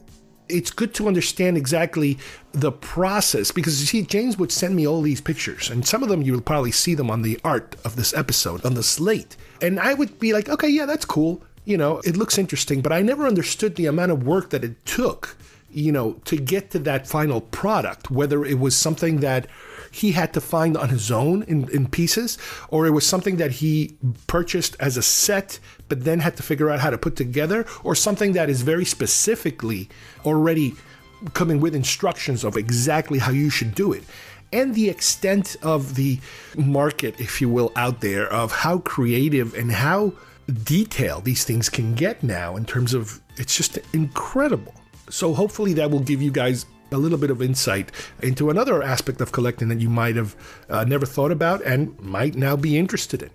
it's 0.49 0.69
good 0.69 0.93
to 0.93 1.07
understand 1.07 1.57
exactly 1.57 2.19
the 2.51 2.71
process 2.71 3.51
because 3.51 3.81
you 3.81 3.87
see, 3.87 4.03
James 4.03 4.37
would 4.37 4.51
send 4.51 4.75
me 4.75 4.85
all 4.85 5.01
these 5.01 5.19
pictures, 5.19 5.71
and 5.71 5.87
some 5.87 6.03
of 6.03 6.09
them 6.09 6.21
you'll 6.21 6.39
probably 6.39 6.71
see 6.71 6.93
them 6.93 7.09
on 7.09 7.23
the 7.23 7.39
art 7.43 7.75
of 7.83 7.95
this 7.95 8.13
episode 8.13 8.63
on 8.63 8.75
the 8.75 8.83
slate. 8.83 9.35
And 9.63 9.79
I 9.79 9.95
would 9.95 10.19
be 10.19 10.31
like, 10.31 10.47
okay, 10.47 10.69
yeah, 10.69 10.85
that's 10.85 11.05
cool. 11.05 11.41
You 11.65 11.77
know, 11.77 12.01
it 12.05 12.15
looks 12.15 12.37
interesting, 12.37 12.81
but 12.81 12.93
I 12.93 13.01
never 13.01 13.25
understood 13.25 13.77
the 13.77 13.87
amount 13.87 14.11
of 14.11 14.27
work 14.27 14.51
that 14.51 14.63
it 14.63 14.85
took, 14.85 15.35
you 15.69 15.91
know, 15.91 16.13
to 16.25 16.37
get 16.37 16.71
to 16.71 16.79
that 16.79 17.07
final 17.07 17.41
product, 17.41 18.09
whether 18.09 18.45
it 18.45 18.59
was 18.59 18.75
something 18.75 19.19
that 19.19 19.47
he 19.91 20.11
had 20.11 20.33
to 20.33 20.41
find 20.41 20.77
on 20.77 20.89
his 20.89 21.11
own 21.11 21.43
in, 21.43 21.69
in 21.69 21.87
pieces, 21.87 22.37
or 22.69 22.85
it 22.85 22.91
was 22.91 23.05
something 23.05 23.37
that 23.37 23.51
he 23.51 23.97
purchased 24.27 24.75
as 24.79 24.97
a 24.97 25.01
set, 25.01 25.59
but 25.89 26.03
then 26.03 26.19
had 26.19 26.35
to 26.37 26.43
figure 26.43 26.69
out 26.69 26.79
how 26.79 26.89
to 26.89 26.97
put 26.97 27.15
together, 27.15 27.65
or 27.83 27.95
something 27.95 28.33
that 28.33 28.49
is 28.49 28.61
very 28.61 28.85
specifically 28.85 29.89
already 30.25 30.75
coming 31.33 31.59
with 31.59 31.73
instructions 31.73 32.43
of 32.43 32.57
exactly 32.57 33.19
how 33.19 33.31
you 33.31 33.49
should 33.49 33.73
do 33.73 33.91
it. 33.91 34.03
And 34.53 34.75
the 34.75 34.89
extent 34.89 35.57
of 35.61 35.95
the 35.95 36.19
market, 36.55 37.19
if 37.19 37.41
you 37.41 37.49
will, 37.49 37.71
out 37.75 38.01
there 38.01 38.31
of 38.31 38.51
how 38.51 38.79
creative 38.79 39.53
and 39.55 39.71
how 39.71 40.13
detailed 40.63 41.25
these 41.25 41.43
things 41.43 41.69
can 41.69 41.95
get 41.95 42.23
now 42.23 42.55
in 42.55 42.65
terms 42.65 42.93
of 42.93 43.21
it's 43.35 43.57
just 43.57 43.77
incredible. 43.93 44.73
So 45.09 45.33
hopefully 45.33 45.73
that 45.73 45.91
will 45.91 46.01
give 46.01 46.21
you 46.21 46.31
guys 46.31 46.65
a 46.91 46.97
little 46.97 47.17
bit 47.17 47.29
of 47.29 47.41
insight 47.41 47.91
into 48.21 48.49
another 48.49 48.81
aspect 48.81 49.21
of 49.21 49.31
collecting 49.31 49.67
that 49.69 49.79
you 49.79 49.89
might 49.89 50.15
have 50.15 50.35
uh, 50.69 50.83
never 50.85 51.05
thought 51.05 51.31
about 51.31 51.61
and 51.63 51.99
might 51.99 52.35
now 52.35 52.55
be 52.55 52.77
interested 52.77 53.21
in. 53.21 53.29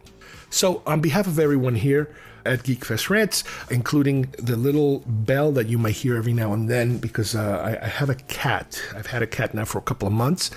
So, 0.50 0.82
on 0.86 1.00
behalf 1.00 1.26
of 1.26 1.38
everyone 1.38 1.76
here 1.76 2.14
at 2.44 2.62
Geek 2.62 2.84
Fest 2.84 3.08
Rants, 3.08 3.42
including 3.70 4.34
the 4.38 4.56
little 4.56 4.98
bell 5.06 5.50
that 5.52 5.68
you 5.68 5.78
might 5.78 5.94
hear 5.94 6.16
every 6.16 6.34
now 6.34 6.52
and 6.52 6.68
then, 6.68 6.98
because 6.98 7.34
uh, 7.34 7.78
I, 7.80 7.84
I 7.84 7.88
have 7.88 8.10
a 8.10 8.14
cat. 8.14 8.82
I've 8.94 9.06
had 9.06 9.22
a 9.22 9.26
cat 9.26 9.54
now 9.54 9.64
for 9.64 9.78
a 9.78 9.82
couple 9.82 10.06
of 10.08 10.12
months, 10.12 10.50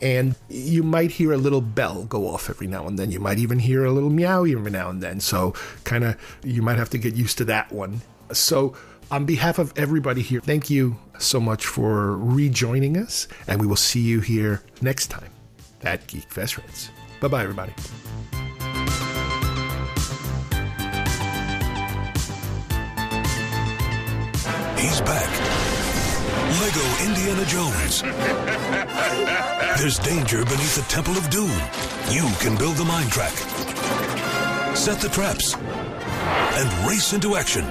and 0.00 0.36
you 0.48 0.82
might 0.82 1.10
hear 1.10 1.32
a 1.32 1.36
little 1.36 1.60
bell 1.60 2.04
go 2.04 2.28
off 2.28 2.48
every 2.48 2.66
now 2.66 2.86
and 2.86 2.98
then. 2.98 3.10
You 3.10 3.20
might 3.20 3.38
even 3.38 3.58
hear 3.58 3.84
a 3.84 3.92
little 3.92 4.08
meow 4.08 4.44
every 4.44 4.70
now 4.70 4.88
and 4.88 5.02
then. 5.02 5.20
So, 5.20 5.52
kind 5.84 6.04
of, 6.04 6.16
you 6.42 6.62
might 6.62 6.78
have 6.78 6.90
to 6.90 6.98
get 6.98 7.14
used 7.14 7.36
to 7.38 7.44
that 7.44 7.70
one. 7.72 8.00
So, 8.32 8.74
on 9.12 9.26
behalf 9.26 9.58
of 9.58 9.72
everybody 9.76 10.22
here, 10.22 10.40
thank 10.40 10.70
you 10.70 10.96
so 11.18 11.38
much 11.38 11.66
for 11.66 12.16
rejoining 12.16 12.96
us, 12.96 13.28
and 13.46 13.60
we 13.60 13.66
will 13.66 13.76
see 13.76 14.00
you 14.00 14.20
here 14.20 14.62
next 14.80 15.08
time 15.08 15.30
at 15.82 16.06
Geek 16.06 16.32
Fest 16.32 16.56
Rants. 16.56 16.90
Bye 17.20 17.28
bye, 17.28 17.42
everybody. 17.42 17.72
He's 24.80 25.00
back. 25.02 25.28
Lego 26.60 26.84
Indiana 27.04 27.44
Jones. 27.44 28.02
There's 29.78 29.98
danger 29.98 30.42
beneath 30.44 30.76
the 30.76 30.84
Temple 30.88 31.18
of 31.18 31.28
Doom. 31.28 31.50
You 32.10 32.28
can 32.40 32.56
build 32.56 32.76
the 32.76 32.84
mine 32.84 33.10
track, 33.10 33.32
set 34.74 35.00
the 35.00 35.10
traps, 35.10 35.54
and 35.54 36.88
race 36.88 37.12
into 37.12 37.36
action. 37.36 37.64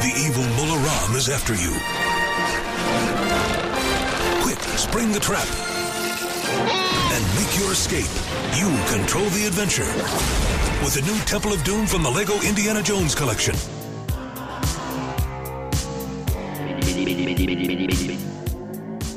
The 0.00 0.14
evil 0.16 0.44
Mola 0.54 0.78
Ram 0.78 1.16
is 1.16 1.28
after 1.28 1.54
you. 1.54 1.72
Quick, 4.42 4.60
spring 4.78 5.10
the 5.10 5.18
trap. 5.18 5.44
And 7.12 7.24
make 7.34 7.58
your 7.58 7.72
escape. 7.72 8.06
You 8.54 8.68
control 8.96 9.28
the 9.30 9.46
adventure. 9.48 9.90
With 10.84 10.94
the 10.94 11.02
new 11.02 11.18
Temple 11.24 11.52
of 11.52 11.64
Doom 11.64 11.84
from 11.84 12.04
the 12.04 12.10
Lego 12.10 12.40
Indiana 12.42 12.80
Jones 12.80 13.16
collection. 13.16 13.56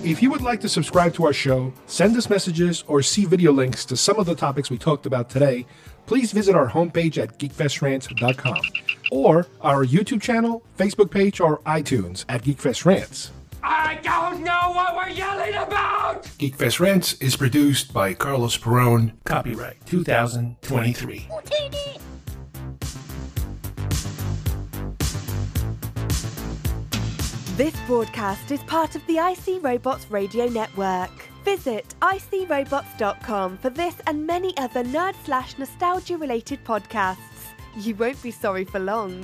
If 0.04 0.24
you 0.24 0.32
would 0.32 0.42
like 0.42 0.62
to 0.62 0.70
subscribe 0.70 1.14
to 1.14 1.26
our 1.26 1.34
show, 1.34 1.72
send 1.86 2.18
us 2.18 2.28
messages, 2.28 2.84
or 2.88 3.04
see 3.04 3.26
video 3.26 3.52
links 3.52 3.86
to 3.86 3.96
some 3.96 4.18
of 4.18 4.26
the 4.26 4.34
topics 4.34 4.72
we 4.72 4.80
talked 4.80 5.06
about 5.06 5.30
today, 5.30 5.68
please 6.08 6.32
visit 6.32 6.56
our 6.56 6.68
homepage 6.68 7.20
at 7.20 7.38
geekfestrants.com 7.38 8.62
or 9.12 9.46
our 9.62 9.86
YouTube 9.86 10.22
channel, 10.22 10.64
Facebook 10.80 11.12
page, 11.12 11.40
or 11.40 11.60
iTunes 11.60 12.26
at 12.28 12.44
Geekfest 12.44 12.86
Rants. 12.86 13.30
I 13.64 14.00
don't 14.02 14.44
know 14.44 14.72
what 14.74 14.96
we're 14.96 15.10
yelling 15.10 15.54
about! 15.54 16.24
Geekfest 16.40 16.80
Rants 16.80 17.14
is 17.22 17.36
produced 17.36 17.94
by 17.94 18.16
Carlos 18.16 18.58
Perone, 18.58 19.12
copyright 19.24 19.86
2023. 19.86 21.28
This 27.58 27.76
broadcast 27.86 28.50
is 28.50 28.60
part 28.62 28.96
of 28.96 29.06
the 29.06 29.18
IC 29.18 29.62
Robots 29.62 30.10
Radio 30.10 30.48
Network. 30.48 31.12
Visit 31.46 31.94
icrobots.com 32.02 33.58
for 33.60 33.70
this 33.70 33.96
and 34.08 34.26
many 34.26 34.58
other 34.58 34.84
nerd 34.84 35.14
slash 35.24 35.58
nostalgia 35.60 36.18
related 36.18 36.64
podcasts. 36.66 37.31
You 37.78 37.96
won't 37.96 38.22
be 38.22 38.32
sorry 38.32 38.66
for 38.66 38.80
long. 38.80 39.24